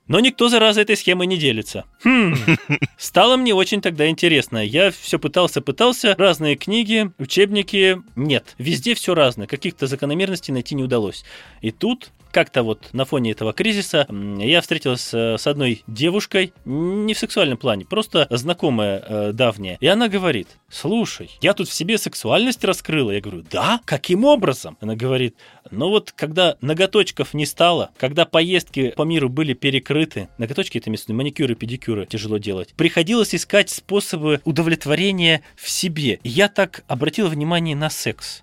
Но 0.08 0.20
никто, 0.20 0.48
зараза, 0.48 0.80
этой 0.82 0.96
схемой 0.96 1.26
не 1.26 1.36
делится. 1.36 1.84
Хм. 2.04 2.34
Стало 2.96 3.36
мне 3.36 3.54
очень 3.54 3.80
тогда 3.80 4.08
интересно. 4.08 4.64
Я 4.64 4.90
все 4.92 5.18
пытался, 5.18 5.60
пытался. 5.60 6.14
Разные 6.16 6.56
книги, 6.56 7.10
учебники. 7.18 8.02
Нет, 8.14 8.54
везде 8.58 8.94
все 8.94 9.14
разное. 9.14 9.46
Каких-то 9.46 9.86
закономерностей 9.86 10.54
найти 10.54 10.74
не 10.74 10.84
удалось. 10.84 11.24
И 11.60 11.72
тут 11.72 12.12
как-то 12.36 12.62
вот 12.62 12.90
на 12.92 13.06
фоне 13.06 13.30
этого 13.30 13.54
кризиса 13.54 14.06
я 14.10 14.60
встретился 14.60 15.36
с 15.38 15.46
одной 15.46 15.82
девушкой, 15.86 16.52
не 16.66 17.14
в 17.14 17.18
сексуальном 17.18 17.56
плане, 17.56 17.86
просто 17.86 18.26
знакомая 18.28 19.02
э, 19.08 19.32
давняя. 19.32 19.78
И 19.80 19.86
она 19.86 20.08
говорит, 20.08 20.48
слушай, 20.68 21.30
я 21.40 21.54
тут 21.54 21.70
в 21.70 21.72
себе 21.72 21.96
сексуальность 21.96 22.62
раскрыла. 22.62 23.12
Я 23.12 23.22
говорю, 23.22 23.42
да? 23.50 23.80
Каким 23.86 24.26
образом? 24.26 24.76
Она 24.82 24.96
говорит, 24.96 25.34
ну 25.70 25.88
вот 25.88 26.12
когда 26.12 26.58
ноготочков 26.60 27.32
не 27.32 27.46
стало, 27.46 27.88
когда 27.96 28.26
поездки 28.26 28.90
по 28.90 29.04
миру 29.04 29.30
были 29.30 29.54
перекрыты, 29.54 30.28
ноготочки 30.36 30.76
это 30.76 30.90
виду 30.90 31.14
маникюры, 31.14 31.54
педикюры 31.54 32.04
тяжело 32.04 32.36
делать, 32.36 32.74
приходилось 32.76 33.34
искать 33.34 33.70
способы 33.70 34.42
удовлетворения 34.44 35.40
в 35.56 35.70
себе. 35.70 36.20
И 36.22 36.28
я 36.28 36.48
так 36.50 36.84
обратил 36.86 37.28
внимание 37.28 37.74
на 37.74 37.88
секс. 37.88 38.42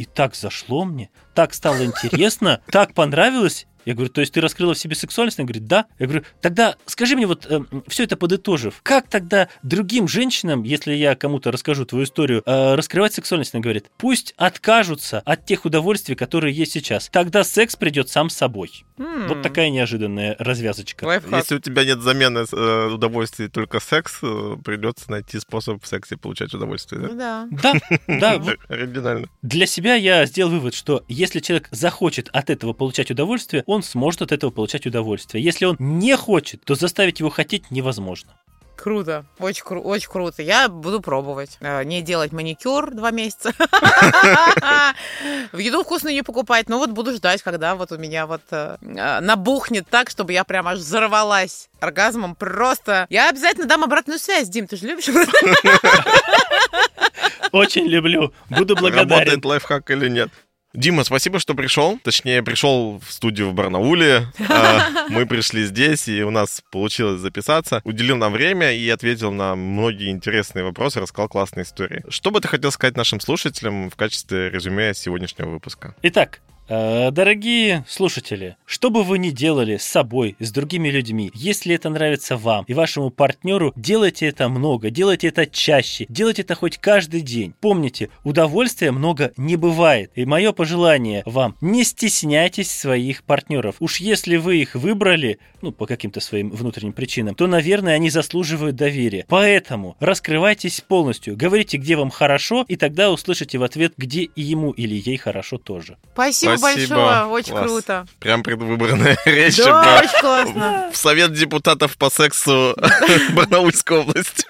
И 0.00 0.06
так 0.06 0.34
зашло 0.34 0.86
мне, 0.86 1.10
так 1.34 1.52
стало 1.52 1.84
интересно, 1.84 2.62
так 2.70 2.94
понравилось. 2.94 3.66
Я 3.84 3.94
говорю, 3.94 4.10
то 4.12 4.20
есть 4.20 4.32
ты 4.32 4.40
раскрыла 4.40 4.74
в 4.74 4.78
себе 4.78 4.94
сексуальность? 4.94 5.38
Она 5.38 5.46
говорит, 5.46 5.66
да. 5.66 5.86
Я 5.98 6.06
говорю, 6.06 6.24
тогда 6.40 6.76
скажи 6.86 7.16
мне 7.16 7.26
вот, 7.26 7.50
все 7.88 8.04
это 8.04 8.16
подытожив, 8.16 8.80
как 8.82 9.08
тогда 9.08 9.48
другим 9.62 10.08
женщинам, 10.08 10.62
если 10.62 10.92
я 10.92 11.14
кому-то 11.16 11.50
расскажу 11.50 11.84
твою 11.84 12.04
историю, 12.04 12.42
э, 12.44 12.74
раскрывать 12.74 13.14
сексуальность? 13.14 13.54
Она 13.54 13.62
говорит, 13.62 13.86
пусть 13.96 14.34
откажутся 14.36 15.20
от 15.20 15.46
тех 15.46 15.64
удовольствий, 15.64 16.14
которые 16.14 16.54
есть 16.54 16.72
сейчас. 16.72 17.08
Тогда 17.10 17.44
секс 17.44 17.76
придет 17.76 18.08
сам 18.08 18.30
собой. 18.30 18.84
М, 18.98 19.28
Вот 19.28 19.42
такая 19.42 19.70
неожиданная 19.70 20.36
развязочка. 20.38 21.04
Лайфхак. 21.04 21.40
Если 21.40 21.54
у 21.54 21.58
тебя 21.58 21.84
нет 21.84 22.00
замены 22.02 22.44
э, 22.52 22.86
удовольствия 22.92 23.48
только 23.48 23.80
секс, 23.80 24.18
э, 24.22 24.56
придется 24.64 25.10
найти 25.10 25.40
способ 25.40 25.82
в 25.82 25.86
сексе 25.86 26.16
получать 26.16 26.52
удовольствие. 26.54 27.08
Да? 27.08 27.48
да. 27.50 27.74
Да, 28.06 28.42
Оригинально. 28.68 29.28
Для 29.42 29.66
себя 29.66 29.94
я 29.94 30.26
сделал 30.26 30.50
вывод, 30.50 30.74
что 30.74 31.04
если 31.08 31.40
человек 31.40 31.68
захочет 31.70 32.28
от 32.32 32.50
этого 32.50 32.72
получать 32.72 33.10
удовольствие, 33.10 33.62
он 33.70 33.82
сможет 33.82 34.22
от 34.22 34.32
этого 34.32 34.50
получать 34.50 34.86
удовольствие. 34.86 35.42
Если 35.44 35.64
он 35.64 35.76
не 35.78 36.16
хочет, 36.16 36.64
то 36.64 36.74
заставить 36.74 37.20
его 37.20 37.30
хотеть 37.30 37.70
невозможно. 37.70 38.32
Круто. 38.76 39.26
Очень, 39.38 39.62
кру- 39.64 39.82
очень 39.82 40.08
круто. 40.08 40.42
Я 40.42 40.68
буду 40.70 41.02
пробовать. 41.02 41.58
Э, 41.60 41.84
Не 41.84 42.00
делать 42.00 42.32
маникюр 42.32 42.94
два 42.94 43.10
месяца. 43.10 43.52
В 45.52 45.58
еду 45.58 45.82
вкусную 45.84 46.14
не 46.14 46.22
покупать. 46.22 46.70
Но 46.70 46.78
вот 46.78 46.88
буду 46.90 47.12
ждать, 47.14 47.42
когда 47.42 47.74
вот 47.74 47.92
у 47.92 47.98
меня 47.98 48.26
вот 48.26 48.40
э, 48.50 48.78
э, 48.80 49.20
набухнет 49.20 49.86
так, 49.90 50.08
чтобы 50.08 50.32
я 50.32 50.44
прям 50.44 50.66
аж 50.66 50.78
взорвалась 50.78 51.68
оргазмом. 51.80 52.34
Просто. 52.34 53.06
Я 53.10 53.28
обязательно 53.28 53.66
дам 53.66 53.84
обратную 53.84 54.18
связь, 54.18 54.48
Дим. 54.48 54.66
Ты 54.66 54.76
же 54.76 54.86
любишь? 54.86 55.08
Очень 57.52 57.86
люблю, 57.86 58.32
буду 58.48 58.76
благодарен. 58.76 59.10
Работает 59.10 59.44
лайфхак 59.44 59.90
или 59.90 60.08
нет. 60.08 60.30
Дима, 60.72 61.02
спасибо, 61.02 61.40
что 61.40 61.54
пришел. 61.54 61.98
Точнее, 62.04 62.42
пришел 62.42 63.00
в 63.04 63.12
студию 63.12 63.50
в 63.50 63.54
Барнауле. 63.54 64.26
А, 64.52 65.08
Мы 65.08 65.26
пришли 65.26 65.64
здесь, 65.64 66.08
и 66.08 66.22
у 66.22 66.30
нас 66.30 66.62
получилось 66.70 67.20
записаться. 67.20 67.80
Уделил 67.84 68.16
нам 68.16 68.32
время 68.32 68.72
и 68.72 68.88
ответил 68.88 69.32
на 69.32 69.54
многие 69.54 70.10
интересные 70.10 70.64
вопросы, 70.64 71.00
рассказал 71.00 71.28
классные 71.28 71.64
истории. 71.64 72.04
Что 72.08 72.30
бы 72.30 72.40
ты 72.40 72.48
хотел 72.48 72.70
сказать 72.72 72.96
нашим 72.96 73.20
слушателям 73.20 73.90
в 73.90 73.96
качестве 73.96 74.50
резюме 74.50 74.92
сегодняшнего 74.94 75.48
выпуска? 75.50 75.94
Итак, 76.02 76.40
дорогие 76.70 77.84
слушатели, 77.88 78.56
что 78.64 78.90
бы 78.90 79.02
вы 79.02 79.18
ни 79.18 79.30
делали 79.30 79.76
с 79.76 79.82
собой, 79.82 80.36
с 80.38 80.52
другими 80.52 80.88
людьми, 80.88 81.30
если 81.34 81.74
это 81.74 81.90
нравится 81.90 82.36
вам 82.36 82.64
и 82.68 82.74
вашему 82.74 83.10
партнеру, 83.10 83.72
делайте 83.74 84.26
это 84.26 84.48
много, 84.48 84.90
делайте 84.90 85.28
это 85.28 85.46
чаще, 85.46 86.06
делайте 86.08 86.42
это 86.42 86.54
хоть 86.54 86.78
каждый 86.78 87.22
день. 87.22 87.54
Помните, 87.60 88.10
удовольствия 88.22 88.92
много 88.92 89.32
не 89.36 89.56
бывает. 89.56 90.12
И 90.14 90.24
мое 90.24 90.52
пожелание 90.52 91.22
вам, 91.26 91.56
не 91.60 91.82
стесняйтесь 91.84 92.70
своих 92.70 93.24
партнеров. 93.24 93.76
Уж 93.80 93.96
если 93.98 94.36
вы 94.36 94.58
их 94.58 94.74
выбрали, 94.74 95.38
ну, 95.62 95.72
по 95.72 95.86
каким-то 95.86 96.20
своим 96.20 96.50
внутренним 96.50 96.92
причинам, 96.92 97.34
то, 97.34 97.46
наверное, 97.46 97.94
они 97.94 98.10
заслуживают 98.10 98.76
доверия. 98.76 99.24
Поэтому 99.28 99.96
раскрывайтесь 99.98 100.80
полностью, 100.80 101.36
говорите, 101.36 101.76
где 101.76 101.96
вам 101.96 102.10
хорошо, 102.10 102.64
и 102.68 102.76
тогда 102.76 103.10
услышите 103.10 103.58
в 103.58 103.62
ответ, 103.62 103.94
где 103.96 104.28
ему 104.36 104.70
или 104.70 104.94
ей 104.94 105.16
хорошо 105.16 105.58
тоже. 105.58 105.96
Спасибо. 106.12 106.59
Большое, 106.60 107.24
очень 107.24 107.52
Класс. 107.52 107.64
круто. 107.66 108.06
Прям 108.18 108.42
предвыборная 108.42 109.18
речь. 109.24 109.56
Да, 109.56 110.00
очень 110.00 110.20
классно. 110.20 110.90
В 110.92 110.96
Совет 110.96 111.32
депутатов 111.32 111.96
по 111.96 112.10
сексу 112.10 112.76
Барнаульской 113.32 113.98
области. 113.98 114.44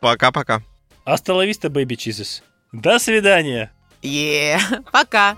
Пока-пока. 0.00 0.62
Hasta 1.04 1.29
la 1.29 1.39
vista, 1.39 1.68
baby 1.68 1.94
чизес. 1.96 2.42
До 2.72 2.98
свидания. 2.98 3.70
Yeah, 4.02 4.58
пока. 4.92 5.36